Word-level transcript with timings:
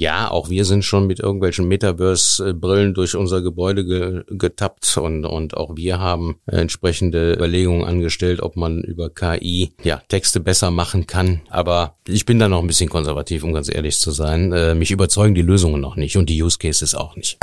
Ja, 0.00 0.30
auch 0.30 0.48
wir 0.48 0.64
sind 0.64 0.82
schon 0.82 1.06
mit 1.06 1.20
irgendwelchen 1.20 1.68
Metaverse-Brillen 1.68 2.94
durch 2.94 3.16
unser 3.16 3.42
Gebäude 3.42 3.84
ge 3.84 4.24
getappt 4.30 4.96
und, 4.96 5.26
und 5.26 5.58
auch 5.58 5.76
wir 5.76 5.98
haben 5.98 6.36
entsprechende 6.46 7.34
Überlegungen 7.34 7.84
angestellt, 7.84 8.40
ob 8.40 8.56
man 8.56 8.80
über 8.80 9.10
KI 9.10 9.74
ja, 9.82 10.00
Texte 10.08 10.40
besser 10.40 10.70
machen 10.70 11.06
kann. 11.06 11.42
Aber 11.50 11.98
ich 12.08 12.24
bin 12.24 12.38
da 12.38 12.48
noch 12.48 12.62
ein 12.62 12.66
bisschen 12.66 12.88
konservativ, 12.88 13.44
um 13.44 13.52
ganz 13.52 13.68
ehrlich 13.68 13.98
zu 13.98 14.10
sein. 14.10 14.54
Äh, 14.54 14.74
mich 14.74 14.90
überzeugen 14.90 15.34
die 15.34 15.42
Lösungen 15.42 15.82
noch 15.82 15.96
nicht 15.96 16.16
und 16.16 16.30
die 16.30 16.42
Use 16.42 16.56
Cases 16.56 16.94
auch 16.94 17.14
nicht. 17.16 17.38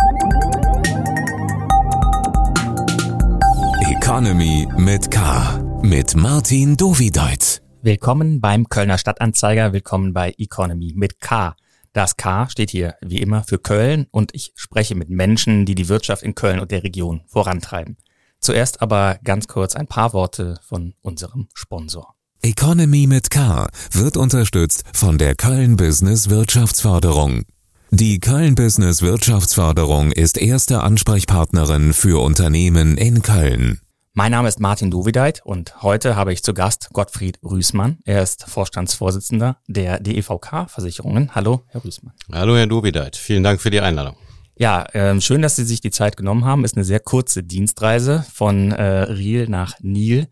Economy 3.87 4.67
mit 4.77 5.11
K. 5.11 5.79
Mit 5.83 6.15
Martin 6.15 6.75
Dovideit. 6.75 7.61
Willkommen 7.83 8.41
beim 8.41 8.67
Kölner 8.67 8.97
Stadtanzeiger. 8.97 9.73
Willkommen 9.73 10.11
bei 10.11 10.33
Economy 10.39 10.93
mit 10.95 11.21
K. 11.21 11.55
Das 11.97 12.15
K 12.15 12.47
steht 12.47 12.69
hier 12.69 12.93
wie 13.01 13.17
immer 13.17 13.43
für 13.43 13.57
Köln 13.57 14.05
und 14.11 14.29
ich 14.35 14.53
spreche 14.53 14.93
mit 14.93 15.09
Menschen, 15.09 15.65
die 15.65 15.73
die 15.73 15.89
Wirtschaft 15.89 16.21
in 16.21 16.35
Köln 16.35 16.59
und 16.59 16.69
der 16.69 16.83
Region 16.83 17.21
vorantreiben. 17.25 17.97
Zuerst 18.39 18.83
aber 18.83 19.17
ganz 19.23 19.47
kurz 19.47 19.75
ein 19.75 19.87
paar 19.87 20.13
Worte 20.13 20.59
von 20.63 20.93
unserem 21.01 21.47
Sponsor. 21.55 22.13
Economy 22.43 23.07
mit 23.07 23.31
K 23.31 23.67
wird 23.93 24.15
unterstützt 24.15 24.83
von 24.93 25.17
der 25.17 25.33
Köln 25.33 25.75
Business 25.75 26.29
Wirtschaftsförderung. 26.29 27.45
Die 27.89 28.19
Köln 28.19 28.53
Business 28.53 29.01
Wirtschaftsförderung 29.01 30.11
ist 30.11 30.37
erste 30.37 30.81
Ansprechpartnerin 30.81 31.93
für 31.93 32.21
Unternehmen 32.21 32.95
in 32.99 33.23
Köln. 33.23 33.81
Mein 34.17 34.31
Name 34.31 34.47
ist 34.47 34.59
Martin 34.59 34.89
Duvideit 34.89 35.43
und 35.45 35.83
heute 35.83 36.15
habe 36.15 36.33
ich 36.33 36.41
zu 36.41 36.55
Gast 36.55 36.89
Gottfried 36.91 37.37
Rüßmann. 37.43 37.99
Er 38.03 38.23
ist 38.23 38.45
Vorstandsvorsitzender 38.49 39.59
der 39.67 39.99
DEVK 39.99 40.65
Versicherungen. 40.71 41.35
Hallo, 41.35 41.61
Herr 41.67 41.85
Rüßmann. 41.85 42.15
Hallo, 42.33 42.57
Herr 42.57 42.65
Duvideit. 42.65 43.15
Vielen 43.15 43.43
Dank 43.43 43.61
für 43.61 43.69
die 43.69 43.79
Einladung. 43.79 44.15
Ja, 44.55 44.87
ähm, 44.95 45.21
schön, 45.21 45.43
dass 45.43 45.55
Sie 45.55 45.65
sich 45.65 45.81
die 45.81 45.91
Zeit 45.91 46.17
genommen 46.17 46.45
haben. 46.45 46.65
Ist 46.65 46.75
eine 46.75 46.83
sehr 46.83 46.99
kurze 46.99 47.43
Dienstreise 47.43 48.25
von 48.33 48.71
äh, 48.71 49.03
Riel 49.03 49.49
nach 49.49 49.75
Nil. 49.81 50.29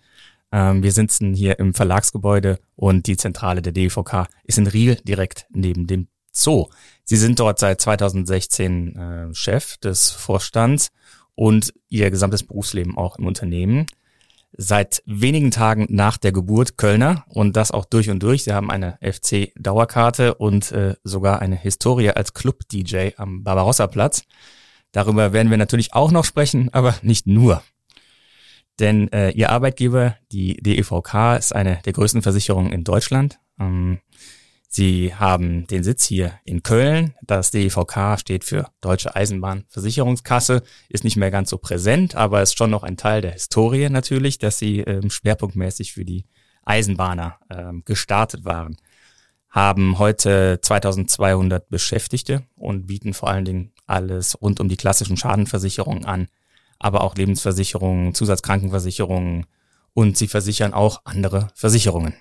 Ähm, 0.52 0.82
wir 0.82 0.92
sitzen 0.92 1.36
hier 1.36 1.60
im 1.60 1.76
Verlagsgebäude 1.76 2.58
und 2.76 3.06
die 3.06 3.18
Zentrale 3.18 3.62
der 3.62 3.72
DEVK 3.72 4.30
ist 4.46 4.58
in 4.58 4.66
Riel 4.66 4.96
direkt 5.04 5.46
neben 5.52 5.86
dem 5.86 6.08
Zoo. 6.32 6.70
Sie 7.04 7.18
sind 7.18 7.40
dort 7.40 7.60
seit 7.60 7.80
2016 7.82 8.96
äh, 8.96 9.36
Chef 9.36 9.78
des 9.78 10.10
Vorstands 10.10 10.90
und 11.36 11.74
ihr 11.90 12.10
gesamtes 12.12 12.44
Berufsleben 12.44 12.98
auch 12.98 13.18
im 13.18 13.28
Unternehmen. 13.28 13.86
Seit 14.58 15.04
wenigen 15.06 15.52
Tagen 15.52 15.86
nach 15.90 16.16
der 16.16 16.32
Geburt 16.32 16.78
Kölner 16.78 17.26
und 17.28 17.58
das 17.58 17.72
auch 17.72 17.84
durch 17.84 18.10
und 18.10 18.24
durch. 18.24 18.46
Sie 18.46 18.54
haben 18.54 18.72
eine 18.72 18.98
FC-Dauerkarte 19.02 20.36
und 20.36 20.72
äh, 20.72 20.96
sogar 21.04 21.42
eine 21.42 21.58
Historie 21.58 22.12
als 22.12 22.34
Club-DJ 22.34 23.10
am 23.18 23.44
Barbarossa-Platz. 23.44 24.24
Darüber 24.94 25.34
werden 25.34 25.50
wir 25.50 25.58
natürlich 25.58 25.94
auch 25.94 26.12
noch 26.12 26.24
sprechen, 26.24 26.74
aber 26.74 26.96
nicht 27.02 27.28
nur. 27.28 27.62
Denn 28.80 29.12
äh, 29.12 29.32
Ihr 29.32 29.50
Arbeitgeber, 29.50 30.16
die 30.32 30.56
DEVK, 30.56 31.38
ist 31.38 31.54
eine 31.54 31.80
der 31.84 31.94
größten 31.94 32.22
Versicherungen 32.22 32.72
in 32.72 32.86
Deutschland. 32.86 33.40
Ähm, 33.60 34.00
Sie 34.76 35.16
haben 35.16 35.68
den 35.68 35.86
Sitz 35.86 36.04
hier 36.04 36.34
in 36.44 36.62
Köln. 36.62 37.14
Das 37.22 37.50
DEVK 37.50 38.20
steht 38.20 38.44
für 38.44 38.68
Deutsche 38.82 39.16
Eisenbahnversicherungskasse, 39.16 40.64
ist 40.90 41.06
nicht 41.06 41.16
mehr 41.16 41.32
ganz 41.32 41.50
so 41.50 41.58
präsent, 41.58 42.16
aber 42.16 42.42
ist 42.42 42.58
schon 42.58 42.72
noch 42.72 42.84
ein 42.84 42.98
Teil 42.98 43.22
der 43.22 43.32
Historie 43.32 43.88
natürlich, 43.88 44.38
dass 44.38 44.60
sie 44.60 44.82
ähm, 44.82 45.10
schwerpunktmäßig 45.10 45.94
für 45.94 46.04
die 46.04 46.26
Eisenbahner 46.66 47.40
ähm, 47.50 47.84
gestartet 47.86 48.44
waren. 48.44 48.76
Haben 49.48 49.98
heute 49.98 50.60
2200 50.62 51.70
Beschäftigte 51.70 52.44
und 52.58 52.86
bieten 52.86 53.14
vor 53.14 53.30
allen 53.30 53.46
Dingen 53.46 53.72
alles 53.88 54.42
rund 54.42 54.60
um 54.60 54.68
die 54.68 54.76
klassischen 54.76 55.16
Schadenversicherungen 55.16 56.04
an, 56.04 56.28
aber 56.80 57.00
auch 57.00 57.16
Lebensversicherungen, 57.16 58.14
Zusatzkrankenversicherungen 58.14 59.46
und 59.94 60.18
sie 60.18 60.28
versichern 60.28 60.74
auch 60.74 61.00
andere 61.06 61.48
Versicherungen. 61.56 62.14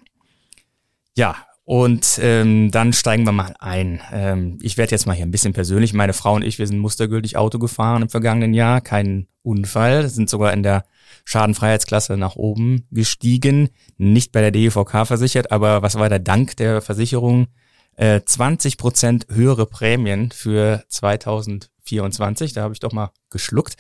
Ja, 1.17 1.35
und 1.65 2.19
ähm, 2.23 2.71
dann 2.71 2.93
steigen 2.93 3.25
wir 3.25 3.33
mal 3.33 3.55
ein. 3.59 4.01
Ähm, 4.13 4.59
ich 4.61 4.77
werde 4.77 4.91
jetzt 4.91 5.07
mal 5.07 5.15
hier 5.15 5.25
ein 5.25 5.31
bisschen 5.31 5.55
persönlich. 5.55 5.95
Meine 5.95 6.13
Frau 6.13 6.35
und 6.35 6.45
ich, 6.45 6.59
wir 6.59 6.67
sind 6.67 6.79
mustergültig 6.79 7.39
Auto 7.39 7.59
gefahren 7.59 8.03
im 8.03 8.11
vergangenen 8.11 8.53
Jahr. 8.53 8.83
Kein 8.83 9.29
Unfall, 9.43 10.09
sind 10.11 10.29
sogar 10.29 10.53
in 10.53 10.63
der 10.63 10.85
Schadenfreiheitsklasse 11.25 12.19
nach 12.19 12.37
oben 12.37 12.87
gestiegen. 12.91 13.71
Nicht 13.97 14.31
bei 14.31 14.43
der 14.43 14.51
DEVK 14.51 15.07
versichert, 15.07 15.53
aber 15.53 15.81
was 15.81 15.95
war 15.95 16.11
der 16.11 16.19
Dank 16.19 16.57
der 16.59 16.83
Versicherung? 16.83 17.47
Äh, 17.97 18.21
20 18.27 18.77
Prozent 18.77 19.27
höhere 19.31 19.65
Prämien 19.65 20.33
für 20.33 20.85
2024. 20.89 22.53
Da 22.53 22.63
habe 22.63 22.75
ich 22.75 22.81
doch 22.81 22.93
mal 22.93 23.11
geschluckt. 23.31 23.77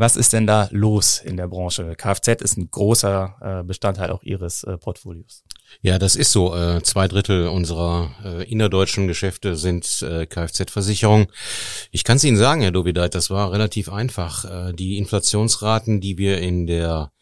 Was 0.00 0.16
ist 0.16 0.32
denn 0.32 0.46
da 0.46 0.66
los 0.70 1.18
in 1.18 1.36
der 1.36 1.46
Branche? 1.46 1.94
Kfz 1.94 2.40
ist 2.40 2.56
ein 2.56 2.70
großer 2.70 3.60
äh, 3.60 3.64
Bestandteil 3.64 4.10
auch 4.12 4.22
Ihres 4.22 4.64
äh, 4.64 4.78
Portfolios. 4.78 5.44
Ja, 5.82 5.98
das 5.98 6.16
ist 6.16 6.32
so. 6.32 6.56
Äh, 6.56 6.82
zwei 6.82 7.06
Drittel 7.06 7.48
unserer 7.48 8.10
innerdeutschen 8.48 9.08
Geschäfte 9.08 9.56
sind 9.56 9.84
Kfz-Versicherung. 9.84 11.30
Ich 11.90 12.02
kann 12.02 12.16
es 12.16 12.24
Ihnen 12.24 12.38
sagen, 12.38 12.62
Herr 12.62 12.70
Dovideit, 12.70 13.14
das 13.14 13.28
war 13.28 13.52
relativ 13.52 13.92
einfach. 13.92 14.72
Die 14.72 14.96
Inflationsraten, 14.96 16.00
die 16.00 16.16
wir 16.16 16.38
in 16.38 16.66
der 16.66 17.12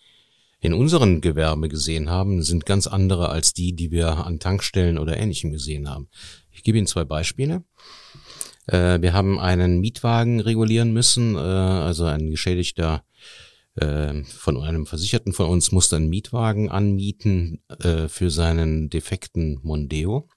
in 0.60 0.72
unseren 0.72 1.20
Gewerbe 1.20 1.68
gesehen 1.68 2.08
haben, 2.08 2.44
sind 2.44 2.64
ganz 2.64 2.86
andere 2.86 3.28
als 3.28 3.54
die, 3.54 3.74
die 3.74 3.90
wir 3.90 4.24
an 4.24 4.38
Tankstellen 4.38 4.98
oder 4.98 5.16
Ähnlichem 5.16 5.50
gesehen 5.50 5.90
haben. 5.90 6.08
Ich 6.52 6.62
gebe 6.62 6.78
Ihnen 6.78 6.86
zwei 6.86 7.04
Beispiele. 7.04 7.64
Äh, 8.68 9.00
wir 9.00 9.12
haben 9.12 9.40
einen 9.40 9.80
Mietwagen 9.80 10.40
regulieren 10.40 10.92
müssen, 10.92 11.34
äh, 11.34 11.38
also 11.38 12.04
ein 12.04 12.30
geschädigter 12.30 13.02
äh, 13.76 14.22
von 14.24 14.62
einem 14.62 14.86
Versicherten 14.86 15.32
von 15.32 15.48
uns 15.48 15.72
musste 15.72 15.96
einen 15.96 16.08
Mietwagen 16.08 16.70
anmieten 16.70 17.62
äh, 17.82 18.08
für 18.08 18.30
seinen 18.30 18.90
defekten 18.90 19.58
Mondeo. 19.62 20.28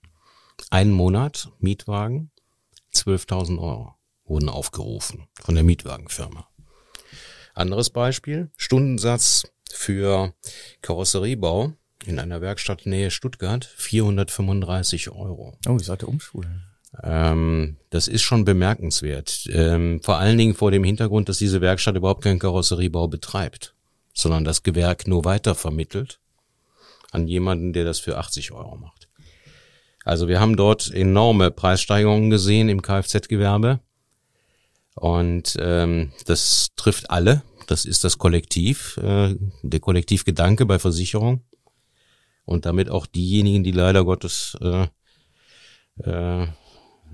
Einen 0.70 0.92
Monat 0.92 1.50
Mietwagen, 1.60 2.32
12.000 2.94 3.60
Euro 3.60 3.96
wurden 4.26 4.50
aufgerufen 4.50 5.28
von 5.42 5.56
der 5.56 5.64
Mietwagenfirma. 5.64 6.48
Anderes 7.54 7.90
Beispiel, 7.90 8.50
Stundensatz 8.56 9.44
für 9.72 10.34
Karosseriebau 10.82 11.74
in 12.06 12.20
einer 12.20 12.42
Werkstatt 12.42 12.86
Nähe 12.86 13.12
Stuttgart, 13.12 13.66
435 13.66 15.10
Euro. 15.10 15.58
Oh, 15.68 15.78
ich 15.78 15.86
sollte 15.86 16.08
umschulen. 16.08 16.71
Ähm, 17.04 17.78
das 17.90 18.08
ist 18.08 18.22
schon 18.22 18.46
bemerkenswert. 18.46 19.48
Ähm, 19.52 20.02
vor 20.04 20.18
allen 20.18 20.38
Dingen 20.38 20.54
vor 20.54 20.72
dem 20.72 20.84
Hintergrund, 20.84 21.30
dass 21.30 21.38
diese 21.38 21.62
Werkstatt 21.62 21.96
überhaupt 21.96 22.24
keinen 22.24 22.40
Karosseriebau 22.40 23.08
betreibt, 23.08 23.74
sondern 24.14 24.44
das 24.44 24.64
Gewerk 24.64 25.08
nur 25.08 25.26
weiter 25.26 25.56
vermittelt 25.56 26.20
an 27.12 27.28
jemanden, 27.28 27.74
der 27.74 27.86
das 27.86 28.00
für 28.00 28.18
80 28.18 28.52
Euro 28.52 28.78
macht. 28.78 29.10
Also 30.04 30.28
wir 30.28 30.40
haben 30.40 30.58
dort 30.58 30.92
enorme 30.92 31.52
Preissteigerungen 31.52 32.30
gesehen 32.30 32.70
im 32.70 32.82
Kfz-Gewerbe. 32.82 33.80
Und 34.96 35.56
ähm, 35.60 36.12
das 36.26 36.70
trifft 36.76 37.10
alle. 37.10 37.44
Das 37.68 37.86
ist 37.86 38.04
das 38.04 38.18
Kollektiv, 38.18 38.98
äh, 38.98 39.36
der 39.62 39.80
Kollektivgedanke 39.80 40.66
bei 40.66 40.80
Versicherung. 40.80 41.44
Und 42.46 42.66
damit 42.66 42.90
auch 42.90 43.06
diejenigen, 43.06 43.64
die 43.64 43.72
leider 43.72 44.04
Gottes 44.04 44.58
äh, 44.62 44.88
äh, 46.04 46.48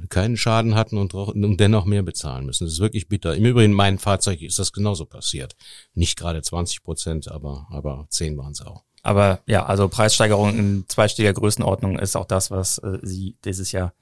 keinen 0.09 0.38
Schaden 0.38 0.75
hatten 0.75 0.97
und, 0.97 1.13
und 1.13 1.58
dennoch 1.59 1.85
mehr 1.85 2.03
bezahlen 2.03 2.46
müssen. 2.46 2.66
Das 2.66 2.74
ist 2.74 2.80
wirklich 2.80 3.08
bitter. 3.08 3.35
Im 3.35 3.46
Übrigen, 3.46 3.74
mein 3.74 4.00
Fahrzeug 4.00 4.41
ist 4.41 4.59
das 4.59 4.74
genauso 4.74 5.06
passiert. 5.06 5.56
Nicht 5.94 6.18
gerade 6.18 6.41
20 6.41 6.84
Prozent, 6.84 7.31
aber, 7.31 7.68
aber 7.69 8.08
10 8.09 8.38
waren 8.38 8.52
es 8.52 8.62
auch. 8.62 8.84
Aber 9.03 9.40
ja, 9.46 9.66
also 9.66 9.88
Preissteigerung 9.88 10.58
in 10.58 10.85
zweistelliger 10.88 11.34
Größenordnung 11.34 11.97
ist 11.97 12.16
auch 12.16 12.25
das, 12.25 12.52
was 12.52 12.78
äh, 12.80 13.00
Sie 13.02 13.38
dieses 13.46 13.72
Jahr 13.72 13.94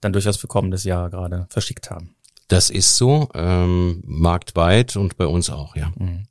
dann 0.00 0.12
durchaus 0.12 0.36
für 0.36 0.46
kommendes 0.46 0.84
Jahr 0.84 1.10
gerade 1.10 1.46
verschickt 1.50 1.90
haben. 1.90 2.14
Das 2.48 2.70
ist 2.70 2.96
so, 2.96 3.28
ähm, 3.34 4.02
marktweit 4.04 4.96
und 4.96 5.16
bei 5.16 5.26
uns 5.26 5.48
auch, 5.50 5.74
ja. 5.74 5.92
Mhm. 5.96 6.26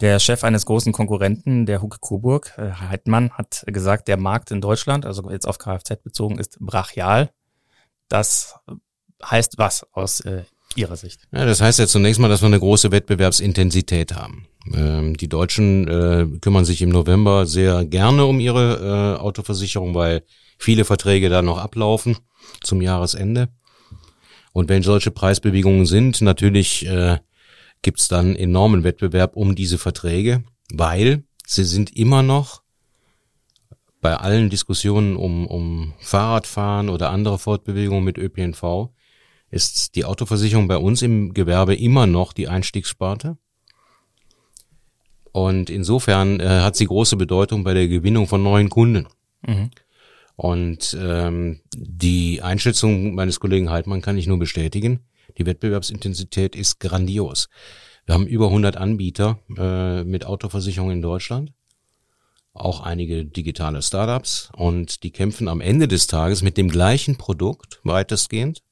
Der 0.00 0.18
Chef 0.18 0.42
eines 0.42 0.66
großen 0.66 0.92
Konkurrenten, 0.92 1.64
der 1.64 1.80
Huke 1.80 1.98
Coburg, 2.00 2.54
äh, 2.58 2.72
Heidmann, 2.72 3.30
hat 3.32 3.64
gesagt, 3.66 4.08
der 4.08 4.16
Markt 4.16 4.50
in 4.50 4.60
Deutschland, 4.60 5.06
also 5.06 5.30
jetzt 5.30 5.46
auf 5.46 5.58
Kfz 5.58 6.02
bezogen, 6.02 6.38
ist 6.38 6.58
brachial. 6.58 7.30
Das 8.12 8.56
heißt 9.24 9.56
was 9.56 9.86
aus 9.94 10.20
äh, 10.20 10.42
Ihrer 10.76 10.96
Sicht? 10.96 11.22
Ja, 11.32 11.46
das 11.46 11.62
heißt 11.62 11.78
ja 11.78 11.86
zunächst 11.86 12.20
mal, 12.20 12.28
dass 12.28 12.42
wir 12.42 12.46
eine 12.46 12.58
große 12.58 12.92
Wettbewerbsintensität 12.92 14.14
haben. 14.14 14.46
Ähm, 14.74 15.16
die 15.16 15.30
Deutschen 15.30 15.88
äh, 15.88 16.26
kümmern 16.42 16.66
sich 16.66 16.82
im 16.82 16.90
November 16.90 17.46
sehr 17.46 17.86
gerne 17.86 18.26
um 18.26 18.38
ihre 18.38 19.16
äh, 19.16 19.18
Autoversicherung, 19.18 19.94
weil 19.94 20.24
viele 20.58 20.84
Verträge 20.84 21.30
da 21.30 21.40
noch 21.40 21.56
ablaufen 21.56 22.18
zum 22.60 22.82
Jahresende. 22.82 23.48
Und 24.52 24.68
wenn 24.68 24.82
solche 24.82 25.10
Preisbewegungen 25.10 25.86
sind, 25.86 26.20
natürlich 26.20 26.84
äh, 26.84 27.16
gibt 27.80 28.12
dann 28.12 28.36
enormen 28.36 28.84
Wettbewerb 28.84 29.36
um 29.36 29.54
diese 29.54 29.78
Verträge, 29.78 30.44
weil 30.70 31.24
sie 31.46 31.64
sind 31.64 31.96
immer 31.96 32.22
noch 32.22 32.61
bei 34.02 34.16
allen 34.16 34.50
Diskussionen 34.50 35.16
um, 35.16 35.46
um 35.46 35.94
Fahrradfahren 36.00 36.90
oder 36.90 37.10
andere 37.10 37.38
Fortbewegungen 37.38 38.04
mit 38.04 38.18
ÖPNV 38.18 38.90
ist 39.50 39.94
die 39.94 40.04
Autoversicherung 40.04 40.66
bei 40.66 40.76
uns 40.76 41.02
im 41.02 41.32
Gewerbe 41.32 41.74
immer 41.74 42.06
noch 42.06 42.32
die 42.32 42.48
Einstiegssparte. 42.48 43.38
Und 45.30 45.70
insofern 45.70 46.40
äh, 46.40 46.46
hat 46.46 46.76
sie 46.76 46.86
große 46.86 47.16
Bedeutung 47.16 47.64
bei 47.64 47.72
der 47.74 47.88
Gewinnung 47.88 48.26
von 48.26 48.42
neuen 48.42 48.68
Kunden. 48.68 49.06
Mhm. 49.46 49.70
Und 50.36 50.96
ähm, 51.00 51.60
die 51.74 52.42
Einschätzung 52.42 53.14
meines 53.14 53.40
Kollegen 53.40 53.70
Heidmann 53.70 54.02
kann 54.02 54.18
ich 54.18 54.26
nur 54.26 54.38
bestätigen. 54.38 55.00
Die 55.38 55.46
Wettbewerbsintensität 55.46 56.56
ist 56.56 56.80
grandios. 56.80 57.48
Wir 58.04 58.14
haben 58.14 58.26
über 58.26 58.46
100 58.46 58.76
Anbieter 58.76 59.38
äh, 59.56 60.02
mit 60.02 60.26
Autoversicherung 60.26 60.90
in 60.90 61.02
Deutschland, 61.02 61.52
auch 62.54 62.80
einige 62.80 63.24
digitale 63.24 63.82
Startups 63.82 64.50
und 64.54 65.02
die 65.02 65.10
kämpfen 65.10 65.48
am 65.48 65.60
Ende 65.60 65.88
des 65.88 66.06
Tages 66.06 66.42
mit 66.42 66.56
dem 66.56 66.68
gleichen 66.68 67.16
Produkt 67.16 67.80
weitestgehend. 67.82 68.62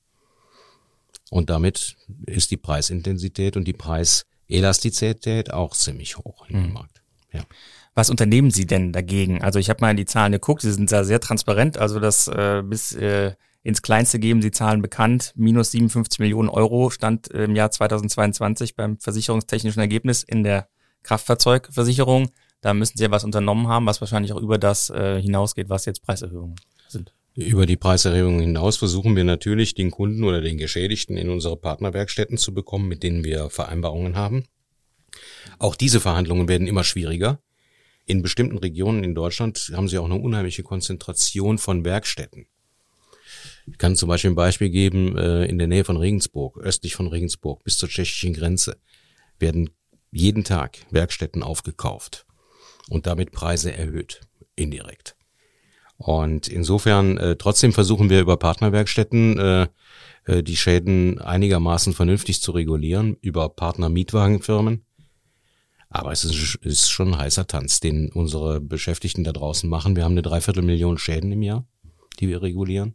Und 1.31 1.49
damit 1.49 1.97
ist 2.27 2.51
die 2.51 2.57
Preisintensität 2.57 3.57
und 3.57 3.65
die 3.65 3.73
Preiselastizität 3.73 5.53
auch 5.53 5.75
ziemlich 5.75 6.19
hoch 6.19 6.45
im 6.49 6.67
mhm. 6.67 6.73
Markt. 6.73 7.03
Ja. 7.33 7.43
Was 7.95 8.11
unternehmen 8.11 8.51
Sie 8.51 8.67
denn 8.67 8.93
dagegen? 8.93 9.43
Also 9.43 9.59
ich 9.59 9.71
habe 9.71 9.81
mal 9.81 9.93
in 9.93 9.97
die 9.97 10.07
Zahlen 10.07 10.33
geguckt, 10.33 10.63
Sie 10.63 10.73
sind 10.73 10.91
da 10.91 11.05
sehr 11.05 11.21
transparent, 11.21 11.79
also 11.79 12.01
das 12.01 12.29
äh, 12.29 12.63
bis 12.65 12.93
äh, 12.93 13.35
ins 13.63 13.83
Kleinste 13.83 14.19
geben 14.19 14.43
Sie 14.43 14.51
Zahlen 14.51 14.83
bekannt. 14.83 15.33
Minus 15.37 15.71
57 15.73 16.19
Millionen 16.19 16.49
Euro 16.49 16.91
stand 16.91 17.29
im 17.29 17.55
Jahr 17.55 17.71
2022 17.71 18.75
beim 18.75 18.99
versicherungstechnischen 18.99 19.81
Ergebnis 19.81 20.23
in 20.23 20.43
der 20.43 20.69
Kraftfahrzeugversicherung. 21.03 22.31
Da 22.61 22.75
müssen 22.75 22.97
Sie 22.99 23.05
ja 23.05 23.11
was 23.11 23.25
unternommen 23.25 23.69
haben, 23.69 23.87
was 23.87 24.01
wahrscheinlich 24.01 24.33
auch 24.33 24.41
über 24.41 24.59
das 24.59 24.91
äh, 24.91 25.21
hinausgeht, 25.21 25.69
was 25.69 25.87
jetzt 25.87 26.03
Preiserhöhungen 26.03 26.57
sind. 26.89 27.15
Über 27.35 27.65
die 27.65 27.77
Preiserhöhungen 27.77 28.41
hinaus 28.41 28.77
versuchen 28.77 29.17
wir 29.17 29.25
natürlich, 29.25 29.75
den 29.75 29.91
Kunden 29.91 30.25
oder 30.25 30.41
den 30.41 30.59
Geschädigten 30.59 31.17
in 31.17 31.31
unsere 31.31 31.57
Partnerwerkstätten 31.57 32.37
zu 32.37 32.53
bekommen, 32.53 32.89
mit 32.89 33.03
denen 33.03 33.25
wir 33.25 33.51
Vereinbarungen 33.51 34.17
haben. 34.17 34.45
Auch 35.59 35.75
diese 35.75 36.01
Verhandlungen 36.01 36.49
werden 36.49 36.67
immer 36.67 36.85
schwieriger. 36.85 37.41
In 38.05 38.23
bestimmten 38.23 38.59
Regionen 38.59 39.05
in 39.05 39.15
Deutschland 39.15 39.71
haben 39.75 39.89
sie 39.89 39.99
auch 39.99 40.05
eine 40.05 40.17
unheimliche 40.17 40.63
Konzentration 40.63 41.59
von 41.59 41.85
Werkstätten. 41.85 42.47
Ich 43.67 43.79
kann 43.79 43.95
zum 43.95 44.09
Beispiel 44.09 44.31
ein 44.31 44.37
Beispiel 44.37 44.71
geben, 44.71 45.17
äh, 45.17 45.45
in 45.45 45.59
der 45.59 45.69
Nähe 45.69 45.85
von 45.85 45.97
Regensburg, 45.97 46.59
östlich 46.59 46.95
von 46.97 47.07
Regensburg 47.07 47.63
bis 47.63 47.79
zur 47.79 47.89
tschechischen 47.89 48.35
Grenze 48.35 48.77
werden 49.39 49.71
jeden 50.11 50.43
Tag 50.45 50.79
Werkstätten 50.91 51.43
aufgekauft 51.43 52.27
und 52.91 53.07
damit 53.07 53.33
Preise 53.33 53.73
erhöht, 53.73 54.21
indirekt. 54.57 55.17
Und 55.97 56.49
insofern, 56.49 57.17
äh, 57.19 57.37
trotzdem 57.37 57.73
versuchen 57.73 58.11
wir 58.11 58.21
über 58.21 58.37
Partnerwerkstätten 58.37 59.39
äh, 59.39 59.67
äh, 60.25 60.43
die 60.43 60.57
Schäden 60.57 61.21
einigermaßen 61.21 61.93
vernünftig 61.93 62.43
zu 62.43 62.53
regulieren, 62.53 63.17
über 63.21 63.49
Partner-Mietwagenfirmen. 63.49 64.85
Aber 65.89 66.13
es 66.13 66.25
ist, 66.25 66.57
ist 66.63 66.89
schon 66.89 67.15
ein 67.15 67.19
heißer 67.19 67.47
Tanz, 67.47 67.81
den 67.81 68.11
unsere 68.13 68.61
Beschäftigten 68.61 69.25
da 69.25 69.33
draußen 69.33 69.69
machen. 69.69 69.97
Wir 69.97 70.05
haben 70.05 70.13
eine 70.13 70.23
Dreiviertelmillion 70.23 70.99
Schäden 70.99 71.33
im 71.33 71.43
Jahr, 71.43 71.67
die 72.19 72.29
wir 72.29 72.43
regulieren. 72.43 72.95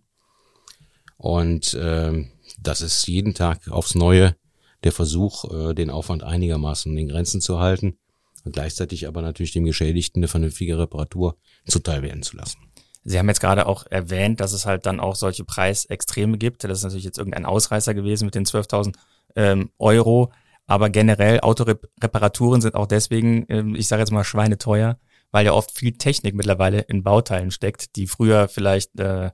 Und 1.17 1.73
äh, 1.75 2.25
das 2.59 2.81
ist 2.81 3.07
jeden 3.07 3.33
Tag 3.33 3.69
aufs 3.69 3.95
Neue 3.95 4.35
der 4.83 4.91
Versuch, 4.91 5.45
äh, 5.53 5.73
den 5.73 5.89
Aufwand 5.89 6.23
einigermaßen 6.23 6.97
in 6.97 7.07
Grenzen 7.07 7.39
zu 7.39 7.59
halten 7.59 7.97
und 8.45 8.53
gleichzeitig 8.53 9.07
aber 9.07 9.21
natürlich 9.21 9.51
dem 9.51 9.65
Geschädigten 9.65 10.19
eine 10.19 10.27
vernünftige 10.27 10.77
Reparatur 10.77 11.35
zuteil 11.67 12.01
werden 12.01 12.23
zu 12.23 12.37
lassen. 12.37 12.59
Sie 13.03 13.19
haben 13.19 13.27
jetzt 13.27 13.41
gerade 13.41 13.67
auch 13.67 13.85
erwähnt, 13.89 14.39
dass 14.39 14.53
es 14.53 14.65
halt 14.65 14.85
dann 14.85 14.99
auch 14.99 15.15
solche 15.15 15.43
Preisextreme 15.43 16.37
gibt. 16.37 16.63
Das 16.63 16.79
ist 16.79 16.83
natürlich 16.83 17.03
jetzt 17.03 17.19
irgendein 17.19 17.45
Ausreißer 17.45 17.93
gewesen 17.93 18.25
mit 18.25 18.35
den 18.35 18.45
12.000 18.45 18.95
ähm, 19.35 19.69
Euro. 19.77 20.31
Aber 20.65 20.89
generell 20.89 21.41
Autoreparaturen 21.41 22.61
sind 22.61 22.73
auch 22.73 22.87
deswegen, 22.87 23.45
ähm, 23.49 23.75
ich 23.75 23.87
sage 23.87 24.01
jetzt 24.01 24.11
mal, 24.11 24.23
schweineteuer, 24.23 24.97
weil 25.31 25.45
ja 25.45 25.53
oft 25.53 25.71
viel 25.71 25.91
Technik 25.91 26.33
mittlerweile 26.33 26.79
in 26.81 27.03
Bauteilen 27.03 27.51
steckt, 27.51 27.95
die 27.95 28.07
früher 28.07 28.47
vielleicht 28.47 28.99
äh, 28.99 29.29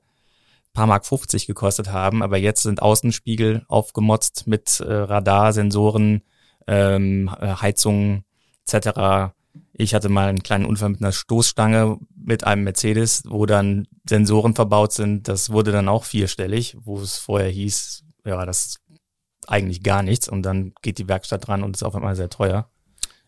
paar 0.74 0.86
Mark 0.86 1.06
50 1.06 1.46
gekostet 1.46 1.90
haben, 1.90 2.22
aber 2.22 2.38
jetzt 2.38 2.62
sind 2.62 2.82
Außenspiegel 2.82 3.64
aufgemotzt 3.68 4.46
mit 4.46 4.80
äh, 4.80 4.92
Radarsensoren, 4.92 6.22
ähm, 6.66 7.30
äh, 7.40 7.54
Heizungen 7.54 8.24
etc. 8.66 9.32
Ich 9.72 9.94
hatte 9.94 10.08
mal 10.08 10.28
einen 10.28 10.42
kleinen 10.42 10.64
Unfall 10.64 10.90
mit 10.90 11.00
einer 11.00 11.12
Stoßstange 11.12 11.98
mit 12.14 12.44
einem 12.44 12.64
Mercedes, 12.64 13.22
wo 13.26 13.46
dann 13.46 13.86
Sensoren 14.08 14.54
verbaut 14.54 14.92
sind. 14.92 15.28
Das 15.28 15.50
wurde 15.50 15.72
dann 15.72 15.88
auch 15.88 16.04
vierstellig, 16.04 16.76
wo 16.80 17.00
es 17.00 17.18
vorher 17.18 17.50
hieß, 17.50 18.04
ja, 18.24 18.44
das 18.46 18.76
eigentlich 19.46 19.82
gar 19.82 20.02
nichts. 20.02 20.28
Und 20.28 20.42
dann 20.42 20.72
geht 20.82 20.98
die 20.98 21.08
Werkstatt 21.08 21.46
dran 21.46 21.62
und 21.62 21.76
ist 21.76 21.82
auf 21.82 21.94
einmal 21.94 22.16
sehr 22.16 22.30
teuer. 22.30 22.70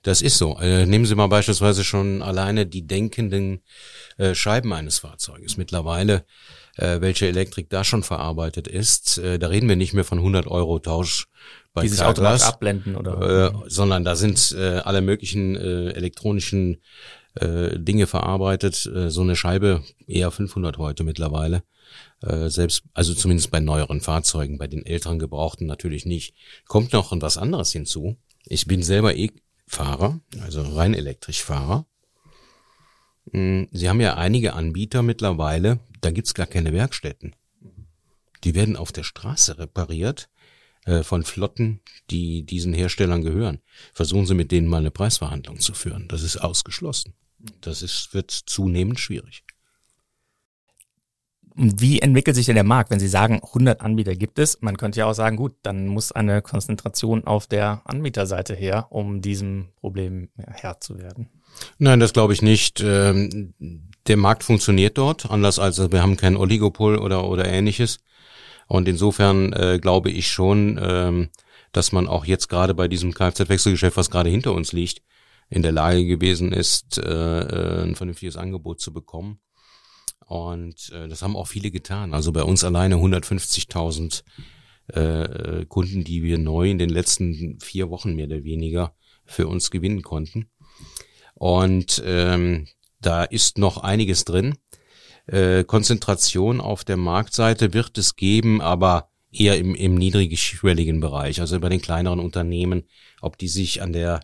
Das 0.03 0.21
ist 0.21 0.37
so. 0.37 0.59
Äh, 0.59 0.85
nehmen 0.85 1.07
Sie 1.07 1.15
mal 1.15 1.29
beispielsweise 1.29 1.83
schon 1.83 2.21
alleine 2.21 2.67
die 2.67 2.87
denkenden 2.87 3.63
äh, 4.19 4.35
Scheiben 4.35 4.73
eines 4.73 4.99
Fahrzeuges. 4.99 5.57
Mittlerweile 5.57 6.25
äh, 6.77 7.01
welche 7.01 7.27
Elektrik 7.27 7.71
da 7.71 7.85
schon 7.85 8.03
verarbeitet 8.03 8.69
ist. 8.69 9.19
Äh, 9.19 9.39
da 9.39 9.49
reden 9.49 9.69
wir 9.69 9.77
nicht 9.77 9.95
mehr 9.95 10.05
von 10.05 10.19
100 10.19 10.47
Euro 10.47 10.79
Tausch 10.79 11.29
bei 11.73 11.83
Die 11.83 11.89
sich 11.89 12.03
automatisch 12.03 12.47
abblenden 12.47 12.97
oder? 12.97 13.53
Äh, 13.53 13.53
sondern 13.67 14.05
da 14.05 14.17
sind 14.17 14.55
äh, 14.59 14.79
alle 14.79 15.01
möglichen 15.01 15.57
äh, 15.57 15.91
elektronischen 15.91 16.79
äh, 17.35 17.79
Dinge 17.79 18.07
verarbeitet. 18.07 18.87
Äh, 18.87 19.11
so 19.11 19.23
eine 19.23 19.37
Scheibe 19.37 19.83
eher 20.07 20.31
500 20.31 20.79
heute 20.79 21.05
mittlerweile. 21.05 21.63
Äh, 22.23 22.49
selbst, 22.49 22.85
also 22.95 23.15
zumindest 23.15 23.51
bei 23.51 23.61
neueren 23.61 24.01
Fahrzeugen, 24.01 24.59
bei 24.59 24.67
den 24.67 24.87
älteren 24.87 25.19
Gebrauchten 25.19 25.67
natürlich 25.67 26.07
nicht. 26.07 26.35
Kommt 26.67 26.93
noch 26.93 27.13
was 27.13 27.39
anderes 27.39 27.73
hinzu. 27.73 28.17
Ich 28.47 28.67
bin 28.67 28.83
selber 28.83 29.15
E-Fahrer, 29.15 30.21
also 30.43 30.63
rein 30.63 30.95
elektrisch 30.95 31.43
Fahrer. 31.43 31.87
Hm, 33.33 33.69
Sie 33.73 33.89
haben 33.89 34.01
ja 34.01 34.15
einige 34.15 34.55
Anbieter 34.55 35.03
mittlerweile, 35.03 35.81
da 36.05 36.11
gibt's 36.11 36.35
gar 36.35 36.47
keine 36.47 36.73
Werkstätten. 36.73 37.35
Die 38.45 38.55
werden 38.55 38.77
auf 38.77 38.93
der 38.93 39.05
Straße 39.05 39.59
repariert 39.59 40.29
äh, 40.85 41.03
von 41.03 41.23
Flotten, 41.23 41.81
die 42.11 42.45
diesen 42.45 42.75
Herstellern 42.75 43.23
gehören. 43.23 43.61
Versuchen 43.93 44.27
Sie 44.27 44.35
mit 44.35 44.53
denen 44.53 44.69
mal 44.69 44.79
eine 44.79 44.91
Preisverhandlung 44.91 45.59
zu 45.61 45.73
führen. 45.73 46.09
Das 46.09 46.23
ist 46.23 46.37
ausgeschlossen. 46.37 47.15
Das 47.61 47.83
ist, 47.83 48.13
wird 48.13 48.31
zunehmend 48.31 49.01
schwierig. 49.01 49.45
Wie 51.57 52.01
entwickelt 52.01 52.35
sich 52.35 52.47
denn 52.47 52.57
der 52.57 52.65
Markt, 52.65 52.91
wenn 52.91 52.99
Sie 52.99 53.09
sagen, 53.09 53.41
100 53.43 53.81
Anbieter 53.81 54.17
gibt 54.17 54.41
es? 54.41 54.61
Man 54.61 54.77
könnte 54.77 54.99
ja 54.99 55.07
auch 55.07 55.15
sagen, 55.15 55.37
gut, 55.37 55.55
dann 55.63 55.87
muss 55.87 56.11
eine 56.11 56.43
Konzentration 56.43 57.25
auf 57.25 57.47
der 57.47 57.83
Anbieterseite 57.85 58.55
her, 58.55 58.89
um 58.91 59.23
diesem 59.23 59.69
Problem 59.77 60.31
Herr 60.37 60.81
zu 60.81 60.99
werden. 60.99 61.29
Nein, 61.79 62.01
das 62.01 62.13
glaube 62.13 62.33
ich 62.33 62.43
nicht. 62.43 62.81
Ähm, 62.81 63.55
der 64.07 64.17
Markt 64.17 64.45
funktioniert 64.45 64.99
dort, 64.99 65.31
anders 65.31 65.59
als 65.59 65.79
wir 65.79 66.03
haben 66.03 66.17
kein 66.17 66.37
Oligopol 66.37 66.99
oder, 66.99 67.29
oder 67.29 67.47
ähnliches. 67.47 67.99
Und 68.67 68.89
insofern 68.89 69.53
äh, 69.53 69.79
glaube 69.81 70.11
ich 70.11 70.31
schon, 70.31 70.79
ähm, 70.83 71.29
dass 71.73 71.93
man 71.93 72.07
auch 72.07 72.25
jetzt 72.25 72.49
gerade 72.49 72.75
bei 72.75 72.89
diesem 72.89 73.13
Kfz-Wechselgeschäft, 73.13 73.97
was 73.97 74.11
gerade 74.11 74.31
hinter 74.31 74.53
uns 74.53 74.73
liegt, 74.73 75.03
in 75.51 75.63
der 75.63 75.73
Lage 75.73 76.07
gewesen 76.07 76.53
ist, 76.53 76.99
äh, 76.99 77.03
äh 77.41 77.83
ein 77.83 77.95
vernünftiges 77.95 78.37
Angebot 78.37 78.81
zu 78.81 78.93
bekommen. 78.93 79.41
Und 80.27 80.91
äh, 80.95 81.09
das 81.09 81.23
haben 81.23 81.37
auch 81.37 81.49
viele 81.49 81.71
getan. 81.71 82.15
Also 82.15 82.33
bei 82.33 82.43
uns 82.43 82.65
alleine 82.65 82.97
150.000 82.97 84.23
äh, 84.89 85.67
Kunden, 85.67 86.05
die 86.05 86.23
wir 86.23 86.39
neu 86.39 86.71
in 86.71 86.79
den 86.79 86.91
letzten 86.91 87.59
vier 87.61 87.91
Wochen 87.91 88.15
mehr 88.15 88.27
oder 88.27 88.45
weniger 88.45 88.95
für 89.27 89.47
uns 89.47 89.71
gewinnen 89.71 90.03
konnten. 90.03 90.49
Und 91.35 92.03
ähm, 92.07 92.69
da 93.01 93.25
ist 93.25 93.59
noch 93.59 93.79
einiges 93.79 94.25
drin. 94.25 94.57
Äh, 95.27 95.65
Konzentration 95.65 96.61
auf 96.61 96.85
der 96.85 96.97
Marktseite 96.97 97.73
wird 97.75 97.97
es 97.99 98.17
geben, 98.17 98.61
aber 98.61 99.11
eher 99.31 99.59
im, 99.59 99.75
im 99.75 99.95
niedrigschwelligen 99.97 101.01
Bereich, 101.01 101.41
also 101.41 101.59
bei 101.61 101.69
den 101.69 101.83
kleineren 101.83 102.21
Unternehmen. 102.21 102.85
Ob 103.21 103.39
die 103.39 103.49
sich 103.49 103.83
an 103.83 103.93
der 103.93 104.21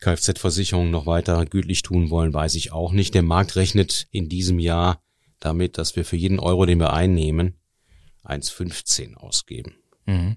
Kfz-Versicherung 0.00 0.90
noch 0.90 1.06
weiter 1.06 1.44
gütlich 1.46 1.82
tun 1.82 2.10
wollen, 2.10 2.34
weiß 2.34 2.54
ich 2.56 2.72
auch 2.72 2.92
nicht. 2.92 3.14
Der 3.14 3.22
Markt 3.22 3.56
rechnet 3.56 4.06
in 4.10 4.28
diesem 4.28 4.58
Jahr 4.58 5.02
damit, 5.40 5.78
dass 5.78 5.96
wir 5.96 6.04
für 6.04 6.16
jeden 6.16 6.38
Euro, 6.38 6.66
den 6.66 6.78
wir 6.78 6.92
einnehmen, 6.92 7.56
1,15 8.24 9.14
ausgeben. 9.14 9.74
Mhm. 10.06 10.36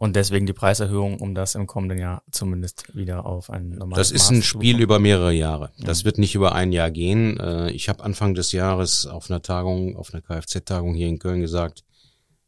Und 0.00 0.16
deswegen 0.16 0.46
die 0.46 0.54
Preiserhöhung, 0.54 1.18
um 1.20 1.34
das 1.34 1.54
im 1.54 1.66
kommenden 1.66 1.98
Jahr 1.98 2.22
zumindest 2.30 2.96
wieder 2.96 3.26
auf 3.26 3.50
ein 3.50 3.68
normales 3.68 4.08
Das 4.08 4.10
ist 4.12 4.30
Maß 4.30 4.38
ein 4.38 4.42
Spiel 4.42 4.80
über 4.80 4.98
mehrere 4.98 5.30
Jahre. 5.30 5.72
Das 5.78 6.00
ja. 6.00 6.04
wird 6.06 6.16
nicht 6.16 6.34
über 6.34 6.54
ein 6.54 6.72
Jahr 6.72 6.90
gehen. 6.90 7.38
Äh, 7.38 7.70
ich 7.72 7.90
habe 7.90 8.02
Anfang 8.02 8.34
des 8.34 8.52
Jahres 8.52 9.04
auf 9.04 9.28
einer 9.28 9.42
Tagung, 9.42 9.98
auf 9.98 10.14
einer 10.14 10.22
Kfz-Tagung 10.22 10.94
hier 10.94 11.06
in 11.06 11.18
Köln 11.18 11.42
gesagt, 11.42 11.84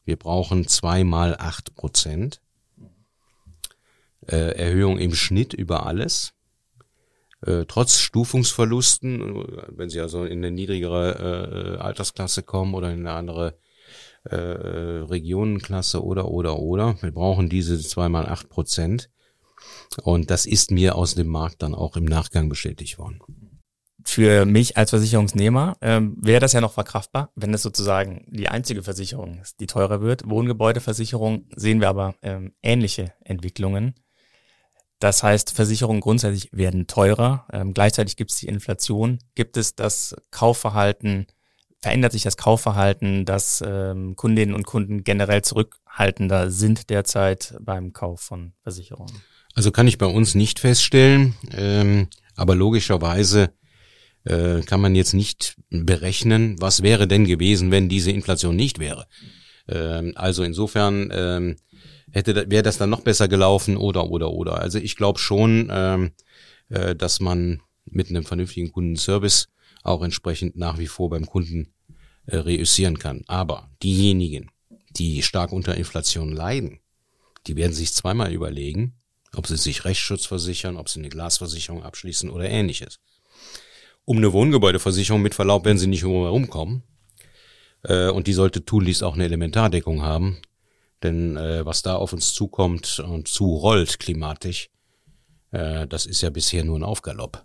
wir 0.06 0.16
brauchen 0.16 0.66
zweimal 0.66 1.36
acht 1.36 1.74
Prozent 1.74 2.40
äh, 4.28 4.56
Erhöhung 4.56 4.96
im 4.96 5.14
Schnitt 5.14 5.52
über 5.52 5.84
alles. 5.84 6.32
Äh, 7.44 7.66
trotz 7.68 7.98
Stufungsverlusten, 7.98 9.44
wenn 9.68 9.90
sie 9.90 10.00
also 10.00 10.24
in 10.24 10.38
eine 10.38 10.52
niedrigere 10.52 11.78
Altersklasse 11.82 12.44
kommen 12.44 12.72
oder 12.72 12.90
in 12.90 13.00
eine 13.00 13.12
andere 13.12 13.58
äh, 14.24 14.36
Regionenklasse 14.36 16.04
oder 16.04 16.28
oder 16.28 16.58
oder. 16.58 16.96
Wir 17.02 17.12
brauchen 17.12 17.48
diese 17.48 17.78
zweimal 17.80 18.26
acht 18.26 18.48
Prozent. 18.48 19.10
Und 20.02 20.30
das 20.30 20.46
ist 20.46 20.70
mir 20.70 20.96
aus 20.96 21.14
dem 21.14 21.28
Markt 21.28 21.62
dann 21.62 21.74
auch 21.74 21.96
im 21.96 22.04
Nachgang 22.04 22.48
bestätigt 22.48 22.98
worden. 22.98 23.20
Für 24.04 24.44
mich 24.46 24.76
als 24.76 24.90
Versicherungsnehmer 24.90 25.76
ähm, 25.80 26.16
wäre 26.20 26.40
das 26.40 26.52
ja 26.52 26.60
noch 26.60 26.72
verkraftbar, 26.72 27.30
wenn 27.36 27.54
es 27.54 27.62
sozusagen 27.62 28.26
die 28.28 28.48
einzige 28.48 28.82
Versicherung 28.82 29.38
ist, 29.40 29.60
die 29.60 29.66
teurer 29.66 30.00
wird. 30.00 30.28
Wohngebäudeversicherung 30.28 31.46
sehen 31.54 31.80
wir 31.80 31.88
aber 31.88 32.16
ähm, 32.22 32.52
ähnliche 32.62 33.12
Entwicklungen. 33.22 33.94
Das 34.98 35.22
heißt, 35.22 35.52
Versicherungen 35.52 36.00
grundsätzlich 36.00 36.48
werden 36.52 36.86
teurer. 36.86 37.46
Ähm, 37.52 37.74
gleichzeitig 37.74 38.16
gibt 38.16 38.32
es 38.32 38.38
die 38.38 38.48
Inflation. 38.48 39.18
Gibt 39.34 39.56
es 39.56 39.76
das 39.76 40.16
Kaufverhalten, 40.30 41.26
verändert 41.82 42.12
sich 42.12 42.22
das 42.22 42.36
Kaufverhalten, 42.36 43.24
dass 43.24 43.62
ähm, 43.66 44.14
Kundinnen 44.16 44.54
und 44.54 44.64
Kunden 44.64 45.02
generell 45.02 45.42
zurückhaltender 45.42 46.50
sind 46.50 46.88
derzeit 46.88 47.54
beim 47.60 47.92
Kauf 47.92 48.20
von 48.20 48.52
Versicherungen? 48.62 49.12
Also 49.54 49.72
kann 49.72 49.88
ich 49.88 49.98
bei 49.98 50.06
uns 50.06 50.34
nicht 50.34 50.60
feststellen, 50.60 51.34
ähm, 51.52 52.08
aber 52.36 52.54
logischerweise 52.54 53.50
äh, 54.24 54.60
kann 54.62 54.80
man 54.80 54.94
jetzt 54.94 55.12
nicht 55.12 55.56
berechnen, 55.70 56.56
was 56.60 56.82
wäre 56.82 57.08
denn 57.08 57.24
gewesen, 57.24 57.72
wenn 57.72 57.88
diese 57.88 58.12
Inflation 58.12 58.54
nicht 58.54 58.78
wäre. 58.78 59.06
Ähm, 59.68 60.12
also 60.14 60.44
insofern 60.44 61.10
ähm, 61.12 61.56
hätte 62.12 62.48
wäre 62.48 62.62
das 62.62 62.78
dann 62.78 62.90
noch 62.90 63.00
besser 63.00 63.26
gelaufen 63.26 63.76
oder 63.76 64.08
oder 64.08 64.30
oder. 64.30 64.60
Also 64.60 64.78
ich 64.78 64.96
glaube 64.96 65.18
schon, 65.18 65.68
ähm, 65.72 66.12
äh, 66.68 66.94
dass 66.94 67.18
man 67.18 67.60
mit 67.84 68.08
einem 68.08 68.24
vernünftigen 68.24 68.70
Kundenservice 68.70 69.48
auch 69.82 70.02
entsprechend 70.02 70.56
nach 70.56 70.78
wie 70.78 70.86
vor 70.86 71.10
beim 71.10 71.26
Kunden 71.26 71.72
äh, 72.26 72.36
reüssieren 72.36 72.98
kann. 72.98 73.24
Aber 73.26 73.70
diejenigen, 73.82 74.50
die 74.90 75.22
stark 75.22 75.52
unter 75.52 75.76
Inflation 75.76 76.32
leiden, 76.32 76.80
die 77.46 77.56
werden 77.56 77.72
sich 77.72 77.92
zweimal 77.92 78.32
überlegen, 78.32 78.94
ob 79.34 79.46
sie 79.46 79.56
sich 79.56 79.84
Rechtsschutz 79.84 80.26
versichern, 80.26 80.76
ob 80.76 80.88
sie 80.88 81.00
eine 81.00 81.08
Glasversicherung 81.08 81.82
abschließen 81.82 82.30
oder 82.30 82.48
ähnliches. 82.48 83.00
Um 84.04 84.18
eine 84.18 84.32
Wohngebäudeversicherung 84.32 85.22
mit 85.22 85.34
Verlaub 85.34 85.64
werden 85.64 85.78
sie 85.78 85.86
nicht 85.86 86.02
herumkommen. 86.02 86.82
Äh, 87.84 88.10
und 88.10 88.26
die 88.26 88.32
sollte 88.32 88.64
tunlichst 88.64 89.02
auch 89.02 89.14
eine 89.14 89.24
Elementardeckung 89.24 90.02
haben. 90.02 90.42
Denn 91.02 91.36
äh, 91.36 91.64
was 91.66 91.82
da 91.82 91.96
auf 91.96 92.12
uns 92.12 92.32
zukommt 92.32 93.00
und 93.00 93.26
zurollt 93.28 93.98
klimatisch, 93.98 94.70
äh, 95.50 95.86
das 95.86 96.06
ist 96.06 96.20
ja 96.20 96.30
bisher 96.30 96.64
nur 96.64 96.78
ein 96.78 96.84
Aufgalopp, 96.84 97.44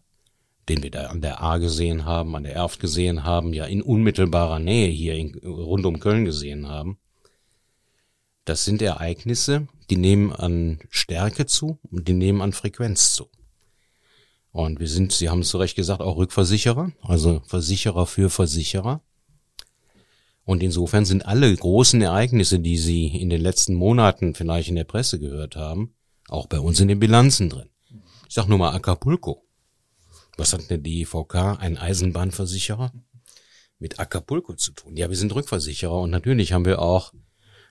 den 0.70 0.84
wir 0.84 0.92
da 0.92 1.08
an 1.08 1.22
der 1.22 1.42
A 1.42 1.58
gesehen 1.58 2.06
haben, 2.06 2.36
an 2.36 2.44
der 2.44 2.56
Erft 2.56 2.80
gesehen 2.80 3.24
haben, 3.24 3.54
ja 3.54 3.66
in 3.66 3.82
unmittelbarer 3.82 4.60
Nähe 4.60 4.90
hier 4.90 5.16
in, 5.16 5.38
rund 5.38 5.86
um 5.86 6.00
Köln 6.00 6.26
gesehen 6.26 6.68
haben. 6.68 6.98
Das 8.46 8.66
sind 8.66 8.82
Ereignisse, 8.82 9.68
die 9.90 9.98
nehmen 9.98 10.32
an 10.32 10.80
Stärke 10.90 11.46
zu 11.46 11.80
und 11.92 12.08
die 12.08 12.14
nehmen 12.14 12.42
an 12.42 12.54
Frequenz 12.54 13.14
zu. 13.14 13.30
Und 14.52 14.80
wir 14.80 14.88
sind, 14.88 15.12
Sie 15.12 15.30
haben 15.30 15.42
es 15.42 15.50
zu 15.50 15.58
Recht 15.58 15.76
gesagt, 15.76 16.02
auch 16.02 16.18
Rückversicherer, 16.18 16.92
also 17.02 17.42
Versicherer 17.46 18.06
für 18.06 18.30
Versicherer. 18.30 19.02
Und 20.46 20.64
insofern 20.64 21.06
sind 21.06 21.26
alle 21.26 21.54
großen 21.54 22.02
Ereignisse, 22.02 22.60
die 22.60 22.78
Sie 22.78 23.08
in 23.08 23.30
den 23.30 23.42
letzten 23.42 23.74
Monaten 23.74 24.34
vielleicht 24.34 24.70
in 24.70 24.76
der 24.76 24.86
Presse 24.86 25.20
gehört 25.20 25.56
haben, 25.58 25.94
auch 26.30 26.48
bei 26.48 26.60
uns 26.60 26.80
in 26.80 26.88
den 26.88 27.00
Bilanzen 27.00 27.50
drin. 27.50 27.70
Ich 28.28 28.34
sag 28.36 28.48
nur 28.48 28.58
mal 28.58 28.74
Acapulco. 28.74 29.47
Was 30.38 30.53
hat 30.53 30.70
denn 30.70 30.84
die 30.84 31.01
EVK, 31.01 31.58
ein 31.60 31.77
Eisenbahnversicherer, 31.77 32.94
mit 33.79 34.00
Acapulco 34.00 34.53
zu 34.53 34.72
tun? 34.72 34.96
Ja, 34.96 35.10
wir 35.10 35.17
sind 35.17 35.34
Rückversicherer 35.34 36.00
und 36.00 36.12
natürlich 36.12 36.53
haben 36.53 36.65
wir 36.65 36.79
auch 36.79 37.12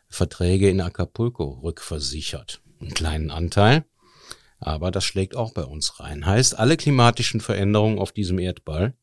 Verträge 0.09 0.69
in 0.69 0.81
Acapulco 0.81 1.61
rückversichert. 1.63 2.61
Einen 2.81 2.93
kleinen 2.93 3.31
Anteil, 3.31 3.85
aber 4.59 4.91
das 4.91 5.05
schlägt 5.05 5.37
auch 5.37 5.55
bei 5.55 5.65
uns 5.65 6.01
rein. 6.01 6.27
Heißt, 6.27 6.59
alle 6.59 6.77
klimatischen 6.77 7.41
Veränderungen 7.41 7.99
auf 7.99 8.13
diesem 8.13 8.39
Erdball, 8.39 8.95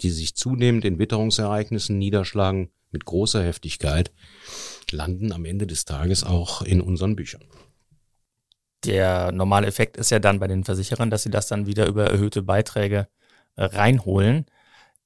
die 0.00 0.10
sich 0.10 0.34
zunehmend 0.34 0.84
in 0.84 0.98
Witterungsereignissen 0.98 1.98
niederschlagen, 1.98 2.70
mit 2.90 3.04
großer 3.04 3.42
Heftigkeit, 3.44 4.12
landen 4.90 5.32
am 5.32 5.44
Ende 5.44 5.66
des 5.66 5.84
Tages 5.84 6.24
auch 6.24 6.62
in 6.62 6.80
unseren 6.80 7.16
Büchern. 7.16 7.44
Der 8.84 9.32
normale 9.32 9.66
Effekt 9.66 9.96
ist 9.96 10.10
ja 10.10 10.18
dann 10.18 10.38
bei 10.38 10.46
den 10.46 10.64
Versicherern, 10.64 11.10
dass 11.10 11.24
sie 11.24 11.30
das 11.30 11.48
dann 11.48 11.66
wieder 11.66 11.86
über 11.86 12.10
erhöhte 12.10 12.42
Beiträge 12.42 13.08
äh, 13.56 13.64
reinholen. 13.64 14.46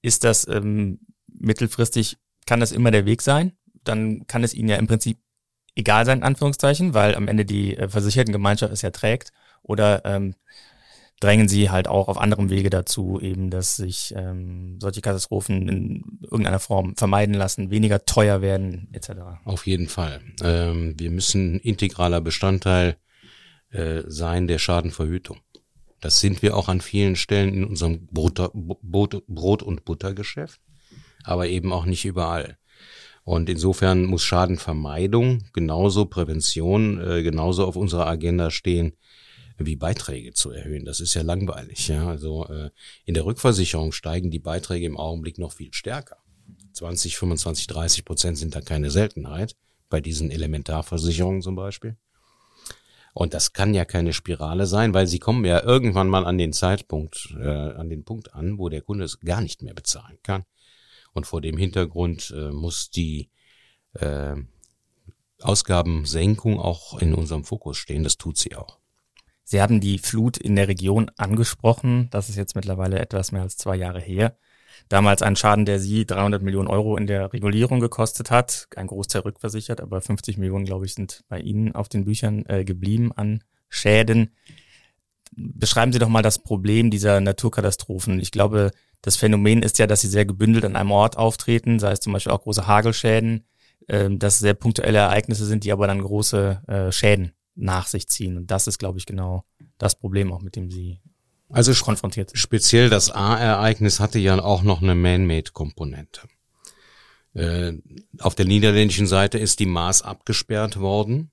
Ist 0.02 0.25
das 0.25 0.47
ähm, 0.47 1.00
mittelfristig, 1.29 2.19
kann 2.47 2.61
das 2.61 2.73
immer 2.73 2.91
der 2.91 3.07
Weg 3.07 3.23
sein? 3.23 3.52
Dann 3.85 4.26
kann 4.26 4.45
es 4.45 4.55
ihnen 4.55 4.69
ja 4.69 4.76
im 4.76 4.87
Prinzip 4.87 5.19
egal 5.75 6.05
sein, 6.05 6.19
in 6.19 6.25
Anführungszeichen, 6.25 6.95
weil 6.95 7.14
am 7.14 7.29
Ende 7.29 7.45
die 7.45 7.76
äh, 7.76 7.88
Versichertengemeinschaft 7.88 8.73
es 8.73 8.83
ja 8.83 8.91
trägt. 8.91 9.33
Oder 9.62 10.05
ähm, 10.05 10.35
drängen 11.21 11.49
sie 11.49 11.71
halt 11.71 11.87
auch 11.87 12.09
auf 12.09 12.19
anderem 12.19 12.50
Wege 12.50 12.69
dazu, 12.69 13.21
eben, 13.21 13.50
dass 13.50 13.76
sich 13.76 14.12
ähm, 14.17 14.79
solche 14.81 15.00
Katastrophen 15.00 15.69
in 15.69 16.19
irgendeiner 16.23 16.59
Form 16.59 16.97
vermeiden 16.97 17.35
lassen, 17.35 17.71
weniger 17.71 18.05
teuer 18.05 18.43
werden, 18.43 18.88
etc. 18.93 19.11
Auf 19.45 19.67
jeden 19.67 19.88
Fall. 19.88 20.21
Ähm, 20.43 20.95
wir 20.99 21.11
müssen 21.11 21.61
integraler 21.61 22.21
Bestandteil 22.21 22.97
äh, 23.73 24.02
sein 24.07 24.47
der 24.47 24.59
Schadenverhütung. 24.59 25.41
Das 26.00 26.21
sind 26.21 26.43
wir 26.43 26.57
auch 26.57 26.69
an 26.69 26.81
vielen 26.81 27.17
Stellen 27.17 27.55
in 27.55 27.64
unserem 27.64 28.07
Butter, 28.07 28.50
Brot, 28.55 29.25
Brot- 29.29 29.62
und 29.62 29.85
Buttergeschäft, 29.85 30.61
aber 31.25 31.49
eben 31.49 31.73
auch 31.73 31.85
nicht 31.85 32.05
überall. 32.05 32.59
Und 33.25 33.49
insofern 33.49 34.05
muss 34.05 34.25
Schadenvermeidung 34.25 35.45
genauso 35.52 36.07
Prävention 36.07 37.00
äh, 37.00 37.23
genauso 37.23 37.67
auf 37.67 37.76
unserer 37.76 38.09
Agenda 38.09 38.50
stehen 38.50 38.97
wie 39.59 39.76
Beiträge 39.76 40.33
zu 40.33 40.50
erhöhen. 40.50 40.85
Das 40.85 40.99
ist 40.99 41.14
ja 41.14 41.23
langweilig. 41.23 41.87
Ja? 41.88 42.09
Also 42.09 42.49
äh, 42.49 42.71
in 43.05 43.14
der 43.14 43.25
Rückversicherung 43.25 43.93
steigen 43.93 44.31
die 44.31 44.41
Beiträge 44.41 44.87
im 44.87 44.97
Augenblick 44.97 45.38
noch 45.38 45.52
viel 45.52 45.73
stärker. 45.73 46.17
20, 46.73 47.17
25, 47.17 47.67
30 47.69 48.05
Prozent 48.05 48.38
sind 48.38 48.55
da 48.55 48.61
keine 48.61 48.91
Seltenheit, 48.91 49.57
bei 49.88 50.00
diesen 50.00 50.31
Elementarversicherungen 50.31 51.43
zum 51.43 51.55
Beispiel. 51.55 51.97
Und 53.14 53.35
das 53.35 53.52
kann 53.52 53.75
ja 53.75 53.85
keine 53.85 54.12
Spirale 54.12 54.66
sein, 54.66 54.95
weil 54.95 55.07
sie 55.07 55.19
kommen 55.19 55.45
ja 55.45 55.62
irgendwann 55.62 56.09
mal 56.09 56.25
an 56.25 56.38
den 56.38 56.52
Zeitpunkt, 56.52 57.35
äh, 57.38 57.47
an 57.47 57.90
den 57.90 58.04
Punkt 58.04 58.35
an, 58.35 58.59
wo 58.59 58.69
der 58.69 58.81
Kunde 58.81 59.04
es 59.04 59.21
gar 59.21 59.42
nicht 59.42 59.62
mehr 59.62 59.75
bezahlen 59.75 60.19
kann. 60.23 60.45
Und 61.12 61.26
vor 61.26 61.42
dem 61.42 61.59
Hintergrund 61.59 62.33
äh, 62.35 62.50
muss 62.50 62.90
die 62.90 63.28
äh, 63.95 64.35
Ausgabensenkung 65.40 66.59
auch 66.59 66.99
in 67.00 67.14
unserem 67.14 67.45
Fokus 67.45 67.76
stehen. 67.76 68.02
Das 68.02 68.16
tut 68.16 68.38
sie 68.38 68.57
auch. 68.57 68.78
Sie 69.45 69.61
hatten 69.61 69.81
die 69.81 69.99
Flut 69.99 70.38
in 70.38 70.57
der 70.57 70.69
Region 70.69 71.11
angesprochen. 71.16 72.09
Das 72.11 72.31
ist 72.31 72.37
jetzt 72.37 72.54
mittlerweile 72.54 72.99
etwas 72.99 73.33
mehr 73.33 73.42
als 73.42 73.59
zwei 73.59 73.76
Jahre 73.76 74.00
her. 74.00 74.38
Damals 74.88 75.22
ein 75.22 75.36
Schaden, 75.36 75.64
der 75.64 75.78
Sie 75.78 76.06
300 76.06 76.42
Millionen 76.42 76.68
Euro 76.68 76.96
in 76.96 77.06
der 77.06 77.32
Regulierung 77.32 77.80
gekostet 77.80 78.30
hat. 78.30 78.68
Ein 78.76 78.86
Großteil 78.86 79.22
rückversichert, 79.22 79.80
aber 79.80 80.00
50 80.00 80.38
Millionen, 80.38 80.64
glaube 80.64 80.86
ich, 80.86 80.94
sind 80.94 81.24
bei 81.28 81.40
Ihnen 81.40 81.74
auf 81.74 81.88
den 81.88 82.04
Büchern 82.04 82.44
äh, 82.46 82.64
geblieben 82.64 83.12
an 83.12 83.42
Schäden. 83.68 84.34
Beschreiben 85.34 85.92
Sie 85.92 85.98
doch 85.98 86.08
mal 86.08 86.22
das 86.22 86.38
Problem 86.38 86.90
dieser 86.90 87.20
Naturkatastrophen. 87.20 88.20
Ich 88.20 88.32
glaube, 88.32 88.70
das 89.02 89.16
Phänomen 89.16 89.62
ist 89.62 89.78
ja, 89.78 89.86
dass 89.86 90.00
sie 90.00 90.08
sehr 90.08 90.24
gebündelt 90.24 90.64
an 90.64 90.76
einem 90.76 90.92
Ort 90.92 91.18
auftreten, 91.18 91.78
sei 91.78 91.92
es 91.92 92.00
zum 92.00 92.12
Beispiel 92.12 92.32
auch 92.32 92.42
große 92.42 92.66
Hagelschäden, 92.66 93.44
äh, 93.88 94.08
dass 94.10 94.38
sehr 94.38 94.54
punktuelle 94.54 94.98
Ereignisse 94.98 95.44
sind, 95.44 95.64
die 95.64 95.72
aber 95.72 95.88
dann 95.88 96.00
große 96.00 96.62
äh, 96.68 96.92
Schäden 96.92 97.32
nach 97.54 97.86
sich 97.88 98.08
ziehen. 98.08 98.36
Und 98.36 98.50
das 98.50 98.66
ist, 98.66 98.78
glaube 98.78 98.98
ich, 98.98 99.06
genau 99.06 99.44
das 99.76 99.98
Problem 99.98 100.32
auch, 100.32 100.40
mit 100.40 100.56
dem 100.56 100.70
sie 100.70 101.00
also 101.52 101.73
konfrontiert. 101.85 102.32
Speziell 102.35 102.88
das 102.88 103.11
A-Ereignis 103.11 104.00
hatte 104.00 104.18
ja 104.18 104.42
auch 104.42 104.62
noch 104.62 104.82
eine 104.82 104.94
Man-Made-Komponente. 104.94 106.23
Äh, 107.35 107.75
auf 108.18 108.35
der 108.35 108.47
niederländischen 108.47 109.06
Seite 109.06 109.38
ist 109.38 109.61
die 109.61 109.66
Maas 109.66 110.02
abgesperrt 110.02 110.80
worden, 110.80 111.30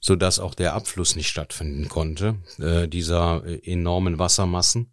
so 0.00 0.16
dass 0.16 0.38
auch 0.38 0.54
der 0.54 0.74
Abfluss 0.74 1.16
nicht 1.16 1.28
stattfinden 1.28 1.88
konnte, 1.88 2.36
äh, 2.58 2.88
dieser 2.88 3.44
äh, 3.44 3.60
enormen 3.70 4.18
Wassermassen. 4.18 4.92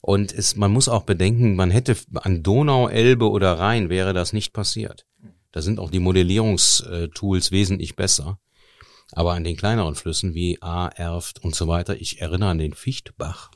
Und 0.00 0.32
es, 0.32 0.56
man 0.56 0.72
muss 0.72 0.88
auch 0.88 1.02
bedenken, 1.02 1.56
man 1.56 1.70
hätte 1.70 1.96
an 2.14 2.42
Donau, 2.42 2.88
Elbe 2.88 3.28
oder 3.28 3.58
Rhein 3.58 3.90
wäre 3.90 4.14
das 4.14 4.32
nicht 4.32 4.52
passiert. 4.52 5.06
Da 5.52 5.62
sind 5.62 5.78
auch 5.78 5.90
die 5.90 5.98
Modellierungstools 5.98 7.50
wesentlich 7.50 7.96
besser. 7.96 8.38
Aber 9.12 9.34
an 9.34 9.44
den 9.44 9.56
kleineren 9.56 9.94
Flüssen 9.94 10.34
wie 10.34 10.60
A, 10.62 10.88
Erft 10.88 11.42
und 11.42 11.54
so 11.54 11.66
weiter, 11.68 12.00
ich 12.00 12.20
erinnere 12.20 12.50
an 12.50 12.58
den 12.58 12.74
Fichtbach 12.74 13.50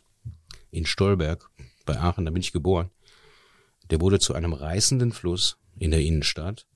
in 0.71 0.87
Stolberg 0.87 1.49
bei 1.87 1.99
Aachen, 1.99 2.25
da 2.25 2.31
bin 2.31 2.43
ich 2.43 2.53
geboren. 2.53 2.91
Der 3.91 4.01
wurde 4.01 4.19
zu 4.19 4.35
einem 4.35 4.53
reißenden 4.53 5.13
Fluss 5.13 5.59
in 5.79 5.91
der 5.91 6.01
Innenstadt. 6.01 6.67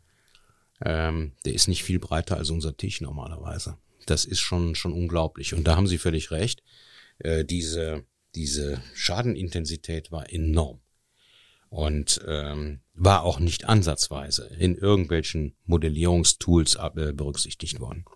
Ähm, 0.84 1.32
der 1.44 1.54
ist 1.54 1.66
nicht 1.66 1.82
viel 1.82 1.98
breiter 1.98 2.36
als 2.36 2.50
unser 2.50 2.76
Tisch 2.76 3.00
normalerweise. 3.00 3.78
Das 4.06 4.24
ist 4.24 4.40
schon, 4.40 4.74
schon 4.74 4.92
unglaublich. 4.92 5.54
Und 5.54 5.64
da 5.64 5.76
haben 5.76 5.86
Sie 5.86 5.98
völlig 5.98 6.30
recht. 6.30 6.62
Äh, 7.18 7.44
diese, 7.44 8.04
diese 8.34 8.82
Schadenintensität 8.94 10.12
war 10.12 10.32
enorm. 10.32 10.80
Und 11.70 12.20
ähm, 12.26 12.80
war 12.94 13.22
auch 13.24 13.40
nicht 13.40 13.66
ansatzweise 13.66 14.46
in 14.58 14.76
irgendwelchen 14.76 15.54
Modellierungstools 15.66 16.76
äh, 16.76 17.12
berücksichtigt 17.12 17.80
worden. 17.80 18.06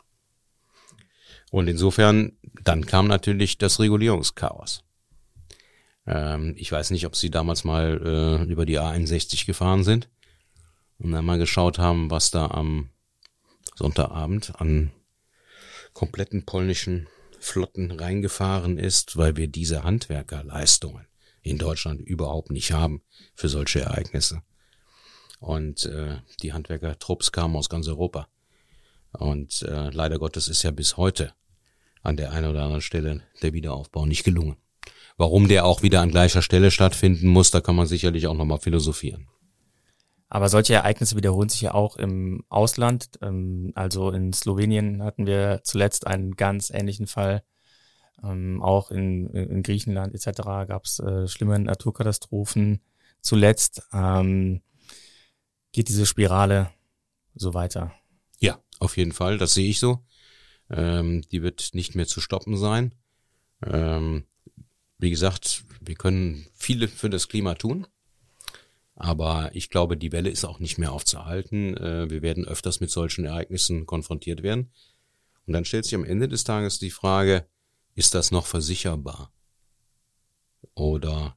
Und 1.52 1.68
insofern, 1.68 2.32
dann 2.64 2.86
kam 2.86 3.06
natürlich 3.08 3.58
das 3.58 3.78
Regulierungschaos. 3.78 4.84
Ähm, 6.06 6.54
ich 6.56 6.72
weiß 6.72 6.90
nicht, 6.90 7.04
ob 7.04 7.14
Sie 7.14 7.28
damals 7.28 7.62
mal 7.62 8.00
äh, 8.02 8.50
über 8.50 8.64
die 8.64 8.80
A61 8.80 9.44
gefahren 9.44 9.84
sind 9.84 10.08
und 10.98 11.12
dann 11.12 11.26
mal 11.26 11.36
geschaut 11.36 11.78
haben, 11.78 12.10
was 12.10 12.30
da 12.30 12.46
am 12.46 12.88
Sonntagabend 13.76 14.58
an 14.62 14.92
kompletten 15.92 16.46
polnischen 16.46 17.06
Flotten 17.38 17.90
reingefahren 17.90 18.78
ist, 18.78 19.18
weil 19.18 19.36
wir 19.36 19.46
diese 19.46 19.84
Handwerkerleistungen 19.84 21.06
in 21.42 21.58
Deutschland 21.58 22.00
überhaupt 22.00 22.50
nicht 22.50 22.72
haben 22.72 23.02
für 23.34 23.50
solche 23.50 23.80
Ereignisse. 23.80 24.42
Und 25.38 25.84
äh, 25.84 26.16
die 26.40 26.54
Handwerkertrupps 26.54 27.30
kamen 27.30 27.56
aus 27.56 27.68
ganz 27.68 27.88
Europa. 27.88 28.28
Und 29.10 29.60
äh, 29.68 29.90
leider 29.90 30.18
Gottes 30.18 30.48
ist 30.48 30.62
ja 30.62 30.70
bis 30.70 30.96
heute 30.96 31.34
an 32.02 32.16
der 32.16 32.32
einen 32.32 32.50
oder 32.50 32.62
anderen 32.62 32.82
Stelle 32.82 33.22
der 33.42 33.52
Wiederaufbau 33.52 34.06
nicht 34.06 34.24
gelungen. 34.24 34.56
Warum 35.16 35.48
der 35.48 35.64
auch 35.64 35.82
wieder 35.82 36.00
an 36.00 36.10
gleicher 36.10 36.42
Stelle 36.42 36.70
stattfinden 36.70 37.28
muss, 37.28 37.50
da 37.50 37.60
kann 37.60 37.76
man 37.76 37.86
sicherlich 37.86 38.26
auch 38.26 38.34
nochmal 38.34 38.58
philosophieren. 38.58 39.28
Aber 40.28 40.48
solche 40.48 40.72
Ereignisse 40.72 41.14
wiederholen 41.14 41.50
sich 41.50 41.60
ja 41.60 41.74
auch 41.74 41.96
im 41.96 42.42
Ausland. 42.48 43.10
Ähm, 43.20 43.72
also 43.74 44.10
in 44.10 44.32
Slowenien 44.32 45.02
hatten 45.02 45.26
wir 45.26 45.60
zuletzt 45.62 46.06
einen 46.06 46.36
ganz 46.36 46.70
ähnlichen 46.70 47.06
Fall. 47.06 47.42
Ähm, 48.24 48.62
auch 48.62 48.90
in, 48.90 49.26
in 49.28 49.62
Griechenland 49.62 50.14
etc. 50.14 50.40
gab 50.66 50.84
es 50.86 51.00
äh, 51.00 51.28
schlimme 51.28 51.58
Naturkatastrophen. 51.58 52.80
Zuletzt 53.20 53.82
ähm, 53.92 54.62
geht 55.72 55.88
diese 55.88 56.06
Spirale 56.06 56.70
so 57.34 57.52
weiter. 57.52 57.92
Ja, 58.40 58.58
auf 58.80 58.96
jeden 58.96 59.12
Fall. 59.12 59.36
Das 59.36 59.52
sehe 59.52 59.68
ich 59.68 59.78
so. 59.78 59.98
Die 60.74 61.42
wird 61.42 61.74
nicht 61.74 61.94
mehr 61.94 62.06
zu 62.06 62.20
stoppen 62.20 62.56
sein. 62.56 62.94
wie 63.60 65.10
gesagt, 65.10 65.64
wir 65.80 65.94
können 65.94 66.46
viele 66.54 66.88
für 66.88 67.10
das 67.10 67.28
Klima 67.28 67.54
tun. 67.54 67.86
Aber 68.94 69.50
ich 69.54 69.70
glaube, 69.70 69.96
die 69.96 70.12
Welle 70.12 70.30
ist 70.30 70.44
auch 70.44 70.60
nicht 70.60 70.78
mehr 70.78 70.92
aufzuhalten. 70.92 71.76
Äh, 71.76 72.10
wir 72.10 72.22
werden 72.22 72.46
öfters 72.46 72.80
mit 72.80 72.90
solchen 72.90 73.24
Ereignissen 73.24 73.86
konfrontiert 73.86 74.42
werden. 74.42 74.70
Und 75.46 75.54
dann 75.54 75.64
stellt 75.64 75.84
sich 75.84 75.94
am 75.94 76.04
Ende 76.04 76.28
des 76.28 76.44
Tages 76.44 76.78
die 76.78 76.90
Frage, 76.90 77.46
ist 77.94 78.14
das 78.14 78.30
noch 78.30 78.46
versicherbar? 78.46 79.32
Oder 80.74 81.36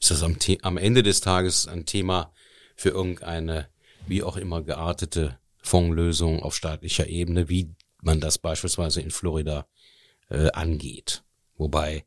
ist 0.00 0.10
das 0.10 0.22
am, 0.22 0.36
am 0.62 0.78
Ende 0.78 1.02
des 1.02 1.20
Tages 1.20 1.68
ein 1.68 1.86
Thema 1.86 2.32
für 2.76 2.90
irgendeine, 2.90 3.68
wie 4.06 4.22
auch 4.22 4.36
immer 4.36 4.62
geartete 4.62 5.38
Fondslösung 5.58 6.42
auf 6.42 6.54
staatlicher 6.54 7.08
Ebene, 7.08 7.48
wie 7.48 7.74
man 8.02 8.20
das 8.20 8.38
beispielsweise 8.38 9.00
in 9.00 9.10
Florida 9.10 9.66
äh, 10.28 10.50
angeht? 10.52 11.24
Wobei 11.56 12.04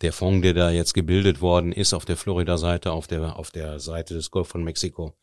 der 0.00 0.12
Fonds, 0.12 0.42
der 0.42 0.54
da 0.54 0.70
jetzt 0.70 0.94
gebildet 0.94 1.40
worden 1.40 1.72
ist 1.72 1.92
auf 1.92 2.04
der 2.04 2.16
Florida-Seite, 2.16 2.92
auf 2.92 3.06
der, 3.06 3.36
auf 3.36 3.50
der 3.50 3.80
Seite 3.80 4.14
des 4.14 4.30
Golf 4.30 4.48
von 4.48 4.64
Mexiko, 4.64 5.14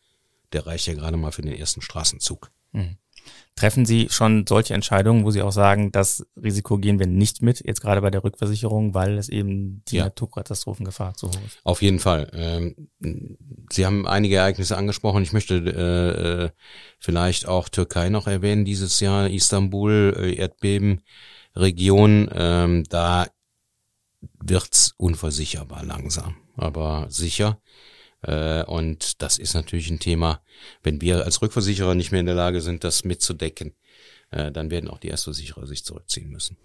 der 0.53 0.67
reicht 0.67 0.87
ja 0.87 0.93
gerade 0.93 1.17
mal 1.17 1.31
für 1.31 1.41
den 1.41 1.53
ersten 1.53 1.81
Straßenzug. 1.81 2.51
Mhm. 2.71 2.97
Treffen 3.57 3.87
Sie 3.87 4.07
schon 4.11 4.45
solche 4.47 4.75
Entscheidungen, 4.75 5.25
wo 5.25 5.31
Sie 5.31 5.41
auch 5.41 5.51
sagen, 5.51 5.91
das 5.91 6.23
Risiko 6.41 6.77
gehen 6.77 6.99
wir 6.99 7.07
nicht 7.07 7.41
mit, 7.41 7.65
jetzt 7.65 7.81
gerade 7.81 8.01
bei 8.01 8.11
der 8.11 8.23
Rückversicherung, 8.23 8.93
weil 8.93 9.17
es 9.17 9.29
eben 9.29 9.81
die 9.87 9.95
ja. 9.95 10.03
Naturkatastrophengefahr 10.03 11.15
zu 11.15 11.27
hoch 11.27 11.41
ist? 11.43 11.57
Auf 11.63 11.81
jeden 11.81 11.97
Fall. 11.97 12.29
Ähm, 12.33 12.89
Sie 13.71 13.83
haben 13.87 14.07
einige 14.07 14.35
Ereignisse 14.35 14.77
angesprochen. 14.77 15.23
Ich 15.23 15.33
möchte 15.33 15.55
äh, 15.55 16.49
vielleicht 16.99 17.47
auch 17.47 17.67
Türkei 17.67 18.09
noch 18.09 18.27
erwähnen 18.27 18.63
dieses 18.63 18.99
Jahr, 18.99 19.27
Istanbul, 19.27 20.15
äh, 20.15 20.35
Erdbebenregion. 20.35 22.29
Ähm, 22.31 22.83
da 22.89 23.25
wird's 24.39 24.93
unversicherbar 24.97 25.83
langsam, 25.83 26.35
aber 26.57 27.07
sicher. 27.09 27.59
Äh, 28.21 28.63
und 28.63 29.21
das 29.21 29.37
ist 29.37 29.53
natürlich 29.53 29.89
ein 29.89 29.99
Thema, 29.99 30.41
wenn 30.83 31.01
wir 31.01 31.23
als 31.25 31.41
Rückversicherer 31.41 31.95
nicht 31.95 32.11
mehr 32.11 32.19
in 32.19 32.25
der 32.25 32.35
Lage 32.35 32.61
sind, 32.61 32.83
das 32.83 33.03
mitzudecken, 33.03 33.73
äh, 34.31 34.51
dann 34.51 34.71
werden 34.71 34.89
auch 34.89 34.99
die 34.99 35.09
Erstversicherer 35.09 35.67
sich 35.67 35.83
zurückziehen 35.85 36.29
müssen. 36.29 36.57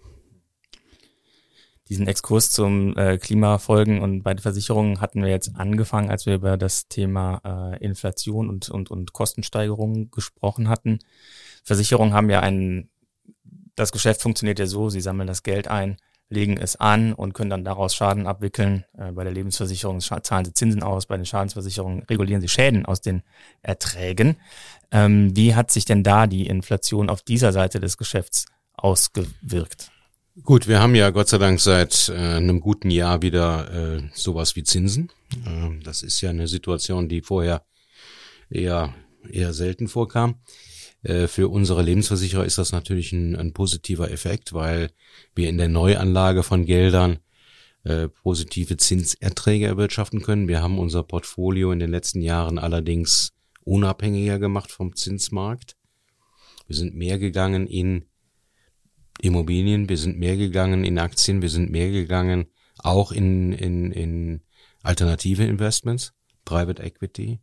Diesen 1.89 2.07
Exkurs 2.07 2.49
zum 2.49 2.97
äh, 2.97 3.17
Klimafolgen 3.17 4.01
und 4.01 4.23
bei 4.23 4.33
den 4.33 4.41
Versicherungen 4.41 5.01
hatten 5.01 5.21
wir 5.21 5.29
jetzt 5.29 5.55
angefangen, 5.55 6.09
als 6.09 6.25
wir 6.25 6.35
über 6.35 6.57
das 6.57 6.87
Thema 6.87 7.75
Inflation 7.81 8.49
und, 8.49 8.69
und, 8.69 8.89
und 8.89 9.11
Kostensteigerungen 9.11 10.09
gesprochen 10.09 10.69
hatten. 10.69 10.99
Versicherungen 11.63 12.13
haben 12.13 12.29
ja 12.29 12.39
ein, 12.39 12.89
das 13.75 13.91
Geschäft 13.91 14.21
funktioniert 14.21 14.59
ja 14.59 14.65
so, 14.65 14.89
sie 14.89 15.01
sammeln 15.01 15.27
das 15.27 15.43
Geld 15.43 15.67
ein, 15.67 15.97
legen 16.33 16.57
es 16.57 16.75
an 16.75 17.13
und 17.13 17.33
können 17.33 17.49
dann 17.49 17.63
daraus 17.63 17.95
Schaden 17.95 18.27
abwickeln. 18.27 18.85
Äh, 18.97 19.11
bei 19.11 19.23
der 19.23 19.33
Lebensversicherung 19.33 20.01
zahlen 20.01 20.45
sie 20.45 20.53
Zinsen 20.53 20.83
aus, 20.83 21.05
bei 21.05 21.15
den 21.15 21.25
Schadensversicherungen 21.25 22.03
regulieren 22.03 22.41
sie 22.41 22.49
Schäden 22.49 22.85
aus 22.85 23.01
den 23.01 23.21
Erträgen. 23.61 24.37
Ähm, 24.91 25.35
wie 25.35 25.55
hat 25.55 25.71
sich 25.71 25.85
denn 25.85 26.03
da 26.03 26.27
die 26.27 26.47
Inflation 26.47 27.09
auf 27.09 27.21
dieser 27.21 27.51
Seite 27.51 27.79
des 27.79 27.97
Geschäfts 27.97 28.45
ausgewirkt? 28.73 29.91
Gut, 30.43 30.67
wir 30.67 30.81
haben 30.81 30.95
ja 30.95 31.11
Gott 31.11 31.29
sei 31.29 31.37
Dank 31.37 31.59
seit 31.59 32.09
äh, 32.09 32.13
einem 32.13 32.59
guten 32.59 32.89
Jahr 32.89 33.21
wieder 33.21 33.71
äh, 33.71 34.09
sowas 34.13 34.55
wie 34.55 34.63
Zinsen. 34.63 35.11
Äh, 35.45 35.79
das 35.83 36.01
ist 36.01 36.21
ja 36.21 36.31
eine 36.31 36.47
Situation, 36.47 37.07
die 37.07 37.21
vorher 37.21 37.63
eher 38.49 38.93
eher 39.29 39.53
selten 39.53 39.87
vorkam. 39.87 40.35
Äh, 41.03 41.27
für 41.27 41.49
unsere 41.49 41.83
Lebensversicherer 41.83 42.45
ist 42.45 42.57
das 42.57 42.71
natürlich 42.71 43.11
ein, 43.11 43.35
ein, 43.35 43.53
positiver 43.53 44.09
Effekt, 44.09 44.53
weil 44.53 44.89
wir 45.35 45.49
in 45.49 45.57
der 45.57 45.69
Neuanlage 45.69 46.43
von 46.43 46.65
Geldern 46.65 47.19
äh, 47.83 48.07
positive 48.07 48.77
Zinserträge 48.77 49.67
erwirtschaften 49.67 50.21
können. 50.21 50.47
Wir 50.47 50.61
haben 50.61 50.79
unser 50.79 51.03
Portfolio 51.03 51.71
in 51.71 51.79
den 51.79 51.91
letzten 51.91 52.21
Jahren 52.21 52.57
allerdings 52.57 53.33
unabhängiger 53.65 54.39
gemacht 54.39 54.71
vom 54.71 54.95
Zinsmarkt. 54.95 55.75
Wir 56.67 56.77
sind 56.77 56.95
mehr 56.95 57.19
gegangen 57.19 57.67
in 57.67 58.05
Immobilien, 59.21 59.89
wir 59.89 59.97
sind 59.97 60.17
mehr 60.17 60.37
gegangen 60.37 60.85
in 60.85 60.97
Aktien, 60.97 61.41
wir 61.41 61.49
sind 61.49 61.69
mehr 61.69 61.91
gegangen 61.91 62.47
auch 62.79 63.11
in, 63.11 63.53
in, 63.53 63.91
in 63.91 64.41
alternative 64.81 65.43
Investments, 65.43 66.13
Private 66.45 66.81
Equity, 66.81 67.39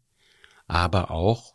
aber 0.66 1.10
auch 1.10 1.54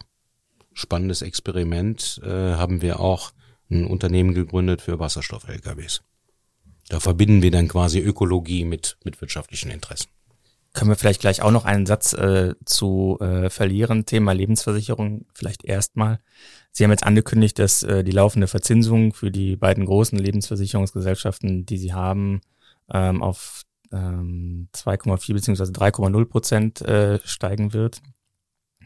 spannendes 0.76 1.24
Experiment 1.24 2.22
äh, 2.24 2.30
haben 2.30 2.84
wir 2.84 3.00
auch 3.00 3.32
ein 3.72 3.88
Unternehmen 3.88 4.36
gegründet 4.36 4.82
für 4.82 5.00
Wasserstoff-LKWs. 5.00 6.04
Da 6.90 7.00
verbinden 7.00 7.42
wir 7.42 7.50
dann 7.50 7.68
quasi 7.68 8.00
Ökologie 8.00 8.64
mit, 8.64 8.98
mit 9.04 9.20
wirtschaftlichen 9.20 9.72
Interessen. 9.72 10.10
Können 10.74 10.92
wir 10.92 10.98
vielleicht 10.98 11.22
gleich 11.22 11.42
auch 11.42 11.52
noch 11.52 11.66
einen 11.66 11.86
Satz 11.86 12.14
äh, 12.14 12.54
zu 12.66 13.18
äh, 13.22 13.50
verlieren? 13.50 14.06
Thema 14.06 14.34
Lebensversicherung 14.34 15.26
vielleicht 15.34 15.64
erstmal. 15.64 16.20
Sie 16.72 16.84
haben 16.84 16.92
jetzt 16.92 17.06
angekündigt, 17.06 17.58
dass 17.58 17.82
äh, 17.82 18.04
die 18.04 18.12
laufende 18.12 18.48
Verzinsung 18.48 19.14
für 19.14 19.32
die 19.32 19.56
beiden 19.56 19.86
großen 19.86 20.20
Lebensversicherungsgesellschaften, 20.20 21.66
die 21.66 21.78
Sie 21.78 21.94
haben, 21.94 22.42
ähm, 22.92 23.24
auf 23.24 23.64
ähm, 23.94 24.68
2,4 24.76 25.34
beziehungsweise 25.34 25.72
3,0 25.72 26.26
Prozent 26.26 26.82
äh, 26.82 27.20
steigen 27.24 27.72
wird. 27.72 28.02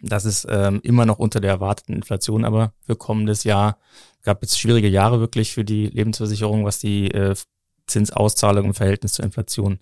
Das 0.01 0.25
ist 0.25 0.47
ähm, 0.49 0.79
immer 0.83 1.05
noch 1.05 1.19
unter 1.19 1.39
der 1.39 1.51
erwarteten 1.51 1.93
Inflation, 1.93 2.45
aber 2.45 2.73
für 2.81 2.95
kommendes 2.95 3.43
Jahr 3.43 3.77
gab 4.23 4.43
es 4.43 4.57
schwierige 4.57 4.87
Jahre 4.87 5.19
wirklich 5.19 5.53
für 5.53 5.65
die 5.65 5.87
Lebensversicherung, 5.87 6.65
was 6.65 6.79
die 6.79 7.11
äh, 7.11 7.35
Zinsauszahlung 7.87 8.65
im 8.65 8.73
Verhältnis 8.73 9.13
zur 9.13 9.25
Inflation 9.25 9.79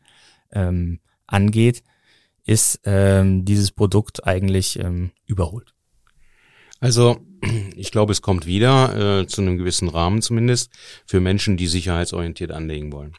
ähm, 0.51 0.99
angeht. 1.27 1.83
Ist 2.45 2.79
ähm, 2.85 3.43
dieses 3.43 3.71
Produkt 3.71 4.25
eigentlich 4.25 4.79
ähm, 4.79 5.11
überholt? 5.25 5.73
Also 6.79 7.19
ich 7.75 7.91
glaube, 7.91 8.11
es 8.11 8.21
kommt 8.21 8.45
wieder, 8.45 9.21
äh, 9.21 9.27
zu 9.27 9.41
einem 9.41 9.57
gewissen 9.57 9.89
Rahmen 9.89 10.21
zumindest, 10.21 10.71
für 11.05 11.19
Menschen, 11.19 11.57
die 11.57 11.67
sicherheitsorientiert 11.67 12.51
anlegen 12.51 12.91
wollen. 12.91 13.13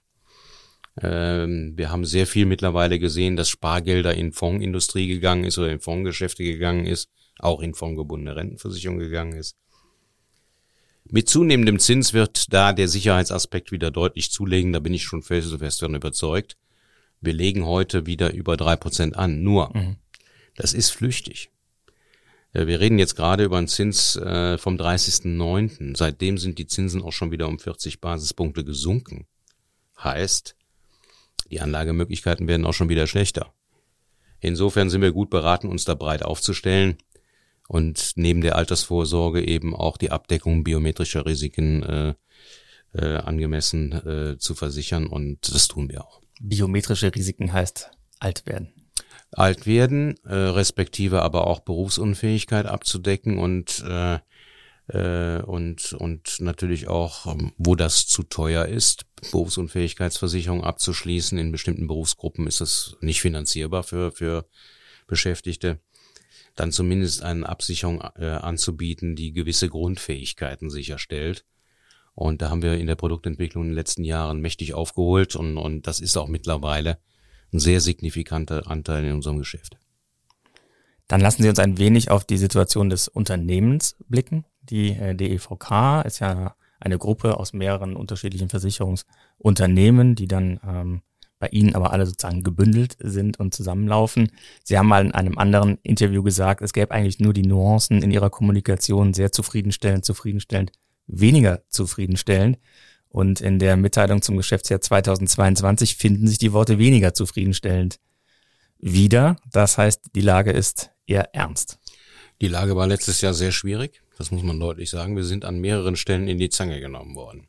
Ähm, 1.03 1.75
wir 1.77 1.91
haben 1.91 2.05
sehr 2.05 2.27
viel 2.27 2.47
mittlerweile 2.47 2.99
gesehen, 2.99 3.37
dass 3.37 3.49
Spargelder 3.49 4.15
in 4.15 4.33
Fondsindustrie 4.33 5.07
gegangen 5.07 5.45
ist 5.45 5.59
oder 5.59 5.71
in 5.71 5.81
Fondsgeschäfte 5.81 6.43
gegangen 6.43 6.87
ist, 6.87 7.09
auch 7.39 7.61
in 7.61 7.75
fondgebundene 7.75 8.37
Rentenversicherung 8.37 8.99
gegangen 8.99 9.35
ist. 9.35 9.57
Mit 11.05 11.29
zunehmendem 11.29 11.79
Zins 11.79 12.13
wird 12.13 12.53
da 12.53 12.73
der 12.73 12.89
Sicherheitsaspekt 12.89 13.73
wieder 13.73 13.91
deutlich 13.91 14.31
zulegen, 14.31 14.73
da 14.73 14.81
bin 14.81 14.93
ich 14.93 15.05
schon 15.05 15.23
fest, 15.23 15.57
fest 15.57 15.81
davon 15.81 15.95
überzeugt. 15.95 16.57
Wir 17.21 17.33
legen 17.33 17.65
heute 17.65 18.07
wieder 18.07 18.33
über 18.35 18.57
drei 18.57 18.77
Prozent 18.77 19.17
an, 19.17 19.43
nur. 19.43 19.75
Mhm. 19.75 19.97
Das 20.55 20.75
ist 20.75 20.91
flüchtig. 20.91 21.51
Wir 22.53 22.81
reden 22.81 22.99
jetzt 22.99 23.15
gerade 23.15 23.45
über 23.45 23.59
einen 23.59 23.69
Zins 23.69 24.17
äh, 24.17 24.59
vom 24.59 24.77
30.09. 24.77 25.97
Seitdem 25.97 26.39
sind 26.39 26.59
die 26.59 26.67
Zinsen 26.67 27.03
auch 27.03 27.13
schon 27.13 27.31
wieder 27.31 27.47
um 27.47 27.59
40 27.59 28.01
Basispunkte 28.01 28.65
gesunken. 28.65 29.27
Heißt, 30.03 30.57
die 31.51 31.61
Anlagemöglichkeiten 31.61 32.49
werden 32.49 32.67
auch 32.67 32.75
schon 32.75 32.89
wieder 32.89 33.07
schlechter. 33.07 33.53
Insofern 34.41 34.91
sind 34.91 35.03
wir 35.03 35.13
gut 35.13 35.31
beraten, 35.31 35.69
uns 35.69 35.85
da 35.85 35.95
breit 35.95 36.23
aufzustellen. 36.23 36.99
und 37.69 38.13
neben 38.17 38.41
der 38.41 38.57
Altersvorsorge 38.57 39.47
eben 39.47 39.77
auch 39.77 39.99
die 39.99 40.11
Abdeckung 40.11 40.65
biometrischer 40.65 41.27
Risiken 41.27 41.83
äh, 41.83 42.15
äh, 42.95 43.17
angemessen 43.17 43.93
äh, 43.93 44.39
zu 44.39 44.55
versichern 44.55 45.07
und 45.07 45.55
das 45.55 45.69
tun 45.69 45.91
wir 45.91 46.05
auch. 46.05 46.23
Biometrische 46.41 47.15
Risiken 47.15 47.53
heißt 47.53 47.91
alt 48.21 48.47
werden. 48.47 48.73
Alt 49.33 49.67
werden, 49.67 50.15
äh, 50.25 50.35
respektive 50.35 51.21
aber 51.23 51.47
auch 51.47 51.61
Berufsunfähigkeit 51.61 52.65
abzudecken 52.65 53.39
und 53.39 53.85
äh, 53.87 54.19
äh, 54.89 55.41
und 55.43 55.93
und 55.93 56.41
natürlich 56.41 56.89
auch, 56.89 57.27
ähm, 57.27 57.53
wo 57.57 57.75
das 57.75 58.07
zu 58.07 58.23
teuer 58.23 58.67
ist, 58.67 59.07
Berufsunfähigkeitsversicherung 59.33 60.65
abzuschließen. 60.65 61.39
In 61.39 61.53
bestimmten 61.53 61.87
Berufsgruppen 61.87 62.47
ist 62.47 62.61
es 62.61 62.97
nicht 63.01 63.21
finanzierbar 63.21 63.83
für 63.83 64.13
für 64.13 64.47
Beschäftigte 65.07 65.81
dann 66.59 66.73
zumindest 66.73 67.23
eine 67.23 67.49
Absicherung 67.49 68.03
äh, 68.17 68.27
anzubieten, 68.27 69.15
die 69.15 69.33
gewisse 69.33 69.69
Grundfähigkeiten 69.69 70.71
sicherstellt. 70.71 71.45
Und 72.15 72.43
da 72.43 72.51
haben 72.51 72.63
wir 72.63 72.75
in 72.75 72.89
der 72.89 72.97
Produktentwicklung 72.97 73.63
in 73.63 73.69
den 73.71 73.77
letzten 73.77 74.03
Jahren 74.03 74.41
mächtig 74.41 74.75
aufgeholt 74.75 75.37
und, 75.37 75.57
und 75.57 75.87
das 75.87 76.01
ist 76.01 76.17
auch 76.17 76.27
mittlerweile 76.27 76.99
ein 77.53 77.61
sehr 77.61 77.81
signifikanter 77.81 78.69
Anteil 78.69 79.05
in 79.05 79.13
unserem 79.13 79.39
Geschäft. 79.39 79.79
Dann 81.07 81.21
lassen 81.21 81.43
Sie 81.43 81.49
uns 81.49 81.61
ein 81.61 81.79
wenig 81.79 82.11
auf 82.11 82.25
die 82.25 82.37
Situation 82.37 82.91
des 82.91 83.07
Unternehmens 83.07 83.97
blicken. 84.09 84.45
Die 84.71 84.91
äh, 84.91 85.15
DEVK 85.15 86.05
ist 86.05 86.21
ja 86.21 86.55
eine 86.81 86.99
Gruppe 86.99 87.39
aus 87.39 87.53
mehreren 87.53 87.97
unterschiedlichen 87.97 88.49
Versicherungsunternehmen, 88.49 90.15
die 90.15 90.29
dann 90.29 90.61
ähm, 90.67 91.03
bei 91.39 91.49
Ihnen 91.49 91.75
aber 91.75 91.93
alle 91.93 92.07
sozusagen 92.07 92.43
gebündelt 92.43 92.97
sind 93.01 93.39
und 93.39 93.55
zusammenlaufen. 93.55 94.31
Sie 94.65 94.77
haben 94.77 94.89
mal 94.89 95.05
in 95.05 95.13
einem 95.13 95.39
anderen 95.39 95.79
Interview 95.83 96.23
gesagt, 96.23 96.63
es 96.63 96.73
gäbe 96.73 96.91
eigentlich 96.93 97.21
nur 97.21 97.33
die 97.33 97.47
Nuancen 97.47 98.03
in 98.03 98.11
Ihrer 98.11 98.31
Kommunikation 98.31 99.15
sehr 99.15 99.33
zufriedenstellend, 99.33 100.05
zufriedenstellend, 100.05 100.73
weniger 101.07 101.63
zufriedenstellend. 101.69 102.59
Und 103.09 103.41
in 103.41 103.59
der 103.59 103.77
Mitteilung 103.77 104.21
zum 104.21 104.37
Geschäftsjahr 104.37 104.81
2022 104.81 105.97
finden 105.97 106.27
sich 106.27 106.39
die 106.39 106.53
Worte 106.53 106.79
weniger 106.79 107.15
zufriedenstellend 107.15 108.01
wieder. 108.79 109.37
Das 109.51 109.79
heißt, 109.79 110.11
die 110.15 110.21
Lage 110.21 110.51
ist 110.51 110.91
eher 111.07 111.35
ernst. 111.35 111.79
Die 112.41 112.49
Lage 112.49 112.77
war 112.77 112.87
letztes 112.87 113.21
Jahr 113.21 113.35
sehr 113.35 113.53
schwierig. 113.53 114.03
Das 114.17 114.31
muss 114.31 114.43
man 114.43 114.61
deutlich 114.61 114.91
sagen. 114.91 115.17
Wir 115.17 115.25
sind 115.25 115.45
an 115.45 115.61
mehreren 115.61 115.97
Stellen 115.97 116.29
in 116.29 116.39
die 116.39 116.51
Zange 116.51 116.81
genommen 116.81 117.15
worden. 117.15 117.49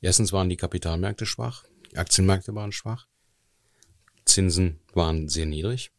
Erstens 0.00 0.32
waren 0.32 0.48
die 0.48 0.56
Kapitalmärkte 0.56 1.26
schwach. 1.26 1.64
Aktienmärkte 1.94 2.54
waren 2.54 2.72
schwach, 2.72 3.06
Zinsen 4.24 4.80
waren 4.92 5.28
sehr 5.28 5.46
niedrig 5.46 5.90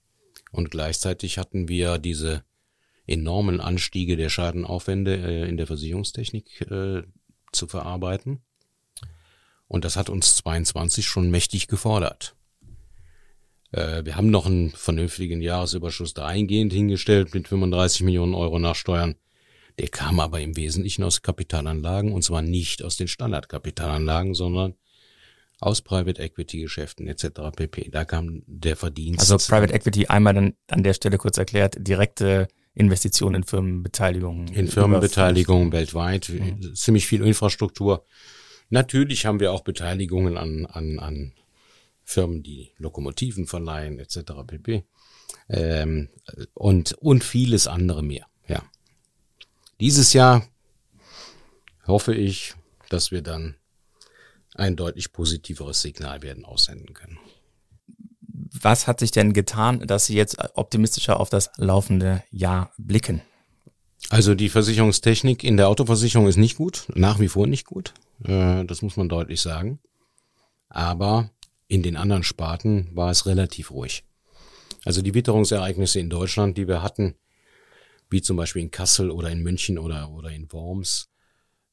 und 0.51 0.71
gleichzeitig 0.71 1.37
hatten 1.37 1.67
wir 1.67 1.97
diese 1.97 2.43
enormen 3.07 3.59
Anstiege 3.59 4.15
der 4.15 4.29
Schadenaufwände 4.29 5.15
äh, 5.15 5.49
in 5.49 5.57
der 5.57 5.67
Versicherungstechnik 5.67 6.61
äh, 6.61 7.03
zu 7.51 7.67
verarbeiten. 7.67 8.41
Und 9.67 9.83
das 9.85 9.95
hat 9.95 10.09
uns 10.09 10.35
22 10.37 11.07
schon 11.07 11.31
mächtig 11.31 11.67
gefordert. 11.67 12.35
Äh, 13.71 14.05
wir 14.05 14.15
haben 14.15 14.29
noch 14.29 14.45
einen 14.45 14.71
vernünftigen 14.71 15.41
Jahresüberschuss 15.41 16.13
dahingehend 16.13 16.73
hingestellt 16.73 17.33
mit 17.33 17.47
35 17.47 18.01
Millionen 18.01 18.33
Euro 18.33 18.59
nach 18.59 18.75
Steuern. 18.75 19.15
Der 19.77 19.87
kam 19.87 20.19
aber 20.19 20.41
im 20.41 20.57
Wesentlichen 20.57 21.03
aus 21.03 21.21
Kapitalanlagen 21.21 22.11
und 22.11 22.23
zwar 22.23 22.41
nicht 22.41 22.83
aus 22.83 22.97
den 22.97 23.07
Standardkapitalanlagen, 23.07 24.33
sondern 24.33 24.75
aus 25.61 25.81
Private 25.81 26.21
Equity 26.21 26.61
Geschäften 26.61 27.07
etc. 27.07 27.51
pp. 27.55 27.89
Da 27.89 28.05
kam 28.05 28.43
der 28.45 28.75
Verdienst. 28.75 29.19
Also 29.19 29.37
Private 29.37 29.73
Equity 29.73 30.07
einmal 30.07 30.33
dann 30.33 30.53
an 30.69 30.83
der 30.83 30.93
Stelle 30.93 31.17
kurz 31.17 31.37
erklärt, 31.37 31.75
direkte 31.79 32.47
Investitionen 32.73 33.35
in 33.35 33.43
Firmenbeteiligungen. 33.43 34.47
In 34.49 34.67
Firmenbeteiligungen 34.67 35.71
weltweit, 35.71 36.29
mhm. 36.29 36.73
ziemlich 36.75 37.07
viel 37.07 37.21
Infrastruktur. 37.25 38.05
Natürlich 38.69 39.25
haben 39.25 39.39
wir 39.39 39.51
auch 39.51 39.63
Beteiligungen 39.63 40.37
an, 40.37 40.65
an, 40.65 40.99
an 40.99 41.33
Firmen, 42.09 42.41
die 42.41 42.71
Lokomotiven 42.77 43.45
verleihen 43.45 43.99
etc. 43.99 44.17
pp. 44.47 44.83
Ähm, 45.47 46.09
und, 46.55 46.93
und 46.93 47.23
vieles 47.23 47.67
andere 47.67 48.01
mehr. 48.01 48.25
Ja. 48.47 48.63
Dieses 49.79 50.13
Jahr 50.13 50.47
hoffe 51.85 52.15
ich, 52.15 52.55
dass 52.89 53.11
wir 53.11 53.21
dann 53.21 53.55
ein 54.55 54.75
deutlich 54.75 55.13
positiveres 55.13 55.83
Signal 55.83 56.23
werden 56.23 56.45
aussenden 56.45 56.95
können. 56.95 57.19
Was 58.59 58.87
hat 58.87 58.99
sich 58.99 59.11
denn 59.11 59.33
getan, 59.33 59.85
dass 59.85 60.07
Sie 60.07 60.15
jetzt 60.15 60.37
optimistischer 60.55 61.19
auf 61.19 61.29
das 61.29 61.51
laufende 61.57 62.23
Jahr 62.31 62.73
blicken? 62.79 63.21
Also 64.09 64.33
die 64.33 64.49
Versicherungstechnik 64.49 65.43
in 65.43 65.57
der 65.57 65.69
Autoversicherung 65.69 66.27
ist 66.27 66.37
nicht 66.37 66.57
gut, 66.57 66.87
nach 66.95 67.19
wie 67.19 67.27
vor 67.27 67.45
nicht 67.45 67.65
gut. 67.65 67.93
Äh, 68.23 68.65
das 68.65 68.81
muss 68.81 68.97
man 68.97 69.09
deutlich 69.09 69.41
sagen. 69.41 69.79
Aber 70.69 71.29
in 71.69 71.83
den 71.83 71.95
anderen 71.95 72.23
Sparten 72.23 72.89
war 72.93 73.11
es 73.11 73.25
relativ 73.25 73.71
ruhig. 73.71 74.03
Also 74.83 75.01
die 75.01 75.13
Witterungsereignisse 75.13 75.99
in 75.99 76.09
Deutschland, 76.09 76.57
die 76.57 76.67
wir 76.67 76.81
hatten, 76.81 77.15
wie 78.09 78.21
zum 78.21 78.35
Beispiel 78.35 78.63
in 78.63 78.71
Kassel 78.71 79.11
oder 79.11 79.29
in 79.29 79.43
München 79.43 79.77
oder, 79.77 80.09
oder 80.09 80.31
in 80.31 80.51
Worms, 80.51 81.09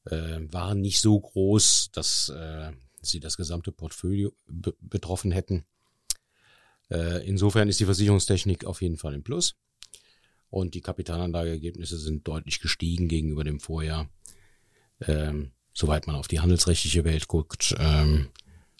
äh, 0.05 0.39
waren 0.51 0.81
nicht 0.81 1.01
so 1.01 1.19
groß, 1.19 1.89
dass 1.91 2.29
äh, 2.29 2.71
sie 3.01 3.19
das 3.19 3.37
gesamte 3.37 3.71
Portfolio 3.71 4.31
betroffen 4.47 5.31
hätten. 5.31 5.65
Äh, 6.91 7.27
insofern 7.27 7.67
ist 7.67 7.79
die 7.79 7.85
Versicherungstechnik 7.85 8.65
auf 8.65 8.83
jeden 8.83 8.97
Fall 8.97 9.15
im 9.15 9.23
Plus. 9.23 9.55
Und 10.49 10.75
die 10.75 10.81
Kapitalanlageergebnisse 10.81 11.97
sind 11.97 12.27
deutlich 12.27 12.59
gestiegen 12.59 13.07
gegenüber 13.07 13.43
dem 13.43 13.59
Vorjahr. 13.59 14.09
Ähm, 15.01 15.51
soweit 15.73 16.05
man 16.05 16.15
auf 16.15 16.27
die 16.27 16.39
handelsrechtliche 16.39 17.03
Welt 17.03 17.27
guckt, 17.27 17.75
ähm, 17.79 18.29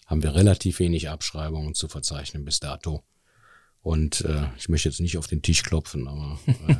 haben 0.08 0.22
wir 0.22 0.34
relativ 0.34 0.80
wenig 0.80 1.10
Abschreibungen 1.10 1.74
zu 1.74 1.86
verzeichnen 1.86 2.44
bis 2.44 2.58
dato. 2.58 3.04
Und 3.82 4.22
äh, 4.22 4.46
ich 4.56 4.68
möchte 4.68 4.88
jetzt 4.88 5.00
nicht 5.00 5.18
auf 5.18 5.26
den 5.26 5.42
Tisch 5.42 5.62
klopfen, 5.62 6.08
aber 6.08 6.40
äh, 6.66 6.74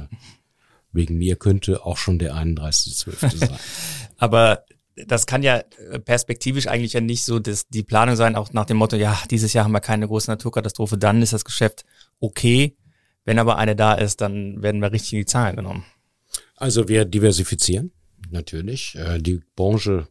wegen 0.92 1.18
mir 1.18 1.36
könnte 1.36 1.84
auch 1.84 1.98
schon 1.98 2.18
der 2.18 2.34
31.12. 2.34 3.36
sein. 3.36 3.58
Aber 4.16 4.64
das 5.06 5.26
kann 5.26 5.44
ja 5.44 5.58
äh, 5.90 6.00
perspektivisch 6.00 6.66
eigentlich 6.66 6.94
ja 6.94 7.00
nicht 7.00 7.22
so 7.22 7.38
das, 7.38 7.68
die 7.68 7.84
Planung 7.84 8.16
sein, 8.16 8.34
auch 8.34 8.52
nach 8.52 8.64
dem 8.64 8.78
Motto, 8.78 8.96
ja, 8.96 9.16
dieses 9.30 9.52
Jahr 9.52 9.64
haben 9.64 9.72
wir 9.72 9.80
keine 9.80 10.08
große 10.08 10.30
Naturkatastrophe, 10.30 10.98
dann 10.98 11.22
ist 11.22 11.32
das 11.32 11.44
Geschäft 11.44 11.84
okay. 12.18 12.76
Wenn 13.24 13.38
aber 13.38 13.58
eine 13.58 13.76
da 13.76 13.92
ist, 13.92 14.22
dann 14.22 14.62
werden 14.62 14.80
wir 14.80 14.90
richtig 14.90 15.12
in 15.12 15.18
die 15.20 15.26
Zahlen 15.26 15.54
genommen. 15.54 15.84
Also 16.56 16.88
wir 16.88 17.04
diversifizieren, 17.04 17.92
natürlich. 18.30 18.96
Äh, 18.96 19.18
die 19.20 19.40
Branche, 19.54 20.08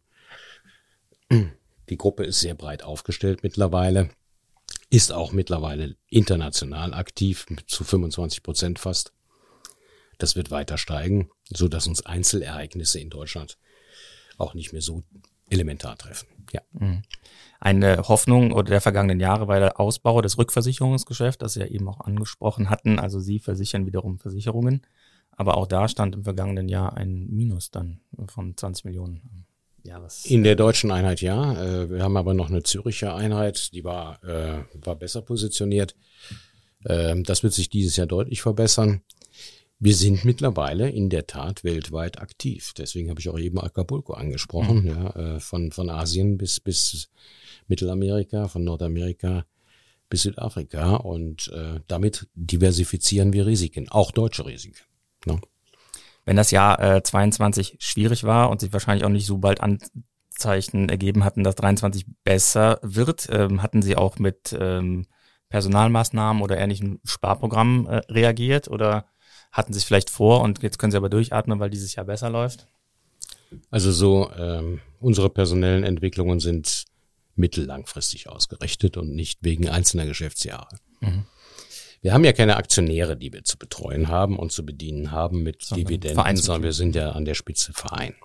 die 1.89 1.97
Gruppe 1.97 2.23
ist 2.23 2.39
sehr 2.39 2.55
breit 2.55 2.83
aufgestellt 2.83 3.43
mittlerweile, 3.43 4.09
ist 4.89 5.11
auch 5.11 5.31
mittlerweile 5.31 5.95
international 6.09 6.93
aktiv, 6.93 7.45
zu 7.67 7.83
25 7.83 8.43
Prozent 8.43 8.79
fast. 8.79 9.13
Das 10.17 10.35
wird 10.35 10.51
weiter 10.51 10.77
steigen, 10.77 11.29
so 11.49 11.67
dass 11.67 11.87
uns 11.87 12.05
Einzelereignisse 12.05 12.99
in 12.99 13.09
Deutschland 13.09 13.57
auch 14.37 14.53
nicht 14.53 14.73
mehr 14.73 14.81
so 14.81 15.03
elementar 15.49 15.97
treffen. 15.97 16.27
Ja. 16.51 16.61
Mhm. 16.71 17.03
Eine 17.59 18.07
Hoffnung 18.07 18.51
oder 18.51 18.69
der 18.69 18.81
vergangenen 18.81 19.19
Jahre 19.19 19.47
war 19.47 19.59
der 19.59 19.79
Ausbau 19.79 20.21
des 20.21 20.37
Rückversicherungsgeschäfts, 20.37 21.39
das 21.39 21.53
Sie 21.53 21.59
ja 21.59 21.65
eben 21.67 21.87
auch 21.87 22.01
angesprochen 22.01 22.69
hatten. 22.69 22.99
Also 22.99 23.19
Sie 23.19 23.39
versichern 23.39 23.85
wiederum 23.85 24.19
Versicherungen. 24.19 24.85
Aber 25.31 25.57
auch 25.57 25.67
da 25.67 25.87
stand 25.87 26.15
im 26.15 26.23
vergangenen 26.23 26.67
Jahr 26.67 26.97
ein 26.97 27.27
Minus 27.29 27.69
dann 27.71 28.01
von 28.27 28.55
20 28.57 28.85
Millionen 28.85 29.45
Jahres. 29.87 30.25
In 30.25 30.43
der 30.43 30.55
deutschen 30.55 30.91
Einheit 30.91 31.21
ja. 31.21 31.53
Äh, 31.61 31.89
wir 31.89 32.03
haben 32.03 32.17
aber 32.17 32.33
noch 32.33 32.49
eine 32.49 32.63
Züricher 32.63 33.15
Einheit, 33.15 33.73
die 33.73 33.83
war, 33.83 34.23
äh, 34.23 34.63
war 34.73 34.95
besser 34.95 35.21
positioniert. 35.21 35.95
Ähm, 36.85 37.23
das 37.23 37.43
wird 37.43 37.53
sich 37.53 37.69
dieses 37.69 37.95
Jahr 37.95 38.07
deutlich 38.07 38.41
verbessern. 38.41 39.01
Wir 39.79 39.93
sind 39.93 40.25
mittlerweile 40.25 40.89
in 40.89 41.09
der 41.09 41.27
Tat 41.27 41.63
weltweit 41.63 42.19
aktiv. 42.19 42.73
Deswegen 42.77 43.09
habe 43.09 43.19
ich 43.19 43.29
auch 43.29 43.37
eben 43.37 43.59
Acapulco 43.59 44.13
angesprochen, 44.13 44.83
mhm. 44.83 44.87
ja, 44.87 45.35
äh, 45.35 45.39
von, 45.39 45.71
von 45.71 45.89
Asien 45.89 46.37
bis, 46.37 46.59
bis 46.59 47.09
Mittelamerika, 47.67 48.47
von 48.47 48.63
Nordamerika 48.63 49.45
bis 50.09 50.23
Südafrika. 50.23 50.95
Und 50.95 51.49
äh, 51.49 51.79
damit 51.87 52.27
diversifizieren 52.33 53.33
wir 53.33 53.45
Risiken, 53.45 53.89
auch 53.89 54.11
deutsche 54.11 54.45
Risiken. 54.45 54.81
Ne? 55.25 55.39
Wenn 56.27 56.35
das 56.35 56.51
Jahr 56.51 56.77
äh, 56.81 57.01
22 57.01 57.77
schwierig 57.79 58.25
war 58.25 58.49
und 58.49 58.59
sich 58.59 58.73
wahrscheinlich 58.73 59.05
auch 59.05 59.09
nicht 59.09 59.25
so 59.25 59.37
bald 59.37 59.61
Anzeichen 59.61 60.89
ergeben 60.89 61.23
hatten, 61.23 61.45
dass 61.45 61.55
23 61.55 62.05
besser 62.25 62.79
wird, 62.81 63.29
ähm, 63.31 63.63
hatten 63.63 63.81
Sie 63.81 63.95
auch 63.95 64.19
mit 64.19 64.53
ähm, 64.59 65.05
Personalmaßnahmen 65.47 66.43
oder 66.43 66.57
ähnlichen 66.57 66.99
Sparprogrammen 67.05 67.87
äh, 67.87 67.95
reagiert 68.09 68.67
oder 68.67 69.05
hatten 69.53 69.71
sich 69.71 69.85
vielleicht 69.85 70.09
vor 70.09 70.41
und 70.41 70.61
jetzt 70.63 70.77
können 70.77 70.91
sie 70.91 70.97
aber 70.97 71.07
durchatmen, 71.07 71.61
weil 71.61 71.69
dieses 71.69 71.95
Jahr 71.95 72.05
besser 72.05 72.29
läuft? 72.29 72.67
Also 73.71 73.93
so, 73.93 74.29
ähm, 74.37 74.81
unsere 74.99 75.29
personellen 75.29 75.85
Entwicklungen 75.85 76.41
sind 76.41 76.83
mittellangfristig 77.35 78.27
ausgerichtet 78.27 78.97
und 78.97 79.15
nicht 79.15 79.39
wegen 79.43 79.69
einzelner 79.69 80.05
Geschäftsjahre. 80.05 80.77
Mhm. 80.99 81.23
Wir 82.07 82.13
haben 82.13 82.23
ja 82.23 82.31
keine 82.31 82.55
Aktionäre, 82.55 83.17
die 83.17 83.33
wir 83.33 83.43
zu 83.43 83.57
betreuen 83.57 84.07
haben 84.07 84.39
und 84.39 84.53
zu 84.53 84.65
bedienen 84.65 85.11
haben 85.11 85.43
mit 85.43 85.63
sondern 85.63 85.87
Dividenden, 85.87 86.37
sondern 86.37 86.63
wir 86.63 86.71
sind 86.71 86.95
ja 86.95 87.11
an 87.11 87.25
der 87.25 87.33
Spitze 87.33 87.73
Verein. 87.73 88.15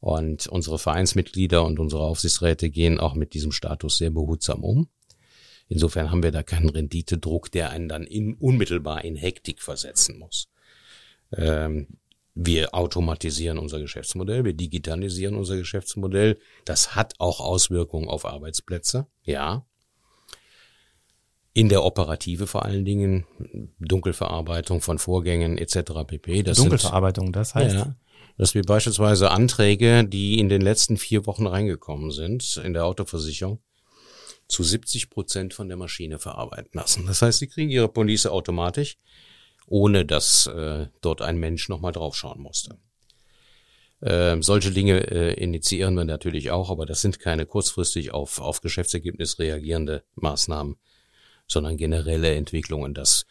Und 0.00 0.48
unsere 0.48 0.80
Vereinsmitglieder 0.80 1.64
und 1.64 1.78
unsere 1.78 2.02
Aufsichtsräte 2.02 2.70
gehen 2.70 2.98
auch 2.98 3.14
mit 3.14 3.34
diesem 3.34 3.52
Status 3.52 3.98
sehr 3.98 4.10
behutsam 4.10 4.64
um. 4.64 4.88
Insofern 5.68 6.10
haben 6.10 6.24
wir 6.24 6.32
da 6.32 6.42
keinen 6.42 6.70
Renditedruck, 6.70 7.52
der 7.52 7.70
einen 7.70 7.88
dann 7.88 8.02
in, 8.02 8.34
unmittelbar 8.34 9.04
in 9.04 9.14
Hektik 9.14 9.62
versetzen 9.62 10.18
muss. 10.18 10.48
Ähm, 11.36 11.86
wir 12.34 12.74
automatisieren 12.74 13.58
unser 13.58 13.78
Geschäftsmodell, 13.78 14.44
wir 14.44 14.54
digitalisieren 14.54 15.36
unser 15.36 15.56
Geschäftsmodell. 15.56 16.36
Das 16.64 16.96
hat 16.96 17.14
auch 17.20 17.38
Auswirkungen 17.38 18.08
auf 18.08 18.26
Arbeitsplätze, 18.26 19.06
ja. 19.22 19.64
In 21.54 21.68
der 21.68 21.84
Operative 21.84 22.46
vor 22.46 22.64
allen 22.64 22.84
Dingen, 22.84 23.26
Dunkelverarbeitung 23.78 24.80
von 24.80 24.98
Vorgängen 24.98 25.58
etc. 25.58 26.04
pp. 26.06 26.42
Das 26.42 26.56
Dunkelverarbeitung, 26.56 27.26
sind, 27.26 27.36
das 27.36 27.54
heißt? 27.54 27.74
Ja, 27.74 27.94
dass 28.38 28.54
wir 28.54 28.62
beispielsweise 28.62 29.30
Anträge, 29.30 30.04
die 30.04 30.38
in 30.38 30.48
den 30.48 30.62
letzten 30.62 30.96
vier 30.96 31.26
Wochen 31.26 31.46
reingekommen 31.46 32.10
sind 32.10 32.56
in 32.64 32.72
der 32.72 32.86
Autoversicherung, 32.86 33.60
zu 34.48 34.62
70 34.62 35.10
Prozent 35.10 35.54
von 35.54 35.68
der 35.68 35.76
Maschine 35.76 36.18
verarbeiten 36.18 36.70
lassen. 36.72 37.06
Das 37.06 37.20
heißt, 37.20 37.40
sie 37.40 37.48
kriegen 37.48 37.70
ihre 37.70 37.88
Police 37.88 38.26
automatisch 38.26 38.96
ohne 39.66 40.04
dass 40.04 40.46
äh, 40.46 40.86
dort 41.00 41.22
ein 41.22 41.38
Mensch 41.38 41.68
nochmal 41.68 41.92
draufschauen 41.92 42.40
musste. 42.40 42.76
Ähm, 44.02 44.42
solche 44.42 44.72
Dinge 44.72 45.10
äh, 45.10 45.34
initiieren 45.34 45.94
wir 45.94 46.04
natürlich 46.04 46.50
auch, 46.50 46.70
aber 46.70 46.86
das 46.86 47.00
sind 47.00 47.20
keine 47.20 47.46
kurzfristig 47.46 48.12
auf, 48.12 48.40
auf 48.40 48.60
Geschäftsergebnis 48.60 49.38
reagierende 49.38 50.02
Maßnahmen, 50.16 50.76
sondern 51.46 51.76
generelle 51.76 52.34
Entwicklungen, 52.34 52.94
dass 52.94 53.26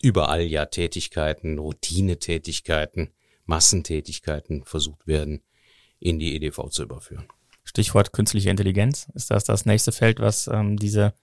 überall 0.00 0.42
ja 0.42 0.66
Tätigkeiten, 0.66 1.58
Routinetätigkeiten, 1.58 3.10
Massentätigkeiten 3.46 4.64
versucht 4.64 5.06
werden, 5.06 5.42
in 5.98 6.18
die 6.18 6.36
EDV 6.36 6.68
zu 6.70 6.82
überführen. 6.82 7.26
Stichwort 7.64 8.12
künstliche 8.12 8.50
Intelligenz. 8.50 9.08
Ist 9.14 9.30
das 9.30 9.44
das 9.44 9.64
nächste 9.64 9.92
Feld, 9.92 10.20
was 10.20 10.46
ähm, 10.48 10.76
diese 10.76 11.14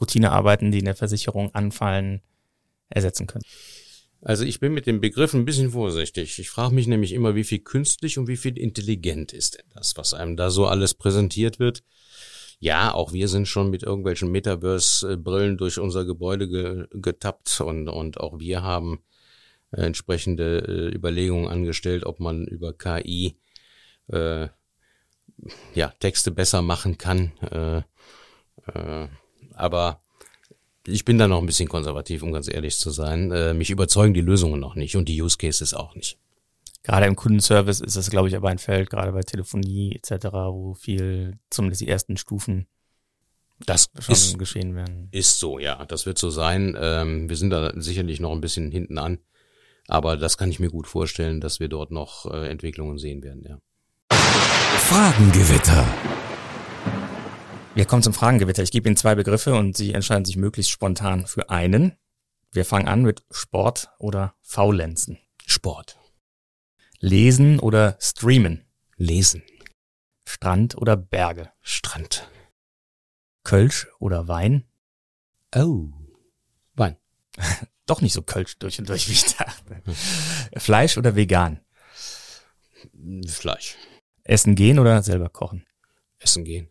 Routinearbeiten, 0.00 0.70
die 0.70 0.78
in 0.78 0.84
der 0.84 0.94
Versicherung 0.94 1.54
anfallen, 1.54 2.22
ersetzen 2.88 3.26
können? 3.26 3.44
Also 4.20 4.44
ich 4.44 4.58
bin 4.58 4.74
mit 4.74 4.86
dem 4.86 5.00
Begriff 5.00 5.34
ein 5.34 5.44
bisschen 5.44 5.70
vorsichtig. 5.70 6.38
Ich 6.38 6.50
frage 6.50 6.74
mich 6.74 6.86
nämlich 6.86 7.12
immer, 7.12 7.34
wie 7.34 7.44
viel 7.44 7.60
künstlich 7.60 8.18
und 8.18 8.26
wie 8.26 8.36
viel 8.36 8.58
intelligent 8.58 9.32
ist 9.32 9.58
denn 9.58 9.66
das, 9.74 9.96
was 9.96 10.14
einem 10.14 10.36
da 10.36 10.50
so 10.50 10.66
alles 10.66 10.94
präsentiert 10.94 11.58
wird. 11.58 11.84
Ja, 12.60 12.92
auch 12.92 13.12
wir 13.12 13.28
sind 13.28 13.46
schon 13.46 13.70
mit 13.70 13.84
irgendwelchen 13.84 14.30
Metaverse-Brillen 14.32 15.58
durch 15.58 15.78
unser 15.78 16.04
Gebäude 16.04 16.48
ge 16.48 16.86
getappt 16.90 17.60
und, 17.60 17.88
und 17.88 18.18
auch 18.18 18.40
wir 18.40 18.62
haben 18.62 19.00
äh, 19.70 19.82
entsprechende 19.82 20.58
äh, 20.66 20.94
Überlegungen 20.94 21.48
angestellt, 21.48 22.04
ob 22.04 22.20
man 22.20 22.46
über 22.46 22.72
KI 22.72 23.36
äh, 24.08 24.48
ja, 25.74 25.88
Texte 26.00 26.30
besser 26.32 26.62
machen 26.62 26.98
kann. 26.98 27.32
Äh, 27.50 27.78
äh, 28.72 29.08
aber 29.54 30.02
ich 30.86 31.04
bin 31.04 31.18
da 31.18 31.28
noch 31.28 31.40
ein 31.40 31.46
bisschen 31.46 31.68
konservativ, 31.68 32.22
um 32.22 32.32
ganz 32.32 32.48
ehrlich 32.48 32.78
zu 32.78 32.90
sein. 32.90 33.30
Äh, 33.30 33.54
mich 33.54 33.70
überzeugen 33.70 34.14
die 34.14 34.20
Lösungen 34.20 34.60
noch 34.60 34.74
nicht 34.74 34.96
und 34.96 35.08
die 35.08 35.20
Use 35.20 35.36
Cases 35.36 35.74
auch 35.74 35.94
nicht. 35.94 36.18
Gerade 36.88 37.04
im 37.04 37.16
Kundenservice 37.16 37.80
ist 37.80 37.96
das, 37.96 38.08
glaube 38.08 38.28
ich, 38.28 38.36
aber 38.36 38.48
ein 38.48 38.56
Feld, 38.56 38.88
gerade 38.88 39.12
bei 39.12 39.20
Telefonie 39.20 39.94
etc., 39.96 40.28
wo 40.32 40.72
viel, 40.72 41.38
zumindest 41.50 41.82
die 41.82 41.88
ersten 41.88 42.16
Stufen 42.16 42.66
das 43.66 43.90
schon 43.98 44.14
ist, 44.14 44.38
geschehen 44.38 44.74
werden. 44.74 45.08
Ist 45.10 45.38
so, 45.38 45.58
ja. 45.58 45.84
Das 45.84 46.06
wird 46.06 46.16
so 46.16 46.30
sein. 46.30 46.74
Ähm, 46.80 47.28
wir 47.28 47.36
sind 47.36 47.50
da 47.50 47.74
sicherlich 47.76 48.20
noch 48.20 48.32
ein 48.32 48.40
bisschen 48.40 48.70
hinten 48.70 48.96
an. 48.96 49.18
Aber 49.86 50.16
das 50.16 50.38
kann 50.38 50.50
ich 50.50 50.60
mir 50.60 50.70
gut 50.70 50.86
vorstellen, 50.86 51.42
dass 51.42 51.60
wir 51.60 51.68
dort 51.68 51.90
noch 51.90 52.24
äh, 52.24 52.48
Entwicklungen 52.48 52.96
sehen 52.96 53.22
werden, 53.22 53.44
ja. 53.46 53.58
Fragengewitter. 54.78 55.86
Wir 57.74 57.84
kommen 57.84 58.02
zum 58.02 58.14
Fragengewitter. 58.14 58.62
Ich 58.62 58.70
gebe 58.70 58.88
Ihnen 58.88 58.96
zwei 58.96 59.14
Begriffe 59.14 59.54
und 59.54 59.76
Sie 59.76 59.92
entscheiden 59.92 60.24
sich 60.24 60.38
möglichst 60.38 60.70
spontan 60.70 61.26
für 61.26 61.50
einen. 61.50 61.98
Wir 62.50 62.64
fangen 62.64 62.88
an 62.88 63.02
mit 63.02 63.24
Sport 63.30 63.90
oder 63.98 64.32
Faulenzen. 64.40 65.18
Sport. 65.44 65.97
Lesen 67.00 67.60
oder 67.60 67.96
streamen. 68.00 68.64
Lesen. 68.96 69.42
Strand 70.24 70.76
oder 70.76 70.96
Berge. 70.96 71.52
Strand. 71.62 72.28
Kölsch 73.44 73.86
oder 73.98 74.28
Wein. 74.28 74.64
Oh. 75.54 75.90
Wein. 76.74 76.96
Doch 77.86 78.00
nicht 78.00 78.12
so 78.12 78.22
Kölsch 78.22 78.58
durch 78.58 78.78
und 78.78 78.88
durch, 78.88 79.08
wie 79.08 79.12
ich 79.12 79.36
dachte. 79.36 79.82
Fleisch 80.56 80.98
oder 80.98 81.14
vegan. 81.14 81.64
Fleisch. 83.26 83.76
Essen 84.24 84.56
gehen 84.56 84.78
oder 84.78 85.02
selber 85.02 85.30
kochen. 85.30 85.64
Essen 86.18 86.44
gehen. 86.44 86.68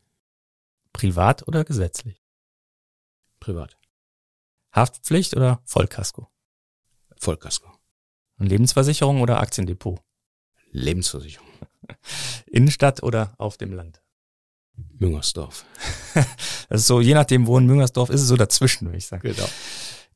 Privat 0.93 1.47
oder 1.47 1.63
gesetzlich? 1.63 2.21
Privat. 3.39 3.77
Haftpflicht 4.73 5.35
oder 5.35 5.61
Vollkasko? 5.65 6.29
Vollkasko. 7.17 7.71
Und 8.37 8.47
Lebensversicherung 8.47 9.21
oder 9.21 9.39
Aktiendepot? 9.39 9.99
Lebensversicherung. 10.71 11.47
Innenstadt 12.47 13.03
oder 13.03 13.33
auf 13.37 13.57
dem 13.57 13.73
Land? 13.73 14.01
Müngersdorf. 14.99 15.65
das 16.13 16.25
ist 16.81 16.87
so, 16.87 17.01
je 17.01 17.13
nachdem, 17.13 17.47
wo 17.47 17.57
in 17.57 17.65
Müngersdorf 17.65 18.09
ist 18.09 18.21
es 18.21 18.27
so 18.27 18.35
dazwischen, 18.35 18.87
würde 18.87 18.97
ich 18.97 19.07
sagen. 19.07 19.21
Genau. 19.21 19.47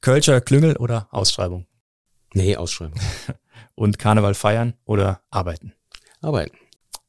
Kölscher 0.02 0.42
Klüngel 0.42 0.78
oder 0.78 1.08
Ausschreibung? 1.12 1.66
Nee, 2.34 2.56
Ausschreibung. 2.56 3.00
Und 3.76 4.00
Karneval 4.00 4.34
feiern 4.34 4.74
oder 4.86 5.22
arbeiten? 5.30 5.74
Arbeiten. 6.22 6.58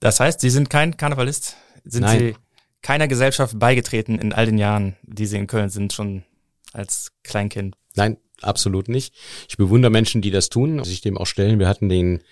Das 0.00 0.20
heißt, 0.20 0.40
Sie 0.40 0.50
sind 0.50 0.70
kein 0.70 0.96
Karnevalist? 0.96 1.56
Sind 1.84 2.02
Nein. 2.02 2.18
Sie 2.18 2.36
keiner 2.82 3.08
Gesellschaft 3.08 3.58
beigetreten 3.58 4.18
in 4.18 4.32
all 4.32 4.46
den 4.46 4.58
Jahren, 4.58 4.96
die 5.02 5.26
sie 5.26 5.36
in 5.36 5.46
Köln 5.46 5.68
sind, 5.68 5.92
schon 5.92 6.24
als 6.72 7.12
Kleinkind? 7.22 7.76
Nein, 7.94 8.16
absolut 8.40 8.88
nicht. 8.88 9.14
Ich 9.48 9.56
bewundere 9.56 9.90
Menschen, 9.90 10.22
die 10.22 10.30
das 10.30 10.48
tun, 10.48 10.82
sich 10.84 11.00
dem 11.00 11.16
auch 11.16 11.26
stellen. 11.26 11.58
Wir 11.58 11.68
hatten 11.68 11.88
den 11.88 12.22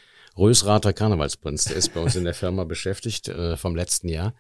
Rösrater 0.40 0.94
Karnevalsprinz, 0.94 1.64
der 1.64 1.76
ist 1.76 1.92
bei 1.92 2.00
uns 2.00 2.16
in 2.16 2.24
der 2.24 2.32
Firma 2.32 2.64
beschäftigt 2.64 3.28
äh, 3.28 3.58
vom 3.58 3.76
letzten 3.76 4.08
Jahr. 4.08 4.34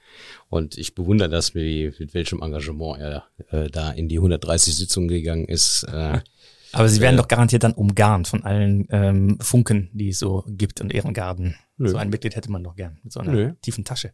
Und 0.48 0.78
ich 0.78 0.94
bewundere 0.94 1.28
das, 1.28 1.54
wie, 1.54 1.92
mit 1.98 2.14
welchem 2.14 2.42
Engagement 2.42 2.98
er 2.98 3.24
äh, 3.50 3.68
da 3.70 3.90
in 3.90 4.08
die 4.08 4.16
130 4.16 4.74
Sitzungen 4.74 5.08
gegangen 5.08 5.44
ist. 5.44 5.84
Äh, 5.84 6.20
Aber 6.72 6.88
Sie 6.88 7.00
werden 7.00 7.16
äh, 7.16 7.18
doch 7.18 7.28
garantiert 7.28 7.64
dann 7.64 7.74
umgarnt 7.74 8.28
von 8.28 8.42
allen 8.44 8.88
ähm, 8.90 9.38
Funken, 9.40 9.90
die 9.92 10.08
es 10.08 10.18
so 10.18 10.42
gibt 10.48 10.80
und 10.80 10.92
Ehrengarden. 10.92 11.54
Nö. 11.76 11.90
So 11.90 11.98
ein 11.98 12.08
Mitglied 12.08 12.34
hätte 12.34 12.50
man 12.50 12.64
doch 12.64 12.76
gern 12.76 12.98
mit 13.02 13.12
so 13.12 13.20
einer 13.20 13.32
Nö. 13.32 13.52
tiefen 13.60 13.84
Tasche. 13.84 14.12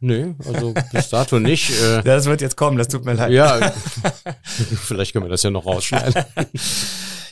Nö, 0.00 0.34
also 0.44 0.74
bis 0.92 1.08
dato 1.08 1.40
nicht. 1.40 1.70
Äh, 1.80 2.02
das 2.04 2.26
wird 2.26 2.42
jetzt 2.42 2.56
kommen, 2.56 2.76
das 2.76 2.88
tut 2.88 3.04
mir 3.04 3.14
leid. 3.14 3.30
Ja, 3.30 3.72
vielleicht 4.42 5.12
können 5.12 5.24
wir 5.24 5.30
das 5.30 5.44
ja 5.44 5.50
noch 5.50 5.64
rausschneiden. 5.64 6.24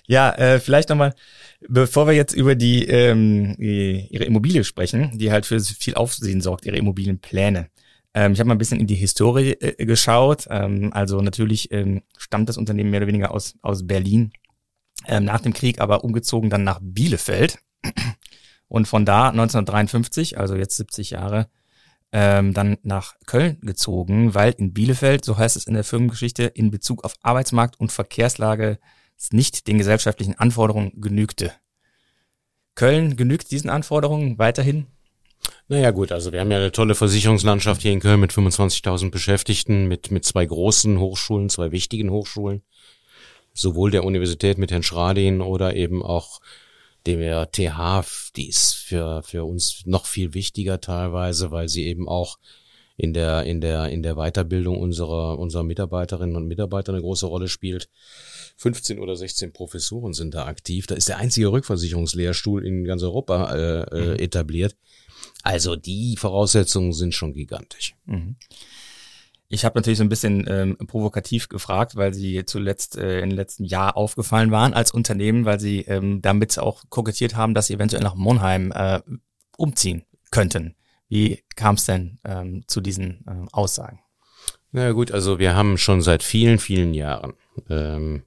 ja, 0.06 0.32
äh, 0.32 0.60
vielleicht 0.60 0.88
nochmal, 0.88 1.14
bevor 1.68 2.06
wir 2.06 2.14
jetzt 2.14 2.32
über 2.34 2.54
die 2.54 2.86
ähm, 2.86 3.54
ihre 3.58 4.24
Immobilie 4.24 4.64
sprechen, 4.64 5.18
die 5.18 5.30
halt 5.30 5.46
für 5.46 5.60
viel 5.60 5.94
Aufsehen 5.94 6.40
sorgt, 6.40 6.66
ihre 6.66 6.76
Immobilienpläne. 6.76 7.68
Ähm, 8.14 8.32
ich 8.32 8.40
habe 8.40 8.48
mal 8.48 8.54
ein 8.54 8.58
bisschen 8.58 8.80
in 8.80 8.86
die 8.86 8.94
Historie 8.94 9.52
äh, 9.52 9.84
geschaut. 9.84 10.46
Ähm, 10.50 10.92
also 10.92 11.20
natürlich 11.20 11.70
ähm, 11.72 12.02
stammt 12.16 12.48
das 12.48 12.56
Unternehmen 12.56 12.90
mehr 12.90 13.00
oder 13.00 13.06
weniger 13.06 13.32
aus, 13.32 13.54
aus 13.62 13.86
Berlin, 13.86 14.32
ähm, 15.06 15.24
nach 15.24 15.40
dem 15.40 15.52
Krieg 15.52 15.80
aber 15.80 16.04
umgezogen 16.04 16.50
dann 16.50 16.64
nach 16.64 16.80
Bielefeld. 16.82 17.58
Und 18.68 18.86
von 18.86 19.04
da 19.04 19.30
1953, 19.30 20.38
also 20.38 20.54
jetzt 20.54 20.76
70 20.76 21.10
Jahre, 21.10 21.48
ähm, 22.12 22.54
dann 22.54 22.78
nach 22.82 23.14
Köln 23.26 23.58
gezogen, 23.62 24.34
weil 24.34 24.52
in 24.58 24.72
Bielefeld, 24.72 25.24
so 25.24 25.36
heißt 25.36 25.56
es 25.56 25.66
in 25.66 25.74
der 25.74 25.84
Firmengeschichte, 25.84 26.44
in 26.44 26.70
Bezug 26.70 27.04
auf 27.04 27.14
Arbeitsmarkt 27.22 27.78
und 27.78 27.92
Verkehrslage 27.92 28.78
es 29.20 29.32
nicht 29.32 29.66
den 29.66 29.78
gesellschaftlichen 29.78 30.38
Anforderungen 30.38 30.92
genügte. 31.00 31.52
Köln 32.74 33.16
genügt 33.16 33.50
diesen 33.50 33.68
Anforderungen 33.68 34.38
weiterhin? 34.38 34.86
Naja 35.68 35.90
gut, 35.90 36.12
also 36.12 36.32
wir 36.32 36.40
haben 36.40 36.50
ja 36.50 36.58
eine 36.58 36.72
tolle 36.72 36.94
Versicherungslandschaft 36.94 37.82
hier 37.82 37.92
in 37.92 38.00
Köln 38.00 38.20
mit 38.20 38.32
25.000 38.32 39.10
Beschäftigten, 39.10 39.86
mit, 39.86 40.10
mit 40.10 40.24
zwei 40.24 40.46
großen 40.46 40.98
Hochschulen, 40.98 41.50
zwei 41.50 41.70
wichtigen 41.70 42.10
Hochschulen, 42.10 42.62
sowohl 43.52 43.90
der 43.90 44.04
Universität 44.04 44.58
mit 44.58 44.70
Herrn 44.70 44.82
Schradin 44.82 45.40
oder 45.40 45.76
eben 45.76 46.02
auch 46.02 46.40
der 47.06 47.50
TH, 47.50 48.32
die 48.36 48.48
ist 48.48 48.74
für, 48.74 49.22
für 49.22 49.44
uns 49.44 49.82
noch 49.86 50.06
viel 50.06 50.34
wichtiger 50.34 50.80
teilweise, 50.80 51.50
weil 51.50 51.68
sie 51.68 51.86
eben 51.86 52.08
auch 52.08 52.38
in 53.00 53.14
der, 53.14 53.44
in 53.44 53.60
der, 53.60 53.88
in 53.88 54.02
der 54.02 54.16
Weiterbildung 54.16 54.78
unserer, 54.78 55.38
unserer 55.38 55.62
Mitarbeiterinnen 55.62 56.36
und 56.36 56.46
Mitarbeiter 56.46 56.92
eine 56.92 57.00
große 57.00 57.26
Rolle 57.26 57.48
spielt. 57.48 57.88
15 58.58 58.98
oder 58.98 59.16
16 59.16 59.52
Professuren 59.52 60.12
sind 60.12 60.34
da 60.34 60.44
aktiv. 60.44 60.86
Da 60.86 60.94
ist 60.94 61.08
der 61.08 61.16
einzige 61.16 61.50
Rückversicherungslehrstuhl 61.50 62.64
in 62.64 62.84
ganz 62.84 63.02
Europa 63.02 63.54
äh, 63.54 63.80
äh 63.80 64.14
mhm. 64.14 64.20
etabliert. 64.20 64.76
Also 65.42 65.76
die 65.76 66.16
Voraussetzungen 66.18 66.92
sind 66.92 67.14
schon 67.14 67.32
gigantisch. 67.32 67.94
Mhm. 68.04 68.36
Ich 69.48 69.64
habe 69.64 69.78
natürlich 69.78 69.98
so 69.98 70.04
ein 70.04 70.10
bisschen 70.10 70.44
ähm, 70.46 70.76
provokativ 70.86 71.48
gefragt, 71.48 71.96
weil 71.96 72.12
Sie 72.12 72.44
zuletzt 72.44 72.96
äh, 72.96 73.20
im 73.20 73.30
letzten 73.30 73.64
Jahr 73.64 73.96
aufgefallen 73.96 74.50
waren 74.50 74.74
als 74.74 74.92
Unternehmen, 74.92 75.46
weil 75.46 75.58
Sie 75.58 75.80
ähm, 75.80 76.20
damit 76.20 76.58
auch 76.58 76.84
kokettiert 76.90 77.34
haben, 77.34 77.54
dass 77.54 77.66
Sie 77.66 77.74
eventuell 77.74 78.02
nach 78.02 78.14
Monheim 78.14 78.72
äh, 78.72 79.00
umziehen 79.56 80.04
könnten. 80.30 80.76
Wie 81.10 81.42
kam 81.56 81.74
es 81.74 81.84
denn 81.84 82.20
ähm, 82.24 82.62
zu 82.68 82.80
diesen 82.80 83.24
äh, 83.26 83.46
Aussagen? 83.52 83.98
Na 84.70 84.92
gut, 84.92 85.10
also 85.10 85.40
wir 85.40 85.56
haben 85.56 85.76
schon 85.76 86.02
seit 86.02 86.22
vielen, 86.22 86.60
vielen 86.60 86.94
Jahren 86.94 87.34
ähm, 87.68 88.22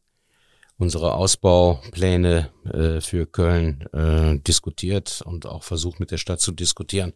unsere 0.78 1.14
Ausbaupläne 1.14 2.50
äh, 2.66 3.00
für 3.00 3.26
Köln 3.26 3.88
äh, 3.94 4.38
diskutiert 4.40 5.22
und 5.26 5.46
auch 5.46 5.64
versucht 5.64 6.02
mit 6.02 6.12
der 6.12 6.18
Stadt 6.18 6.42
zu 6.42 6.52
diskutieren. 6.52 7.14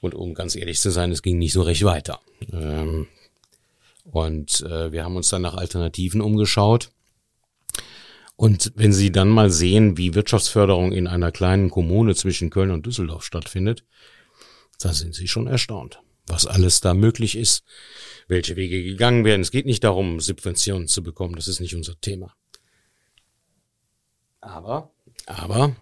Und 0.00 0.14
um 0.14 0.32
ganz 0.32 0.54
ehrlich 0.54 0.80
zu 0.80 0.90
sein, 0.90 1.10
es 1.10 1.22
ging 1.22 1.38
nicht 1.38 1.52
so 1.52 1.62
recht 1.62 1.82
weiter. 1.82 2.20
Ähm, 2.52 3.08
und 4.04 4.60
äh, 4.60 4.92
wir 4.92 5.02
haben 5.02 5.16
uns 5.16 5.28
dann 5.28 5.42
nach 5.42 5.54
Alternativen 5.54 6.20
umgeschaut. 6.20 6.92
Und 8.36 8.72
wenn 8.76 8.92
Sie 8.92 9.10
dann 9.10 9.28
mal 9.28 9.50
sehen, 9.50 9.98
wie 9.98 10.14
Wirtschaftsförderung 10.14 10.92
in 10.92 11.08
einer 11.08 11.32
kleinen 11.32 11.68
Kommune 11.68 12.14
zwischen 12.14 12.50
Köln 12.50 12.70
und 12.70 12.86
Düsseldorf 12.86 13.24
stattfindet, 13.24 13.82
da 14.78 14.92
sind 14.92 15.14
Sie 15.14 15.28
schon 15.28 15.46
erstaunt, 15.46 16.00
was 16.26 16.46
alles 16.46 16.80
da 16.80 16.94
möglich 16.94 17.36
ist, 17.36 17.64
welche 18.28 18.56
Wege 18.56 18.82
gegangen 18.82 19.24
werden. 19.24 19.42
Es 19.42 19.50
geht 19.50 19.66
nicht 19.66 19.84
darum, 19.84 20.20
Subventionen 20.20 20.88
zu 20.88 21.02
bekommen, 21.02 21.36
das 21.36 21.48
ist 21.48 21.60
nicht 21.60 21.74
unser 21.74 22.00
Thema. 22.00 22.34
Aber, 24.40 24.92
aber, 25.26 25.76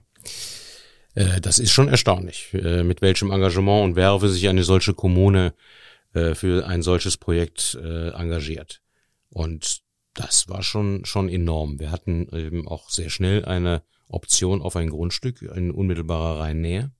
äh, 1.14 1.40
das 1.40 1.58
ist 1.58 1.72
schon 1.72 1.88
erstaunlich, 1.88 2.52
äh, 2.54 2.82
mit 2.82 3.02
welchem 3.02 3.30
Engagement 3.30 3.84
und 3.84 3.96
Werbe 3.96 4.28
sich 4.28 4.48
eine 4.48 4.64
solche 4.64 4.94
Kommune 4.94 5.54
äh, 6.14 6.34
für 6.34 6.66
ein 6.66 6.82
solches 6.82 7.16
Projekt 7.16 7.78
äh, 7.82 8.10
engagiert. 8.10 8.80
Und 9.28 9.82
das 10.14 10.48
war 10.48 10.62
schon, 10.62 11.04
schon 11.04 11.28
enorm. 11.28 11.78
Wir 11.78 11.90
hatten 11.90 12.28
eben 12.34 12.66
auch 12.66 12.88
sehr 12.88 13.10
schnell 13.10 13.44
eine 13.44 13.82
Option 14.08 14.62
auf 14.62 14.76
ein 14.76 14.88
Grundstück 14.88 15.42
in 15.42 15.70
unmittelbarer 15.70 16.40
Rheinnähe. 16.40 16.90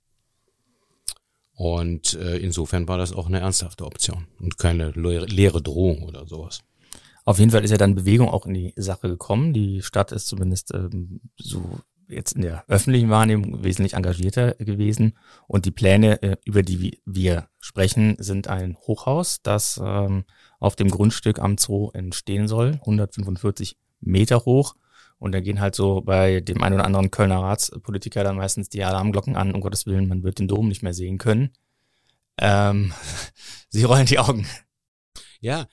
Und 1.56 2.14
äh, 2.14 2.36
insofern 2.36 2.86
war 2.86 2.98
das 2.98 3.14
auch 3.14 3.26
eine 3.26 3.40
ernsthafte 3.40 3.86
Option 3.86 4.26
und 4.38 4.58
keine 4.58 4.90
leere 4.90 5.62
Drohung 5.62 6.02
oder 6.02 6.26
sowas. 6.26 6.60
Auf 7.24 7.38
jeden 7.38 7.50
Fall 7.50 7.64
ist 7.64 7.70
ja 7.70 7.78
dann 7.78 7.94
Bewegung 7.94 8.28
auch 8.28 8.46
in 8.46 8.54
die 8.54 8.74
Sache 8.76 9.08
gekommen. 9.08 9.54
Die 9.54 9.82
Stadt 9.82 10.12
ist 10.12 10.28
zumindest 10.28 10.74
ähm, 10.74 11.20
so 11.36 11.80
jetzt 12.08 12.32
in 12.32 12.42
der 12.42 12.64
öffentlichen 12.68 13.10
Wahrnehmung 13.10 13.64
wesentlich 13.64 13.94
engagierter 13.94 14.54
gewesen. 14.54 15.16
Und 15.48 15.64
die 15.64 15.70
Pläne, 15.70 16.22
äh, 16.22 16.36
über 16.44 16.62
die 16.62 17.00
wir 17.06 17.48
sprechen, 17.58 18.16
sind 18.18 18.48
ein 18.48 18.76
Hochhaus, 18.76 19.40
das 19.42 19.80
ähm, 19.82 20.24
auf 20.60 20.76
dem 20.76 20.90
Grundstück 20.90 21.38
am 21.38 21.58
Zoo 21.58 21.90
entstehen 21.94 22.48
soll, 22.48 22.72
145 22.80 23.78
Meter 24.00 24.44
hoch. 24.44 24.76
Und 25.18 25.32
da 25.32 25.40
gehen 25.40 25.60
halt 25.60 25.74
so 25.74 26.02
bei 26.02 26.40
dem 26.40 26.62
einen 26.62 26.74
oder 26.76 26.84
anderen 26.84 27.10
Kölner 27.10 27.38
Ratspolitiker 27.38 28.22
dann 28.22 28.36
meistens 28.36 28.68
die 28.68 28.84
Alarmglocken 28.84 29.36
an, 29.36 29.52
um 29.52 29.60
Gottes 29.60 29.86
Willen, 29.86 30.08
man 30.08 30.22
wird 30.22 30.38
den 30.38 30.48
Dom 30.48 30.68
nicht 30.68 30.82
mehr 30.82 30.94
sehen 30.94 31.18
können. 31.18 31.50
Ähm, 32.38 32.92
Sie 33.70 33.84
rollen 33.84 34.06
die 34.06 34.18
Augen. 34.18 34.46
Ja, 35.40 35.66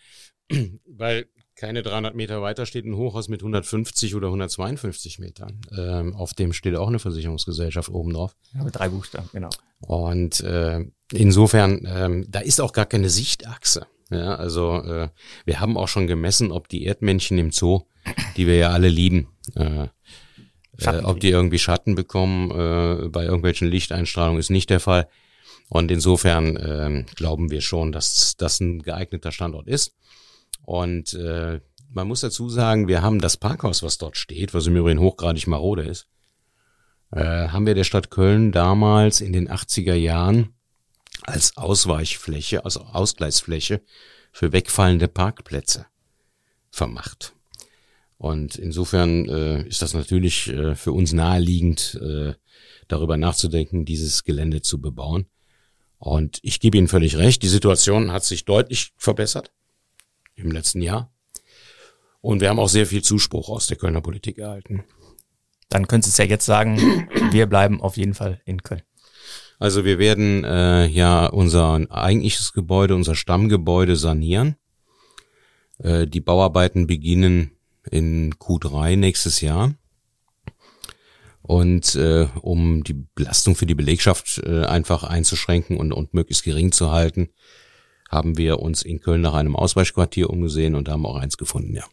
weil 0.85 1.25
keine 1.55 1.83
300 1.83 2.15
Meter 2.15 2.41
weiter 2.41 2.65
steht 2.65 2.85
ein 2.85 2.95
Hochhaus 2.95 3.27
mit 3.27 3.41
150 3.41 4.15
oder 4.15 4.27
152 4.27 5.19
Metern. 5.19 5.61
Ähm, 5.77 6.15
auf 6.15 6.33
dem 6.33 6.51
steht 6.51 6.75
auch 6.75 6.87
eine 6.87 6.99
Versicherungsgesellschaft 6.99 7.89
oben 7.89 8.13
drauf. 8.13 8.35
Ja, 8.53 8.63
mit 8.63 8.75
drei 8.75 8.89
Buchstaben, 8.89 9.29
genau. 9.31 9.49
Und 9.79 10.39
äh, 10.41 10.85
insofern, 11.11 11.87
ähm, 11.87 12.25
da 12.29 12.39
ist 12.39 12.59
auch 12.59 12.73
gar 12.73 12.85
keine 12.85 13.09
Sichtachse. 13.09 13.87
Ja, 14.09 14.35
also 14.35 14.83
äh, 14.83 15.09
wir 15.45 15.59
haben 15.59 15.77
auch 15.77 15.87
schon 15.87 16.07
gemessen, 16.07 16.51
ob 16.51 16.67
die 16.67 16.85
Erdmännchen 16.85 17.37
im 17.37 17.51
Zoo, 17.51 17.81
die 18.35 18.47
wir 18.47 18.55
ja 18.55 18.69
alle 18.71 18.89
lieben, 18.89 19.29
äh, 19.55 19.87
äh, 20.79 20.99
ob 21.03 21.19
die 21.19 21.29
irgendwie 21.29 21.59
Schatten 21.59 21.95
bekommen 21.95 22.51
äh, 22.51 23.09
bei 23.09 23.23
irgendwelchen 23.23 23.67
Lichteinstrahlungen, 23.67 24.39
ist 24.39 24.49
nicht 24.49 24.69
der 24.69 24.79
Fall. 24.79 25.07
Und 25.69 25.91
insofern 25.91 26.55
äh, 26.55 27.05
glauben 27.15 27.49
wir 27.49 27.61
schon, 27.61 27.91
dass 27.91 28.35
das 28.37 28.59
ein 28.59 28.81
geeigneter 28.81 29.31
Standort 29.31 29.67
ist. 29.67 29.95
Und 30.65 31.13
äh, 31.13 31.61
man 31.89 32.07
muss 32.07 32.21
dazu 32.21 32.49
sagen, 32.49 32.87
wir 32.87 33.01
haben 33.01 33.19
das 33.19 33.37
Parkhaus, 33.37 33.83
was 33.83 33.97
dort 33.97 34.17
steht, 34.17 34.53
was 34.53 34.67
im 34.67 34.75
Übrigen 34.75 34.99
hochgradig 34.99 35.47
marode 35.47 35.83
ist, 35.83 36.07
äh, 37.11 37.47
haben 37.49 37.65
wir 37.65 37.75
der 37.75 37.83
Stadt 37.83 38.09
Köln 38.09 38.51
damals 38.51 39.21
in 39.21 39.33
den 39.33 39.49
80er 39.49 39.93
Jahren 39.93 40.55
als 41.21 41.55
Ausweichfläche, 41.57 42.65
also 42.65 42.81
Ausgleichsfläche 42.81 43.81
für 44.31 44.51
wegfallende 44.51 45.07
Parkplätze 45.07 45.85
vermacht. 46.71 47.33
Und 48.23 48.55
insofern 48.55 49.27
äh, 49.27 49.67
ist 49.67 49.81
das 49.81 49.93
natürlich 49.93 50.47
äh, 50.47 50.75
für 50.75 50.93
uns 50.93 51.11
naheliegend, 51.11 51.99
äh, 52.01 52.35
darüber 52.87 53.17
nachzudenken, 53.17 53.83
dieses 53.83 54.23
Gelände 54.23 54.61
zu 54.61 54.79
bebauen. 54.79 55.25
Und 55.97 56.39
ich 56.41 56.61
gebe 56.61 56.77
Ihnen 56.77 56.87
völlig 56.87 57.17
recht, 57.17 57.43
die 57.43 57.49
Situation 57.49 58.13
hat 58.13 58.23
sich 58.23 58.45
deutlich 58.45 58.93
verbessert 58.95 59.51
im 60.35 60.51
letzten 60.51 60.81
Jahr. 60.81 61.11
Und 62.21 62.39
wir 62.39 62.47
haben 62.47 62.59
auch 62.59 62.69
sehr 62.69 62.87
viel 62.87 63.01
Zuspruch 63.01 63.49
aus 63.49 63.67
der 63.67 63.75
Kölner 63.75 63.99
Politik 63.99 64.37
erhalten. 64.37 64.85
Dann 65.67 65.87
können 65.87 66.01
Sie 66.03 66.09
es 66.09 66.17
ja 66.17 66.23
jetzt 66.23 66.45
sagen, 66.45 66.77
wir 67.31 67.45
bleiben 67.47 67.81
auf 67.81 67.97
jeden 67.97 68.13
Fall 68.13 68.39
in 68.45 68.63
Köln. 68.63 68.83
Also 69.59 69.83
wir 69.83 69.99
werden 69.99 70.45
äh, 70.45 70.85
ja 70.85 71.25
unser 71.25 71.91
eigentliches 71.91 72.53
Gebäude, 72.53 72.95
unser 72.95 73.15
Stammgebäude 73.15 73.97
sanieren. 73.97 74.55
Äh, 75.79 76.07
die 76.07 76.21
Bauarbeiten 76.21 76.87
beginnen 76.87 77.52
in 77.89 78.33
Q3 78.35 78.95
nächstes 78.95 79.41
Jahr. 79.41 79.73
Und 81.41 81.95
äh, 81.95 82.27
um 82.41 82.83
die 82.83 83.05
Belastung 83.15 83.55
für 83.55 83.65
die 83.65 83.75
Belegschaft 83.75 84.41
äh, 84.45 84.63
einfach 84.63 85.03
einzuschränken 85.03 85.75
und, 85.77 85.91
und 85.91 86.13
möglichst 86.13 86.43
gering 86.43 86.71
zu 86.71 86.91
halten, 86.91 87.29
haben 88.09 88.37
wir 88.37 88.59
uns 88.59 88.81
in 88.83 89.01
Köln 89.01 89.21
nach 89.21 89.33
einem 89.33 89.55
Ausweichquartier 89.55 90.29
umgesehen 90.29 90.75
und 90.75 90.87
haben 90.87 91.05
auch 91.05 91.17
eins 91.17 91.37
gefunden, 91.37 91.75
ja. 91.75 91.83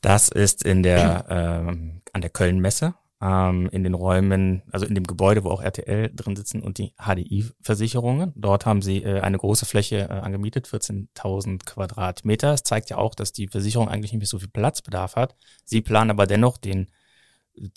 Das 0.00 0.28
ist 0.28 0.64
in 0.64 0.82
der 0.82 1.26
ähm, 1.28 2.00
an 2.12 2.20
der 2.22 2.30
Köln-Messe, 2.30 2.94
ähm, 3.20 3.68
in 3.70 3.84
den 3.84 3.94
Räumen, 3.94 4.62
also 4.70 4.86
in 4.86 4.94
dem 4.94 5.04
Gebäude, 5.04 5.44
wo 5.44 5.50
auch 5.50 5.62
RTL 5.62 6.10
drin 6.14 6.36
sitzen 6.36 6.62
und 6.62 6.78
die 6.78 6.92
HDI-Versicherungen. 6.98 8.32
Dort 8.36 8.66
haben 8.66 8.82
sie 8.82 9.02
äh, 9.02 9.20
eine 9.20 9.38
große 9.38 9.66
Fläche 9.66 10.08
äh, 10.08 10.12
angemietet, 10.12 10.66
14.000 10.66 11.64
Quadratmeter. 11.64 12.54
Es 12.54 12.62
zeigt 12.62 12.90
ja 12.90 12.98
auch, 12.98 13.14
dass 13.14 13.32
die 13.32 13.48
Versicherung 13.48 13.88
eigentlich 13.88 14.12
nicht 14.12 14.20
mehr 14.20 14.26
so 14.26 14.38
viel 14.38 14.48
Platzbedarf 14.48 15.16
hat. 15.16 15.36
Sie 15.64 15.82
planen 15.82 16.10
aber 16.10 16.26
dennoch 16.26 16.56
den 16.56 16.88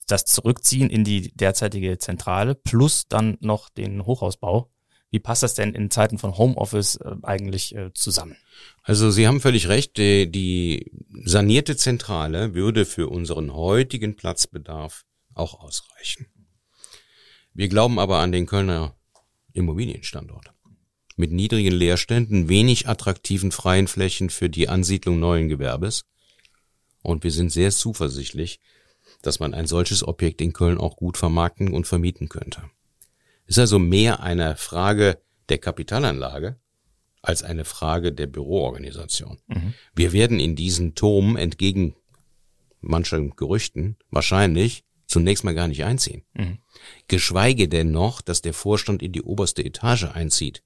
das 0.07 0.23
Zurückziehen 0.25 0.89
in 0.89 1.03
die 1.03 1.35
derzeitige 1.35 1.97
Zentrale 1.97 2.55
plus 2.55 3.07
dann 3.09 3.37
noch 3.41 3.69
den 3.69 4.05
Hochhausbau 4.05 4.69
wie 5.13 5.19
passt 5.19 5.43
das 5.43 5.53
denn 5.53 5.75
in 5.75 5.91
Zeiten 5.91 6.17
von 6.17 6.39
Homeoffice 6.39 6.95
äh, 6.95 7.11
eigentlich 7.21 7.75
äh, 7.75 7.93
zusammen? 7.93 8.35
Also 8.81 9.11
Sie 9.11 9.27
haben 9.27 9.41
völlig 9.41 9.69
recht, 9.69 9.95
die, 9.97 10.29
die 10.29 10.91
sanierte 11.23 11.77
Zentrale 11.77 12.55
würde 12.55 12.83
für 12.83 13.09
unseren 13.09 13.53
heutigen 13.53 14.15
Platzbedarf 14.15 15.05
auch 15.35 15.59
ausreichen. 15.59 16.27
Wir 17.53 17.67
glauben 17.67 17.99
aber 17.99 18.19
an 18.19 18.31
den 18.31 18.45
Kölner 18.45 18.95
Immobilienstandort. 19.53 20.51
Mit 21.15 21.31
niedrigen 21.31 21.73
Leerständen, 21.73 22.49
wenig 22.49 22.87
attraktiven 22.87 23.51
freien 23.51 23.87
Flächen 23.87 24.29
für 24.31 24.49
die 24.49 24.67
Ansiedlung 24.67 25.19
neuen 25.19 25.47
Gewerbes. 25.47 26.05
Und 27.03 27.23
wir 27.23 27.31
sind 27.31 27.51
sehr 27.51 27.69
zuversichtlich, 27.71 28.59
dass 29.21 29.39
man 29.39 29.53
ein 29.53 29.67
solches 29.67 30.05
Objekt 30.07 30.41
in 30.41 30.53
Köln 30.53 30.79
auch 30.79 30.95
gut 30.95 31.17
vermarkten 31.17 31.71
und 31.71 31.85
vermieten 31.85 32.29
könnte. 32.29 32.63
Ist 33.45 33.59
also 33.59 33.77
mehr 33.77 34.21
eine 34.21 34.55
Frage 34.55 35.21
der 35.49 35.59
Kapitalanlage 35.59 36.57
als 37.21 37.43
eine 37.43 37.65
Frage 37.65 38.11
der 38.11 38.27
Büroorganisation. 38.27 39.39
Mhm. 39.47 39.73
Wir 39.95 40.11
werden 40.11 40.39
in 40.39 40.55
diesen 40.55 40.95
Turm 40.95 41.35
entgegen 41.37 41.95
mancher 42.81 43.21
Gerüchten 43.21 43.97
wahrscheinlich 44.09 44.83
zunächst 45.13 45.43
mal 45.43 45.53
gar 45.53 45.67
nicht 45.67 45.83
einziehen. 45.83 46.23
Mhm. 46.33 46.57
Geschweige 47.07 47.69
denn 47.69 47.91
noch, 47.91 48.21
dass 48.21 48.41
der 48.41 48.53
Vorstand 48.53 49.01
in 49.01 49.11
die 49.11 49.21
oberste 49.21 49.63
Etage 49.63 50.05
einzieht. 50.05 50.63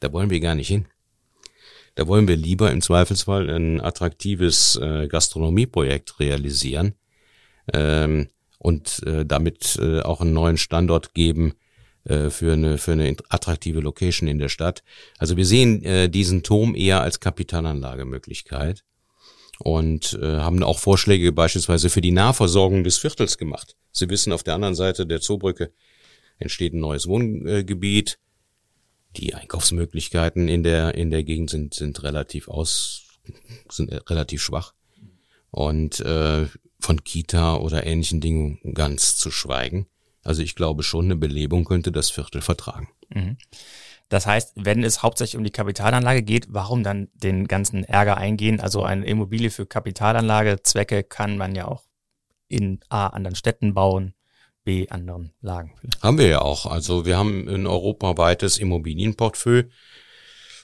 Da 0.00 0.12
wollen 0.12 0.30
wir 0.30 0.40
gar 0.40 0.54
nicht 0.54 0.68
hin. 0.68 0.86
Da 1.94 2.08
wollen 2.08 2.26
wir 2.26 2.36
lieber 2.36 2.72
im 2.72 2.80
Zweifelsfall 2.80 3.50
ein 3.50 3.80
attraktives 3.80 4.76
äh, 4.76 5.08
Gastronomieprojekt 5.08 6.18
realisieren 6.20 6.94
ähm, 7.72 8.28
und 8.58 9.02
äh, 9.06 9.26
damit 9.26 9.78
äh, 9.80 10.00
auch 10.00 10.22
einen 10.22 10.32
neuen 10.32 10.56
Standort 10.56 11.12
geben, 11.12 11.52
äh, 12.04 12.30
für 12.30 12.54
eine, 12.54 12.78
für 12.78 12.92
eine 12.92 13.14
attraktive 13.28 13.80
Location 13.80 14.26
in 14.26 14.38
der 14.38 14.48
Stadt. 14.48 14.82
Also 15.18 15.36
wir 15.36 15.44
sehen 15.44 15.84
äh, 15.84 16.08
diesen 16.08 16.42
Turm 16.42 16.74
eher 16.74 17.02
als 17.02 17.20
Kapitalanlagemöglichkeit 17.20 18.82
und 19.62 20.18
äh, 20.20 20.38
haben 20.38 20.62
auch 20.62 20.78
Vorschläge 20.78 21.32
beispielsweise 21.32 21.88
für 21.88 22.00
die 22.00 22.10
Nahversorgung 22.10 22.84
des 22.84 22.98
Viertels 22.98 23.38
gemacht. 23.38 23.76
Sie 23.92 24.10
wissen, 24.10 24.32
auf 24.32 24.42
der 24.42 24.54
anderen 24.54 24.74
Seite 24.74 25.06
der 25.06 25.20
Zoobrücke 25.20 25.72
entsteht 26.38 26.74
ein 26.74 26.80
neues 26.80 27.06
Wohngebiet. 27.06 28.18
Die 29.16 29.34
Einkaufsmöglichkeiten 29.34 30.48
in 30.48 30.62
der, 30.62 30.94
in 30.94 31.10
der 31.10 31.22
Gegend 31.22 31.50
sind, 31.50 31.74
sind 31.74 32.02
relativ 32.02 32.48
aus, 32.48 33.04
sind 33.70 33.92
relativ 34.10 34.42
schwach. 34.42 34.74
Und 35.50 36.00
äh, 36.00 36.46
von 36.80 37.04
Kita 37.04 37.56
oder 37.56 37.86
ähnlichen 37.86 38.20
Dingen 38.20 38.58
ganz 38.74 39.16
zu 39.16 39.30
schweigen. 39.30 39.86
Also 40.24 40.42
ich 40.42 40.54
glaube 40.54 40.82
schon, 40.82 41.06
eine 41.06 41.16
Belebung 41.16 41.64
könnte 41.64 41.92
das 41.92 42.10
Viertel 42.10 42.40
vertragen. 42.40 42.88
Mhm. 43.10 43.36
Das 44.12 44.26
heißt, 44.26 44.52
wenn 44.56 44.84
es 44.84 45.02
hauptsächlich 45.02 45.38
um 45.38 45.44
die 45.44 45.50
Kapitalanlage 45.50 46.22
geht, 46.22 46.48
warum 46.50 46.82
dann 46.82 47.08
den 47.14 47.48
ganzen 47.48 47.82
Ärger 47.82 48.18
eingehen? 48.18 48.60
Also 48.60 48.82
eine 48.82 49.06
Immobilie 49.06 49.48
für 49.48 49.64
Kapitalanlagezwecke 49.64 51.02
kann 51.02 51.38
man 51.38 51.54
ja 51.54 51.66
auch 51.66 51.84
in 52.46 52.80
A 52.90 53.06
anderen 53.06 53.36
Städten 53.36 53.72
bauen, 53.72 54.12
B 54.64 54.86
anderen 54.90 55.32
Lagen. 55.40 55.72
Haben 56.02 56.18
wir 56.18 56.26
ja 56.26 56.42
auch. 56.42 56.66
Also 56.66 57.06
wir 57.06 57.16
haben 57.16 57.48
ein 57.48 57.66
europaweites 57.66 58.58
Immobilienportfolio 58.58 59.70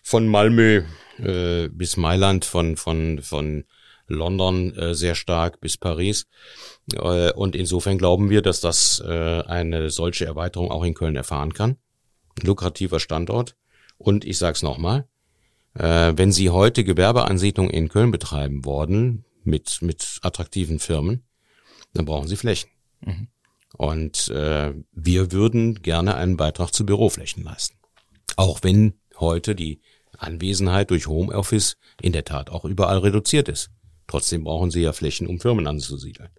von 0.02 0.28
Malmö 0.28 0.82
äh, 1.16 1.68
bis 1.68 1.96
Mailand, 1.96 2.44
von, 2.44 2.76
von, 2.76 3.22
von 3.22 3.64
London 4.08 4.74
äh, 4.74 4.94
sehr 4.94 5.14
stark 5.14 5.58
bis 5.62 5.78
Paris. 5.78 6.26
Äh, 6.92 7.32
und 7.32 7.56
insofern 7.56 7.96
glauben 7.96 8.28
wir, 8.28 8.42
dass 8.42 8.60
das 8.60 9.02
äh, 9.06 9.40
eine 9.40 9.88
solche 9.88 10.26
Erweiterung 10.26 10.70
auch 10.70 10.84
in 10.84 10.92
Köln 10.92 11.16
erfahren 11.16 11.54
kann 11.54 11.78
lukrativer 12.42 13.00
Standort. 13.00 13.56
Und 13.96 14.24
ich 14.24 14.38
sage 14.38 14.54
es 14.54 14.62
nochmal, 14.62 15.08
äh, 15.74 16.12
wenn 16.16 16.32
Sie 16.32 16.50
heute 16.50 16.84
Gewerbeansiedlung 16.84 17.70
in 17.70 17.88
Köln 17.88 18.10
betreiben 18.10 18.64
worden 18.64 19.24
mit, 19.44 19.82
mit 19.82 20.18
attraktiven 20.22 20.78
Firmen, 20.78 21.24
dann 21.94 22.04
brauchen 22.04 22.28
Sie 22.28 22.36
Flächen. 22.36 22.70
Mhm. 23.00 23.28
Und 23.76 24.28
äh, 24.28 24.74
wir 24.92 25.32
würden 25.32 25.82
gerne 25.82 26.14
einen 26.14 26.36
Beitrag 26.36 26.72
zu 26.72 26.86
Büroflächen 26.86 27.44
leisten. 27.44 27.76
Auch 28.36 28.60
wenn 28.62 28.94
heute 29.18 29.54
die 29.54 29.80
Anwesenheit 30.16 30.90
durch 30.90 31.06
Homeoffice 31.06 31.76
in 32.00 32.12
der 32.12 32.24
Tat 32.24 32.50
auch 32.50 32.64
überall 32.64 32.98
reduziert 32.98 33.48
ist. 33.48 33.70
Trotzdem 34.06 34.44
brauchen 34.44 34.70
Sie 34.70 34.80
ja 34.80 34.92
Flächen, 34.92 35.26
um 35.26 35.38
Firmen 35.38 35.66
anzusiedeln. 35.66 36.30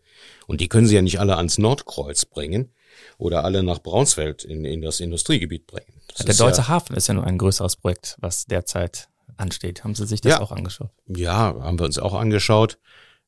Und 0.47 0.59
die 0.59 0.67
können 0.67 0.87
Sie 0.87 0.95
ja 0.95 1.01
nicht 1.01 1.19
alle 1.19 1.37
ans 1.37 1.57
Nordkreuz 1.57 2.25
bringen, 2.25 2.71
oder 3.19 3.43
alle 3.43 3.61
nach 3.61 3.79
Braunsfeld 3.79 4.43
in, 4.43 4.65
in 4.65 4.81
das 4.81 4.99
Industriegebiet 4.99 5.67
bringen. 5.67 5.93
Das 6.07 6.25
der 6.25 6.35
Deutsche 6.35 6.61
ja, 6.61 6.67
Hafen 6.69 6.95
ist 6.95 7.07
ja 7.07 7.13
nur 7.13 7.25
ein 7.25 7.37
größeres 7.37 7.75
Projekt, 7.75 8.17
was 8.19 8.45
derzeit 8.45 9.09
ansteht. 9.37 9.83
Haben 9.83 9.93
Sie 9.93 10.07
sich 10.07 10.21
das 10.21 10.31
ja, 10.31 10.41
auch 10.41 10.51
angeschaut? 10.51 10.89
Ja, 11.05 11.55
haben 11.59 11.77
wir 11.77 11.85
uns 11.85 11.99
auch 11.99 12.15
angeschaut. 12.15 12.79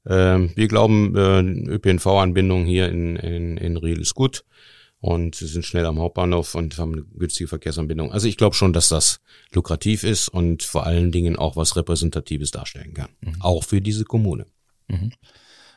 Ähm, 0.08 0.52
wir 0.56 0.68
glauben, 0.68 1.16
äh, 1.16 1.42
ÖPNV-Anbindung 1.74 2.66
hier 2.66 2.90
in, 2.90 3.18
in, 3.18 3.58
in 3.58 3.78
Riel 3.78 4.00
ist 4.02 4.16
gut 4.16 4.46
und 5.02 5.36
sie 5.36 5.48
sind 5.48 5.66
schnell 5.66 5.86
am 5.86 6.00
Hauptbahnhof 6.00 6.56
und 6.56 6.78
haben 6.78 6.94
eine 6.94 7.04
günstige 7.04 7.50
Verkehrsanbindung. 7.50 8.12
Also 8.14 8.28
ich 8.28 8.38
glaube 8.38 8.56
schon, 8.56 8.72
dass 8.72 8.88
das 8.90 9.20
lukrativ 9.52 10.04
ist 10.04 10.30
und 10.30 10.64
vor 10.64 10.86
allen 10.86 11.12
Dingen 11.12 11.36
auch 11.36 11.58
was 11.58 11.76
Repräsentatives 11.76 12.52
darstellen 12.52 12.94
kann. 12.94 13.10
Mhm. 13.20 13.42
Auch 13.42 13.66
für 13.66 13.82
diese 13.82 14.06
Kommune. 14.06 14.48
Mhm. 14.88 15.12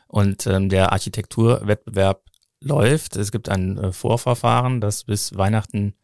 Und 0.07 0.47
ähm, 0.47 0.69
der 0.69 0.93
Architekturwettbewerb 0.93 2.21
läuft. 2.65 3.15
Es 3.15 3.31
gibt 3.31 3.47
ein 3.49 3.77
äh, 3.77 3.91
Vorverfahren, 3.91 4.81
das 4.81 5.03
bis 5.03 5.37
Weihnachten 5.37 5.95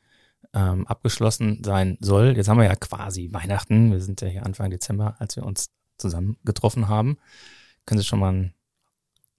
ähm, 0.54 0.88
abgeschlossen 0.88 1.64
sein 1.64 1.98
soll. 2.00 2.36
Jetzt 2.38 2.48
haben 2.48 2.60
wir 2.60 2.66
ja 2.66 2.76
quasi 2.76 3.30
Weihnachten. 3.32 3.92
Wir 3.92 4.02
sind 4.02 4.22
ja 4.22 4.28
hier 4.28 4.46
Anfang 4.46 4.70
Dezember, 4.70 5.16
als 5.20 5.36
wir 5.36 5.44
uns 5.44 5.72
zusammen 5.98 6.38
getroffen 6.46 6.88
haben. 6.88 7.18
Können 7.86 8.00
Sie 8.00 8.08
schon 8.08 8.20
mal 8.20 8.30
einen 8.30 8.54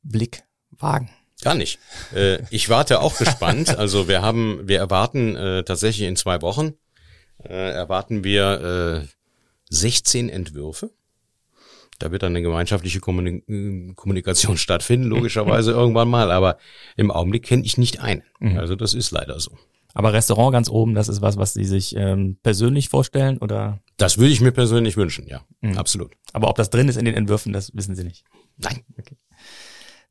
Blick 0.02 0.42
wagen? 0.70 1.10
Gar 1.42 1.54
nicht. 1.54 1.78
Äh, 2.14 2.38
ich 2.50 2.68
warte 2.68 3.00
auch 3.00 3.16
gespannt. 3.16 3.74
Also 3.78 4.08
wir 4.08 4.22
haben, 4.22 4.68
wir 4.68 4.78
erwarten 4.78 5.36
äh, 5.36 5.64
tatsächlich 5.64 6.06
in 6.08 6.16
zwei 6.16 6.42
Wochen 6.42 6.74
äh, 7.44 7.72
erwarten 7.72 8.24
wir 8.24 9.02
äh, 9.02 9.08
16 9.70 10.28
Entwürfe. 10.28 10.90
Da 12.02 12.10
wird 12.10 12.24
dann 12.24 12.32
eine 12.32 12.42
gemeinschaftliche 12.42 12.98
Kommunikation 12.98 14.56
stattfinden, 14.56 15.06
logischerweise 15.06 15.70
irgendwann 15.70 16.10
mal. 16.10 16.32
Aber 16.32 16.58
im 16.96 17.12
Augenblick 17.12 17.44
kenne 17.44 17.62
ich 17.64 17.78
nicht 17.78 18.00
einen. 18.00 18.22
Mhm. 18.40 18.58
Also 18.58 18.74
das 18.74 18.92
ist 18.92 19.12
leider 19.12 19.38
so. 19.38 19.56
Aber 19.94 20.12
Restaurant 20.12 20.52
ganz 20.52 20.68
oben, 20.68 20.94
das 20.94 21.08
ist 21.08 21.22
was, 21.22 21.36
was 21.36 21.52
Sie 21.52 21.64
sich 21.64 21.94
ähm, 21.94 22.38
persönlich 22.42 22.88
vorstellen 22.88 23.38
oder? 23.38 23.78
Das 23.98 24.18
würde 24.18 24.32
ich 24.32 24.40
mir 24.40 24.50
persönlich 24.50 24.96
wünschen, 24.96 25.28
ja, 25.28 25.42
mhm. 25.60 25.78
absolut. 25.78 26.12
Aber 26.32 26.48
ob 26.48 26.56
das 26.56 26.70
drin 26.70 26.88
ist 26.88 26.96
in 26.96 27.04
den 27.04 27.14
Entwürfen, 27.14 27.52
das 27.52 27.72
wissen 27.76 27.94
Sie 27.94 28.02
nicht. 28.02 28.24
Nein. 28.56 28.82
Okay. 28.98 29.16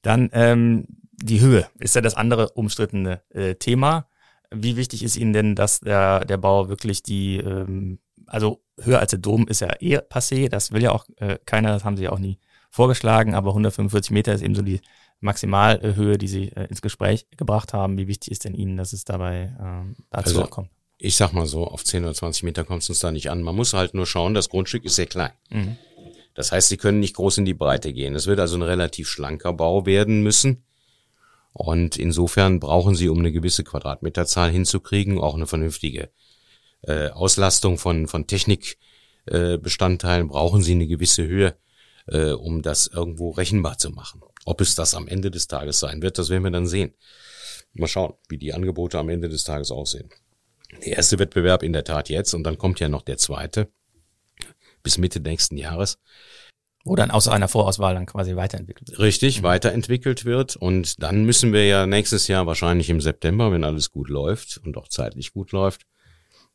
Dann 0.02 0.30
ähm, 0.32 0.86
die 1.12 1.42
Höhe 1.42 1.68
ist 1.80 1.96
ja 1.96 2.02
das 2.02 2.16
andere 2.16 2.52
umstrittene 2.52 3.22
äh, 3.32 3.56
Thema. 3.56 4.08
Wie 4.50 4.78
wichtig 4.78 5.04
ist 5.04 5.18
Ihnen 5.18 5.34
denn, 5.34 5.56
dass 5.56 5.82
der, 5.82 6.24
der 6.24 6.38
Bau 6.38 6.70
wirklich 6.70 7.04
die 7.04 7.38
ähm, 7.38 8.00
also 8.28 8.61
höher 8.80 8.99
als 8.99 9.11
der 9.11 9.19
Dom 9.19 9.47
ist 9.47 9.61
ja 9.61 9.74
eh 9.80 9.97
passé, 9.97 10.49
das 10.49 10.72
will 10.72 10.82
ja 10.82 10.91
auch 10.91 11.05
äh, 11.17 11.38
keiner, 11.45 11.69
das 11.69 11.84
haben 11.84 11.97
sie 11.97 12.03
ja 12.03 12.11
auch 12.11 12.19
nie 12.19 12.39
vorgeschlagen, 12.69 13.36
aber 13.36 13.49
145 13.49 14.11
Meter 14.11 14.34
ist 14.34 14.41
eben 14.41 14.55
so 14.55 14.61
die 14.61 14.82
Maximalhöhe, 15.22 16.17
die 16.17 16.28
sie 16.28 16.49
äh, 16.49 16.65
ins 16.65 16.82
Gespräch 16.82 17.28
gebracht 17.38 17.74
haben. 17.74 17.97
Wie 17.97 18.07
wichtig 18.07 18.32
ist 18.32 18.43
denn 18.43 18.55
Ihnen, 18.55 18.76
dass 18.78 18.91
es 18.91 19.05
dabei 19.05 19.53
äh, 19.59 20.01
dazu 20.09 20.39
also, 20.39 20.49
kommt? 20.49 20.69
Ich 20.97 21.15
sag 21.15 21.32
mal 21.34 21.45
so, 21.45 21.65
auf 21.65 21.84
10 21.84 22.03
oder 22.03 22.13
20 22.13 22.43
Meter 22.43 22.63
kommt 22.63 22.84
es 22.84 22.89
uns 22.89 22.99
da 22.99 23.11
nicht 23.11 23.30
an. 23.30 23.43
Man 23.43 23.55
muss 23.55 23.74
halt 23.74 23.93
nur 23.93 24.05
schauen, 24.05 24.34
das 24.34 24.49
Grundstück 24.49 24.84
ist 24.84 24.95
sehr 24.95 25.05
klein. 25.05 25.32
Mhm. 25.49 25.78
Das 26.34 26.51
heißt, 26.51 26.69
sie 26.69 26.78
können 26.78 26.99
nicht 26.99 27.15
groß 27.15 27.39
in 27.39 27.45
die 27.45 27.53
Breite 27.53 27.93
gehen. 27.93 28.15
Es 28.15 28.26
wird 28.26 28.39
also 28.39 28.55
ein 28.55 28.61
relativ 28.61 29.09
schlanker 29.09 29.53
Bau 29.53 29.86
werden 29.86 30.24
müssen. 30.24 30.63
Und 31.53 31.97
insofern 31.97 32.59
brauchen 32.59 32.95
sie, 32.95 33.09
um 33.09 33.19
eine 33.19 33.32
gewisse 33.32 33.63
Quadratmeterzahl 33.63 34.49
hinzukriegen, 34.49 35.19
auch 35.19 35.36
eine 35.36 35.47
vernünftige 35.47 36.09
äh, 36.84 37.10
Auslastung 37.10 37.78
von, 37.78 38.08
von 38.08 38.28
Technikbestandteilen 38.28 40.28
äh, 40.28 40.30
brauchen 40.30 40.62
sie 40.62 40.74
eine 40.74 40.88
gewisse 40.88 41.28
Höhe, 41.28 41.56
äh, 42.08 42.32
um 42.32 42.62
das 42.62 42.88
irgendwo 42.88 43.32
rechenbar 43.32 43.78
zu 43.78 43.92
machen. 43.92 44.22
Ob 44.46 44.62
es 44.62 44.76
das 44.76 44.96
am 44.96 45.08
Ende 45.08 45.32
des 45.32 45.48
Tages 45.48 45.80
sein 45.80 46.02
wird, 46.02 46.18
das 46.18 46.30
werden 46.30 46.44
wir 46.44 46.52
dann 46.52 46.68
sehen. 46.68 46.94
Mal 47.74 47.88
schauen, 47.88 48.14
wie 48.28 48.38
die 48.38 48.54
Angebote 48.54 49.00
am 49.00 49.10
Ende 49.10 49.30
des 49.30 49.44
Tages 49.44 49.72
aussehen. 49.72 50.10
Der 50.86 50.98
erste 50.98 51.20
Wettbewerb 51.20 51.64
in 51.64 51.74
der 51.74 51.84
Tat 51.84 52.10
jetzt 52.10 52.34
und 52.34 52.44
dann 52.44 52.58
kommt 52.58 52.80
ja 52.80 52.90
noch 52.90 53.02
der 53.02 53.18
zweite 53.18 53.70
bis 54.84 54.98
Mitte 54.98 55.20
nächsten 55.20 55.58
Jahres. 55.58 56.00
Wo 56.84 56.96
dann 56.96 57.12
außer 57.12 57.32
einer 57.32 57.48
Vorauswahl 57.48 57.94
dann 57.94 58.08
quasi 58.08 58.36
weiterentwickelt 58.36 58.90
wird. 58.90 59.00
Richtig, 59.00 59.40
mhm. 59.40 59.44
weiterentwickelt 59.44 60.26
wird. 60.26 60.56
Und 60.56 61.04
dann 61.04 61.26
müssen 61.26 61.54
wir 61.54 61.68
ja 61.68 61.86
nächstes 61.86 62.28
Jahr 62.28 62.48
wahrscheinlich 62.48 62.90
im 62.90 63.02
September, 63.02 63.52
wenn 63.52 63.64
alles 63.64 63.92
gut 63.92 64.10
läuft 64.10 64.60
und 64.66 64.78
auch 64.78 64.88
zeitlich 64.88 65.34
gut 65.34 65.52
läuft, 65.52 65.84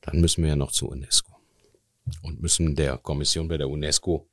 dann 0.07 0.21
müssen 0.21 0.43
wir 0.43 0.51
ja 0.51 0.57
noch 0.57 0.73
zu 0.73 0.89
UNESCO 0.89 1.37
und 2.23 2.41
müssen 2.41 2.77
der 2.77 2.97
Kommission 2.99 3.49
bei 3.49 3.57
der 3.57 3.69
UNESCO 3.69 4.29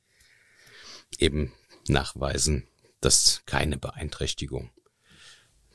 eben 1.18 1.52
nachweisen, 1.88 2.68
dass 3.00 3.42
keine 3.46 3.76
Beeinträchtigung 3.76 4.70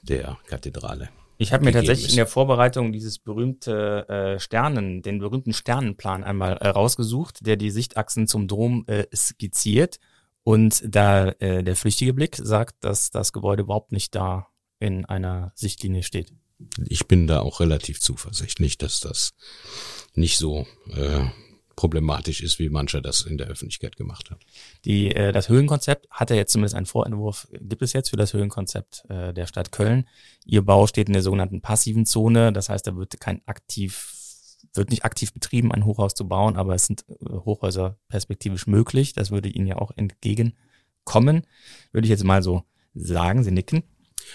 der 0.01 0.37
Kathedrale. 0.47 1.09
Ich 1.37 1.53
habe 1.53 1.63
mir 1.63 1.71
tatsächlich 1.71 2.07
ist. 2.07 2.13
in 2.13 2.17
der 2.17 2.27
Vorbereitung 2.27 2.91
dieses 2.91 3.19
berühmte 3.19 4.07
äh, 4.09 4.39
Sternen, 4.39 5.01
den 5.01 5.19
berühmten 5.19 5.53
Sternenplan 5.53 6.23
einmal 6.23 6.57
äh, 6.57 6.67
rausgesucht, 6.67 7.45
der 7.45 7.55
die 7.55 7.71
Sichtachsen 7.71 8.27
zum 8.27 8.47
Dom 8.47 8.83
äh, 8.87 9.05
skizziert. 9.15 9.99
Und 10.43 10.83
da 10.85 11.29
äh, 11.39 11.63
der 11.63 11.75
flüchtige 11.75 12.13
Blick 12.13 12.35
sagt, 12.35 12.83
dass 12.83 13.11
das 13.11 13.31
Gebäude 13.31 13.63
überhaupt 13.63 13.91
nicht 13.91 14.15
da 14.15 14.47
in 14.79 15.05
einer 15.05 15.51
Sichtlinie 15.55 16.03
steht 16.03 16.33
ich 16.87 17.07
bin 17.07 17.27
da 17.27 17.39
auch 17.41 17.59
relativ 17.59 17.99
zuversichtlich, 17.99 18.77
dass 18.77 18.99
das 18.99 19.33
nicht 20.13 20.37
so 20.37 20.67
äh, 20.91 21.25
problematisch 21.79 22.41
ist, 22.41 22.59
wie 22.59 22.67
mancher 22.67 22.99
das 22.99 23.21
in 23.21 23.37
der 23.37 23.47
Öffentlichkeit 23.47 23.95
gemacht 23.95 24.31
hat. 24.31 24.41
Die, 24.83 25.15
äh, 25.15 25.31
das 25.31 25.47
Höhenkonzept 25.47 26.09
hat 26.11 26.29
ja 26.29 26.35
jetzt 26.35 26.51
zumindest 26.51 26.75
einen 26.75 26.85
Vorentwurf, 26.85 27.47
gibt 27.53 27.81
es 27.81 27.93
jetzt 27.93 28.09
für 28.09 28.17
das 28.17 28.33
Höhenkonzept 28.33 29.05
äh, 29.07 29.33
der 29.33 29.45
Stadt 29.45 29.71
Köln. 29.71 30.05
Ihr 30.43 30.61
Bau 30.65 30.87
steht 30.87 31.07
in 31.07 31.13
der 31.13 31.21
sogenannten 31.21 31.61
passiven 31.61 32.05
Zone, 32.05 32.51
das 32.51 32.67
heißt, 32.67 32.85
da 32.85 32.97
wird 32.97 33.21
kein 33.21 33.41
aktiv, 33.45 34.13
wird 34.73 34.89
nicht 34.89 35.05
aktiv 35.05 35.31
betrieben, 35.33 35.71
ein 35.71 35.85
Hochhaus 35.85 36.15
zu 36.15 36.27
bauen, 36.27 36.57
aber 36.57 36.75
es 36.75 36.85
sind 36.85 37.05
äh, 37.07 37.29
Hochhäuser 37.29 37.97
perspektivisch 38.09 38.67
möglich. 38.67 39.13
Das 39.13 39.31
würde 39.31 39.47
Ihnen 39.47 39.65
ja 39.67 39.77
auch 39.77 39.91
entgegenkommen. 39.95 41.47
Würde 41.93 42.05
ich 42.05 42.09
jetzt 42.09 42.25
mal 42.25 42.43
so 42.43 42.63
sagen, 42.93 43.45
Sie 43.45 43.51
nicken. 43.51 43.83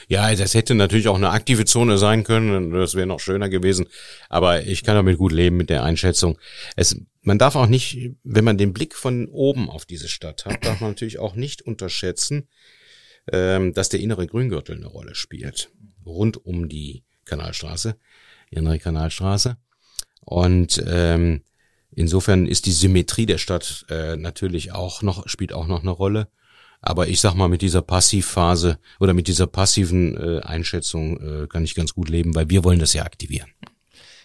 Ja, 0.09 0.35
das 0.35 0.55
hätte 0.55 0.75
natürlich 0.75 1.09
auch 1.09 1.17
eine 1.17 1.31
aktive 1.31 1.65
Zone 1.65 1.99
sein 1.99 2.25
können, 2.25 2.71
das 2.73 2.95
wäre 2.95 3.07
noch 3.07 3.21
schöner 3.21 3.49
gewesen. 3.49 3.87
Aber 4.29 4.63
ich 4.63 4.85
kann 4.85 4.97
damit 4.97 5.19
gut 5.19 5.33
leben 5.33 5.57
mit 5.57 5.71
der 5.71 5.83
Einschätzung. 5.83 6.39
Es, 6.77 6.97
man 7.23 7.39
darf 7.39 7.57
auch 7.57 7.67
nicht, 7.67 8.13
wenn 8.23 8.45
man 8.45 8.59
den 8.59 8.73
Blick 8.73 8.95
von 8.95 9.29
oben 9.29 9.71
auf 9.71 9.87
diese 9.87 10.09
Stadt 10.09 10.45
hat, 10.45 10.65
darf 10.65 10.81
man 10.81 10.91
natürlich 10.91 11.19
auch 11.19 11.35
nicht 11.35 11.63
unterschätzen, 11.63 12.49
ähm, 13.33 13.73
dass 13.73 13.89
der 13.89 14.01
innere 14.01 14.27
Grüngürtel 14.27 14.77
eine 14.77 14.87
Rolle 14.87 15.15
spielt. 15.15 15.71
Rund 16.05 16.45
um 16.45 16.69
die 16.69 17.05
Kanalstraße, 17.25 17.97
innere 18.51 18.79
Kanalstraße. 18.79 19.57
Und 20.21 20.83
ähm, 20.87 21.43
insofern 21.91 22.47
ist 22.47 22.67
die 22.67 22.73
Symmetrie 22.73 23.27
der 23.27 23.39
Stadt 23.39 23.87
äh, 23.89 24.17
natürlich 24.17 24.73
auch 24.73 25.03
noch, 25.03 25.29
spielt 25.29 25.53
auch 25.53 25.67
noch 25.67 25.81
eine 25.81 25.91
Rolle. 25.91 26.29
Aber 26.87 27.09
ich 27.09 27.21
sag 27.21 27.35
mal, 27.35 27.49
mit 27.49 27.63
dieser 27.63 27.81
Passivphase 27.81 28.79
oder 29.01 29.15
mit 29.15 29.27
dieser 29.27 29.47
passiven 29.47 30.17
äh, 30.19 30.41
Einschätzung 30.43 31.19
äh, 31.19 31.47
kann 31.47 31.65
ich 31.65 31.75
ganz 31.75 31.95
gut 31.95 32.11
leben, 32.11 32.35
weil 32.35 32.51
wir 32.51 32.63
wollen 32.63 32.79
das 32.79 32.93
ja 32.93 33.05
aktivieren. 33.05 33.49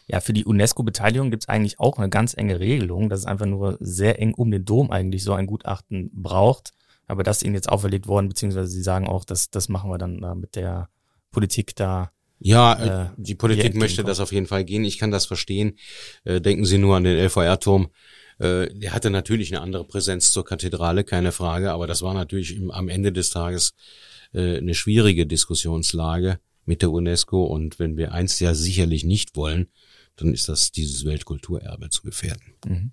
Ja, 0.07 0.19
für 0.19 0.33
die 0.33 0.43
UNESCO-Beteiligung 0.43 1.31
gibt 1.31 1.43
es 1.43 1.49
eigentlich 1.49 1.79
auch 1.79 1.97
eine 1.97 2.09
ganz 2.09 2.33
enge 2.35 2.59
Regelung, 2.59 3.09
dass 3.09 3.19
es 3.19 3.25
einfach 3.25 3.45
nur 3.45 3.77
sehr 3.79 4.19
eng 4.19 4.33
um 4.33 4.51
den 4.51 4.65
Dom 4.65 4.91
eigentlich 4.91 5.23
so 5.23 5.33
ein 5.33 5.47
Gutachten 5.47 6.09
braucht. 6.13 6.73
Aber 7.07 7.23
das 7.23 7.37
ist 7.37 7.43
ihnen 7.43 7.55
jetzt 7.55 7.69
auferlegt 7.69 8.07
worden, 8.07 8.27
beziehungsweise 8.27 8.67
sie 8.67 8.83
sagen 8.83 9.07
auch, 9.07 9.23
dass 9.23 9.49
das 9.51 9.69
machen 9.69 9.89
wir 9.89 9.97
dann 9.97 10.21
äh, 10.21 10.35
mit 10.35 10.57
der 10.57 10.89
Politik 11.31 11.77
da. 11.77 12.11
Ja, 12.39 12.73
äh, 12.73 13.03
äh 13.03 13.09
die 13.15 13.35
Politik 13.35 13.75
möchte 13.75 14.03
das 14.03 14.19
auf 14.19 14.33
jeden 14.33 14.47
Fall 14.47 14.65
gehen. 14.65 14.83
Ich 14.83 14.97
kann 14.97 15.11
das 15.11 15.25
verstehen. 15.25 15.77
Äh, 16.25 16.41
denken 16.41 16.65
Sie 16.65 16.77
nur 16.77 16.97
an 16.97 17.05
den 17.05 17.17
LVR-Turm. 17.17 17.87
Äh, 18.39 18.73
der 18.73 18.93
hatte 18.93 19.09
natürlich 19.09 19.53
eine 19.53 19.61
andere 19.61 19.83
Präsenz 19.83 20.31
zur 20.31 20.45
Kathedrale, 20.45 21.03
keine 21.03 21.31
Frage, 21.31 21.71
aber 21.71 21.87
das 21.87 22.01
war 22.01 22.13
natürlich 22.13 22.55
im, 22.55 22.71
am 22.71 22.89
Ende 22.89 23.11
des 23.11 23.29
Tages 23.29 23.73
äh, 24.33 24.57
eine 24.57 24.73
schwierige 24.73 25.27
Diskussionslage 25.27 26.39
mit 26.65 26.81
der 26.81 26.91
UNESCO. 26.91 27.43
Und 27.43 27.79
wenn 27.79 27.97
wir 27.97 28.13
eins 28.13 28.39
ja 28.39 28.53
sicherlich 28.53 29.03
nicht 29.03 29.35
wollen, 29.35 29.67
dann 30.15 30.33
ist 30.33 30.49
das 30.49 30.71
dieses 30.71 31.05
Weltkulturerbe 31.05 31.89
zu 31.89 32.01
gefährden. 32.01 32.53
Mhm. 32.65 32.91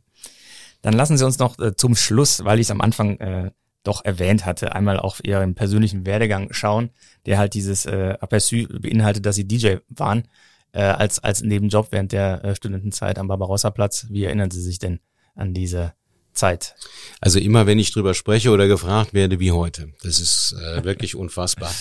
Dann 0.83 0.95
lassen 0.95 1.17
Sie 1.17 1.25
uns 1.25 1.39
noch 1.39 1.59
äh, 1.59 1.75
zum 1.75 1.97
Schluss, 1.97 2.45
weil 2.45 2.59
ich 2.59 2.67
es 2.67 2.71
am 2.71 2.81
Anfang 2.81 3.19
äh, 3.19 3.51
doch 3.83 4.05
erwähnt 4.05 4.47
hatte, 4.47 4.75
einmal 4.75 4.99
auch 4.99 5.21
Ihren 5.23 5.55
persönlichen 5.55 6.07
Werdegang 6.07 6.53
schauen, 6.53 6.91
der 7.25 7.39
halt 7.39 7.55
dieses 7.55 7.87
äh, 7.87 8.17
Aperçu 8.21 8.67
beinhaltet, 8.81 9.25
dass 9.27 9.37
Sie 9.37 9.47
DJ 9.47 9.77
waren, 9.89 10.27
äh, 10.73 10.83
als, 10.83 11.21
als 11.21 11.43
Nebenjob 11.43 11.89
während 11.93 12.13
der 12.13 12.45
äh, 12.45 12.57
Studentenzeit 12.57 13.19
am 13.19 13.29
Barbarossa-Platz. 13.29 14.07
Wie 14.11 14.25
erinnern 14.25 14.51
Sie 14.51 14.61
sich 14.61 14.79
denn 14.79 15.01
an 15.37 15.55
diese 15.55 15.95
Zeit? 16.33 16.75
Also 17.21 17.39
immer, 17.39 17.67
wenn 17.67 17.79
ich 17.79 17.93
drüber 17.93 18.15
spreche 18.15 18.51
oder 18.51 18.67
gefragt 18.67 19.15
werde, 19.15 19.41
wie 19.41 19.53
heute. 19.53 19.93
Das 20.03 20.21
ist 20.21 20.55
äh, 20.61 20.85
wirklich 20.85 21.15
unfassbar. 21.15 21.73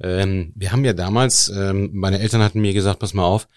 Ähm, 0.00 0.52
wir 0.54 0.72
haben 0.72 0.84
ja 0.84 0.92
damals, 0.92 1.48
ähm, 1.48 1.90
meine 1.92 2.18
Eltern 2.18 2.42
hatten 2.42 2.60
mir 2.60 2.74
gesagt, 2.74 2.98
pass 2.98 3.14
mal 3.14 3.24
auf, 3.24 3.48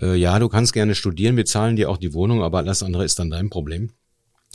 äh, 0.00 0.14
ja, 0.14 0.38
du 0.38 0.48
kannst 0.48 0.72
gerne 0.72 0.94
studieren, 0.94 1.36
wir 1.36 1.44
zahlen 1.44 1.76
dir 1.76 1.90
auch 1.90 1.98
die 1.98 2.14
Wohnung, 2.14 2.42
aber 2.42 2.58
alles 2.58 2.82
andere 2.82 3.04
ist 3.04 3.18
dann 3.18 3.30
dein 3.30 3.50
Problem. 3.50 3.90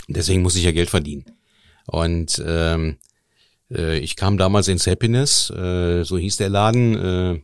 Deswegen 0.07 0.41
muss 0.41 0.55
ich 0.55 0.63
ja 0.63 0.71
Geld 0.71 0.89
verdienen. 0.89 1.25
Und 1.85 2.41
ähm, 2.45 2.97
äh, 3.71 3.97
ich 3.99 4.15
kam 4.15 4.37
damals 4.37 4.67
ins 4.67 4.87
Happiness, 4.87 5.49
äh, 5.49 6.03
so 6.03 6.17
hieß 6.17 6.37
der 6.37 6.49
Laden. 6.49 6.95
Äh, 6.95 7.41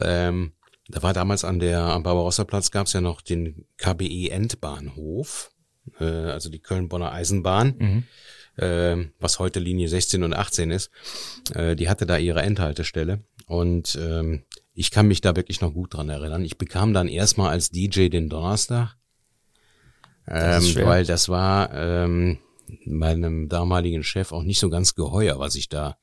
ähm, 0.00 0.52
da 0.88 1.02
war 1.02 1.12
damals 1.12 1.44
an 1.44 1.60
der 1.60 1.80
am 1.80 2.02
Barbarossa-Platz 2.02 2.70
gab 2.70 2.86
es 2.86 2.94
ja 2.94 3.00
noch 3.00 3.20
den 3.20 3.64
KBE 3.76 4.30
Endbahnhof, 4.30 5.50
äh, 5.98 6.04
also 6.04 6.50
die 6.50 6.60
Köln-Bonner 6.60 7.12
Eisenbahn. 7.12 7.74
Mhm 7.78 8.04
äh, 8.60 8.96
was 9.18 9.38
heute 9.38 9.58
Linie 9.60 9.88
16 9.88 10.22
und 10.22 10.34
18 10.34 10.70
ist, 10.70 10.90
äh, 11.54 11.74
die 11.76 11.88
hatte 11.88 12.06
da 12.06 12.18
ihre 12.18 12.42
Endhaltestelle. 12.42 13.24
Und 13.46 13.98
ähm, 14.00 14.44
ich 14.74 14.90
kann 14.90 15.08
mich 15.08 15.20
da 15.20 15.34
wirklich 15.34 15.60
noch 15.60 15.72
gut 15.72 15.94
dran 15.94 16.08
erinnern. 16.08 16.44
Ich 16.44 16.58
bekam 16.58 16.92
dann 16.92 17.08
erstmal 17.08 17.50
als 17.50 17.70
DJ 17.70 18.08
den 18.08 18.28
Donnerstag, 18.28 18.96
ähm, 20.28 20.62
weil 20.76 21.04
das 21.04 21.28
war 21.28 21.72
ähm, 21.74 22.38
meinem 22.84 23.48
damaligen 23.48 24.04
Chef 24.04 24.30
auch 24.32 24.44
nicht 24.44 24.60
so 24.60 24.70
ganz 24.70 24.94
geheuer, 24.94 25.38
was 25.38 25.56
ich 25.56 25.68
da 25.68 25.96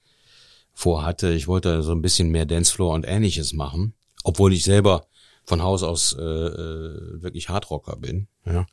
vorhatte. 0.74 1.32
Ich 1.34 1.48
wollte 1.48 1.82
so 1.84 1.94
ein 1.94 2.02
bisschen 2.02 2.30
mehr 2.30 2.46
Dancefloor 2.46 2.94
und 2.94 3.08
ähnliches 3.08 3.54
machen, 3.54 3.94
obwohl 4.24 4.52
ich 4.52 4.64
selber 4.64 5.08
von 5.48 5.64
Haus 5.64 5.82
aus 5.82 6.14
äh, 6.14 6.22
äh, 6.22 7.22
wirklich 7.22 7.48
Hardrocker 7.50 7.96
bin. 7.96 8.28
Ja. 8.46 8.66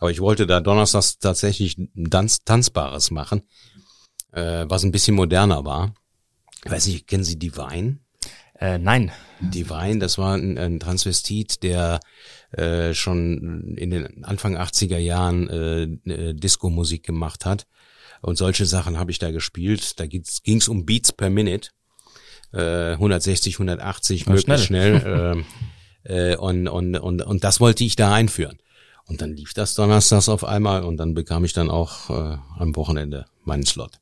Aber 0.00 0.10
ich 0.10 0.20
wollte 0.20 0.46
da 0.46 0.60
donnerstags 0.60 1.18
tatsächlich 1.18 1.76
ein 1.78 2.08
Tanz 2.10 2.42
Tanzbares 2.44 3.10
machen, 3.10 3.42
äh, 4.32 4.64
was 4.66 4.82
ein 4.82 4.92
bisschen 4.92 5.14
moderner 5.14 5.64
war. 5.66 5.94
Ich 6.64 6.70
weiß 6.70 6.86
nicht, 6.86 7.06
kennen 7.06 7.24
Sie 7.24 7.38
Divine? 7.38 7.98
Äh, 8.58 8.78
nein. 8.78 9.12
Divine, 9.40 9.98
das 9.98 10.16
war 10.16 10.34
ein, 10.36 10.56
ein 10.56 10.80
Transvestit, 10.80 11.62
der 11.62 12.00
äh, 12.52 12.94
schon 12.94 13.74
in 13.76 13.90
den 13.90 14.24
Anfang 14.24 14.56
80er 14.56 14.98
Jahren 14.98 15.48
äh, 15.50 15.82
äh, 16.10 16.34
Disco-Musik 16.34 17.04
gemacht 17.04 17.44
hat. 17.44 17.66
Und 18.22 18.38
solche 18.38 18.64
Sachen 18.64 18.98
habe 18.98 19.10
ich 19.10 19.18
da 19.18 19.32
gespielt. 19.32 19.98
Da 20.00 20.06
ging 20.06 20.22
es 20.22 20.68
um 20.68 20.86
Beats 20.86 21.12
per 21.12 21.28
Minute. 21.28 21.70
Äh, 22.52 22.92
160, 22.92 23.56
180, 23.56 24.26
War 24.26 24.34
möglichst 24.34 24.66
schnell. 24.66 25.00
schnell 25.00 25.36
äh, 25.38 25.42
äh, 26.04 26.36
und, 26.36 26.68
und, 26.68 26.96
und, 26.96 27.22
und 27.22 27.44
das 27.44 27.60
wollte 27.60 27.84
ich 27.84 27.96
da 27.96 28.12
einführen. 28.12 28.58
Und 29.06 29.20
dann 29.20 29.34
lief 29.34 29.52
das 29.52 29.74
donnerstags 29.74 30.28
auf 30.28 30.44
einmal 30.44 30.84
und 30.84 30.96
dann 30.96 31.14
bekam 31.14 31.44
ich 31.44 31.52
dann 31.52 31.70
auch 31.70 32.10
äh, 32.10 32.38
am 32.58 32.76
Wochenende 32.76 33.26
meinen 33.44 33.66
Slot. 33.66 34.00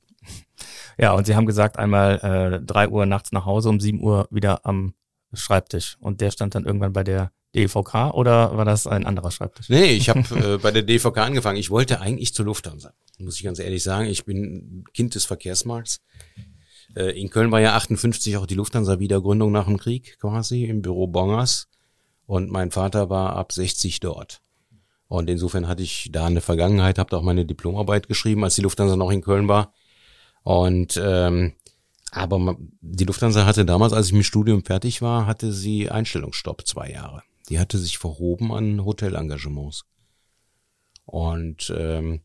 Ja, 0.99 1.13
und 1.13 1.27
Sie 1.27 1.35
haben 1.35 1.47
gesagt, 1.47 1.79
einmal 1.79 2.19
äh, 2.19 2.65
drei 2.65 2.89
Uhr 2.89 3.07
nachts 3.07 3.33
nach 3.33 3.47
Hause, 3.47 3.71
um 3.71 3.81
sieben 3.81 4.03
Uhr 4.03 4.29
wieder 4.31 4.67
am 4.67 4.95
Schreibtisch. 5.33 5.97
Und 6.01 6.21
der 6.21 6.31
stand 6.31 6.55
dann 6.55 6.67
irgendwann 6.67 6.93
bei 6.93 7.05
der 7.05 7.33
DVK 7.55 8.13
oder 8.13 8.57
war 8.57 8.65
das 8.65 8.87
ein 8.87 9.07
anderer 9.07 9.31
Schreibtisch? 9.31 9.69
Nee, 9.69 9.93
ich 9.93 10.09
habe 10.09 10.21
äh, 10.55 10.59
bei 10.59 10.71
der 10.71 10.83
DVK 10.83 11.19
angefangen. 11.19 11.59
Ich 11.59 11.71
wollte 11.71 12.01
eigentlich 12.01 12.35
zur 12.35 12.45
Lufthansa, 12.45 12.93
muss 13.19 13.37
ich 13.37 13.45
ganz 13.45 13.59
ehrlich 13.59 13.83
sagen. 13.83 14.09
Ich 14.09 14.25
bin 14.25 14.85
Kind 14.93 15.15
des 15.15 15.25
Verkehrsmarkts. 15.25 16.01
Äh, 16.95 17.19
in 17.21 17.31
Köln 17.31 17.51
war 17.51 17.61
ja 17.61 17.75
58 17.75 18.37
auch 18.37 18.47
die 18.47 18.55
Lufthansa-Wiedergründung 18.55 19.51
nach 19.51 19.67
dem 19.67 19.79
Krieg 19.79 20.19
quasi 20.21 20.65
im 20.65 20.83
Büro 20.83 21.07
Bongers. 21.07 21.69
Und 22.31 22.49
mein 22.49 22.71
Vater 22.71 23.11
war 23.11 23.35
ab 23.35 23.51
60 23.51 23.99
dort. 23.99 24.41
Und 25.09 25.29
insofern 25.29 25.67
hatte 25.67 25.83
ich 25.83 26.11
da 26.13 26.27
eine 26.27 26.41
Vergangenheit, 26.41 27.01
habe 27.01 27.11
da 27.11 27.17
auch 27.17 27.25
meine 27.25 27.45
Diplomarbeit 27.45 28.07
geschrieben, 28.07 28.45
als 28.45 28.55
die 28.55 28.63
Lufthansa 28.63 28.95
noch 28.95 29.11
in 29.11 29.21
Köln 29.21 29.49
war. 29.49 29.73
Und 30.45 30.97
ähm, 31.03 31.55
aber 32.13 32.57
die 32.81 33.05
Lufthansa 33.05 33.47
hatte 33.47 33.65
damals, 33.65 33.93
als 33.93 34.07
ich 34.07 34.13
mit 34.13 34.27
Studium 34.27 34.65
fertig 34.65 35.03
war, 35.03 35.27
hatte 35.27 35.53
sie 35.53 35.91
Einstellungsstopp 35.91 36.69
zwei 36.69 36.93
Jahre. 36.93 37.25
Die 37.49 37.59
hatte 37.59 37.79
sich 37.79 37.99
verhoben 37.99 38.53
an 38.53 38.85
Hotelengagements. 38.85 39.87
Und 41.07 41.75
ähm, 41.77 42.21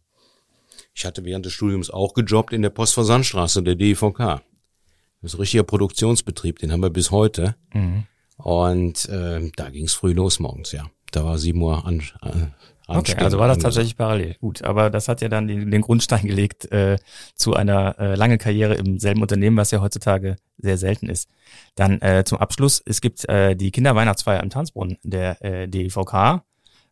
ich 0.93 1.03
hatte 1.03 1.25
während 1.25 1.47
des 1.47 1.53
Studiums 1.53 1.89
auch 1.89 2.13
gejobbt 2.13 2.53
in 2.53 2.61
der 2.61 2.69
Postversandstraße 2.69 3.63
der 3.63 3.73
DVK. 3.73 4.19
Das 4.19 5.31
ist 5.31 5.33
ein 5.33 5.39
richtiger 5.39 5.63
Produktionsbetrieb, 5.63 6.59
den 6.59 6.71
haben 6.71 6.83
wir 6.83 6.91
bis 6.91 7.09
heute. 7.09 7.55
Mhm. 7.73 8.03
Und 8.37 9.07
äh, 9.09 9.51
da 9.55 9.69
ging 9.69 9.85
es 9.85 9.93
früh 9.93 10.13
los 10.13 10.39
morgens, 10.39 10.71
ja. 10.71 10.85
Da 11.11 11.23
war 11.23 11.37
sieben 11.37 11.61
Uhr 11.61 11.85
an. 11.85 12.01
Äh, 12.21 12.47
Okay, 12.87 13.15
also 13.17 13.39
war 13.39 13.47
das 13.47 13.57
tatsächlich 13.57 13.97
parallel. 13.97 14.35
Gut, 14.39 14.63
aber 14.63 14.89
das 14.89 15.07
hat 15.07 15.21
ja 15.21 15.27
dann 15.27 15.47
den, 15.47 15.71
den 15.71 15.81
Grundstein 15.81 16.21
gelegt 16.27 16.71
äh, 16.71 16.97
zu 17.33 17.55
einer 17.55 17.97
äh, 17.99 18.15
langen 18.15 18.37
Karriere 18.37 18.75
im 18.75 18.99
selben 18.99 19.21
Unternehmen, 19.21 19.57
was 19.57 19.71
ja 19.71 19.81
heutzutage 19.81 20.35
sehr 20.57 20.77
selten 20.77 21.09
ist. 21.09 21.29
Dann 21.75 21.99
äh, 22.01 22.23
zum 22.25 22.37
Abschluss, 22.37 22.81
es 22.85 23.01
gibt 23.01 23.27
äh, 23.27 23.55
die 23.55 23.71
Kinderweihnachtsfeier 23.71 24.41
im 24.43 24.49
Tanzbrunnen 24.49 24.97
der 25.03 25.43
äh, 25.43 25.67
DEVK, 25.67 26.43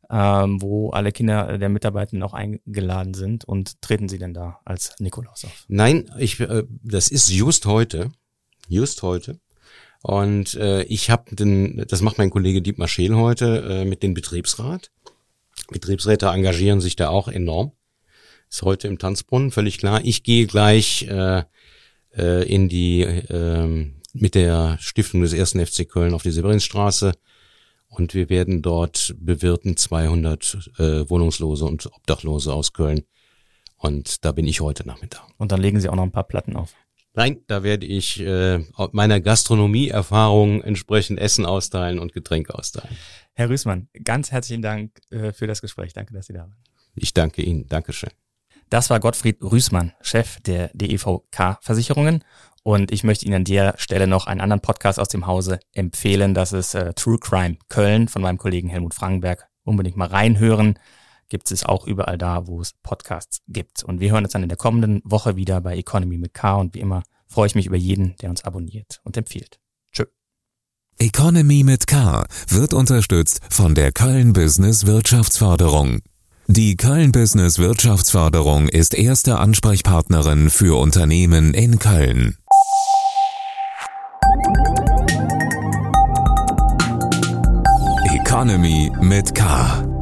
ähm, 0.10 0.62
wo 0.62 0.90
alle 0.90 1.12
Kinder 1.12 1.58
der 1.60 1.70
Mitarbeitenden 1.70 2.24
auch 2.24 2.34
eingeladen 2.34 3.14
sind 3.14 3.46
und 3.46 3.82
treten 3.82 4.10
sie 4.10 4.18
denn 4.18 4.34
da 4.34 4.60
als 4.66 4.96
Nikolaus 5.00 5.46
auf? 5.46 5.66
Nein, 5.68 6.10
ich, 6.18 6.40
äh, 6.40 6.64
das 6.84 7.10
ist 7.10 7.30
just 7.30 7.68
heute, 7.68 8.12
just 8.68 9.04
heute. 9.04 9.40
Und 10.04 10.56
äh, 10.56 10.84
ich 10.84 11.10
habe 11.10 11.34
den, 11.34 11.86
das 11.88 12.02
macht 12.02 12.18
mein 12.18 12.30
Kollege 12.30 12.62
Dietmar 12.62 12.90
Scheel 12.90 13.16
heute 13.16 13.64
äh, 13.64 13.86
mit 13.86 14.04
dem 14.04 14.14
Betriebsrat. 14.14 14.92
Betriebsräte 15.70 16.28
engagieren 16.28 16.82
sich 16.82 16.98
da 16.98 17.08
auch 17.08 17.30
enorm. 17.30 17.72
Ist 18.50 18.64
heute 18.64 18.90
im 18.90 19.00
Tanzbrunnen, 19.00 19.50
völlig 19.50 19.78
klar. 19.78 20.02
Ich 20.04 20.24
gehe 20.24 20.46
gleich 20.46 21.08
äh, 21.08 21.44
äh, 22.18 22.54
in 22.54 22.68
die 22.68 23.02
äh, 23.02 23.92
mit 24.14 24.36
der 24.36 24.78
Stiftung 24.82 25.22
des 25.22 25.32
ersten 25.32 25.66
FC 25.66 25.88
Köln 25.88 26.14
auf 26.14 26.22
die 26.22 26.32
Severinstraße 26.32 27.14
und 27.88 28.14
wir 28.14 28.28
werden 28.28 28.62
dort 28.62 29.16
bewirten 29.18 29.78
200 29.78 30.72
äh, 30.80 31.10
Wohnungslose 31.10 31.64
und 31.64 31.86
Obdachlose 31.94 32.54
aus 32.54 32.74
Köln. 32.74 33.04
Und 33.78 34.26
da 34.26 34.34
bin 34.34 34.48
ich 34.48 34.60
heute 34.60 34.86
Nachmittag. 34.86 35.24
Und 35.38 35.54
dann 35.54 35.62
legen 35.62 35.80
Sie 35.80 35.88
auch 35.88 35.96
noch 35.96 36.04
ein 36.04 36.12
paar 36.12 36.24
Platten 36.26 36.58
auf. 36.58 36.74
Nein, 37.16 37.42
da 37.48 37.62
werde 37.62 37.86
ich 37.86 38.20
äh, 38.20 38.60
meiner 38.92 39.22
Gastronomieerfahrung 39.22 40.64
entsprechend 40.64 41.20
Essen 41.20 41.46
austeilen 41.46 42.00
und 42.00 42.12
Getränke 42.14 42.56
austeilen. 42.56 42.96
Herr 43.34 43.50
Rüßmann, 43.50 43.88
ganz 44.04 44.32
herzlichen 44.32 44.64
Dank 44.64 45.00
äh, 45.12 45.32
für 45.32 45.46
das 45.46 45.62
Gespräch. 45.62 45.94
Danke, 45.94 46.14
dass 46.14 46.28
Sie 46.28 46.34
da 46.34 46.42
waren. 46.42 46.58
Ich 46.96 47.14
danke 47.14 47.42
Ihnen. 47.44 47.68
Dankeschön. 47.68 48.10
Das 48.70 48.90
war 48.90 49.00
Gottfried 49.00 49.42
Rüßmann, 49.44 49.94
Chef 50.02 50.40
der 50.42 50.72
DEVK 50.74 51.60
Versicherungen. 51.62 52.24
Und 52.64 52.92
ich 52.92 53.04
möchte 53.04 53.26
Ihnen 53.26 53.36
an 53.36 53.44
der 53.44 53.76
Stelle 53.78 54.08
noch 54.08 54.26
einen 54.26 54.42
anderen 54.42 54.62
Podcast 54.62 55.00
aus 55.00 55.10
dem 55.10 55.28
Hause 55.28 55.60
empfehlen. 55.74 56.34
Das 56.34 56.54
ist 56.54 56.74
äh, 56.74 56.94
True 56.94 57.20
Crime 57.20 57.58
Köln 57.70 58.08
von 58.08 58.22
meinem 58.22 58.38
Kollegen 58.38 58.70
Helmut 58.70 58.94
Frankenberg. 58.94 59.48
Unbedingt 59.64 59.98
mal 59.98 60.08
reinhören. 60.08 60.80
Gibt 61.30 61.52
es 61.52 61.66
auch 61.66 61.86
überall 61.88 62.18
da, 62.18 62.48
wo 62.48 62.62
es 62.62 62.74
Podcasts 62.84 63.42
gibt. 63.48 63.84
Und 63.84 64.00
wir 64.00 64.12
hören 64.12 64.24
uns 64.24 64.34
dann 64.34 64.44
in 64.44 64.50
der 64.50 64.58
kommenden 64.58 65.02
Woche 65.04 65.36
wieder 65.36 65.62
bei 65.62 65.78
Economy 65.78 66.18
mit 66.18 66.34
K. 66.34 66.56
Und 66.56 66.74
wie 66.74 66.80
immer 66.80 67.04
freue 67.28 67.48
ich 67.48 67.56
mich 67.56 67.66
über 67.66 67.78
jeden, 67.78 68.16
der 68.22 68.30
uns 68.30 68.44
abonniert 68.44 69.02
und 69.04 69.18
empfiehlt. 69.18 69.60
Tschö. 69.92 70.06
Economy 71.00 71.64
mit 71.64 71.88
K 71.88 72.26
wird 72.50 72.74
unterstützt 72.74 73.42
von 73.50 73.76
der 73.76 73.92
Köln 73.92 74.34
Business 74.34 74.86
Wirtschaftsförderung. 74.86 76.02
Die 76.48 76.76
Köln 76.76 77.12
Business 77.12 77.58
Wirtschaftsförderung 77.58 78.68
ist 78.68 78.94
erste 78.94 79.40
Ansprechpartnerin 79.40 80.50
für 80.50 80.78
Unternehmen 80.78 81.54
in 81.54 81.80
Köln. 81.80 82.38
Economy 88.34 88.92
mit 89.00 89.34
K. 89.36 89.93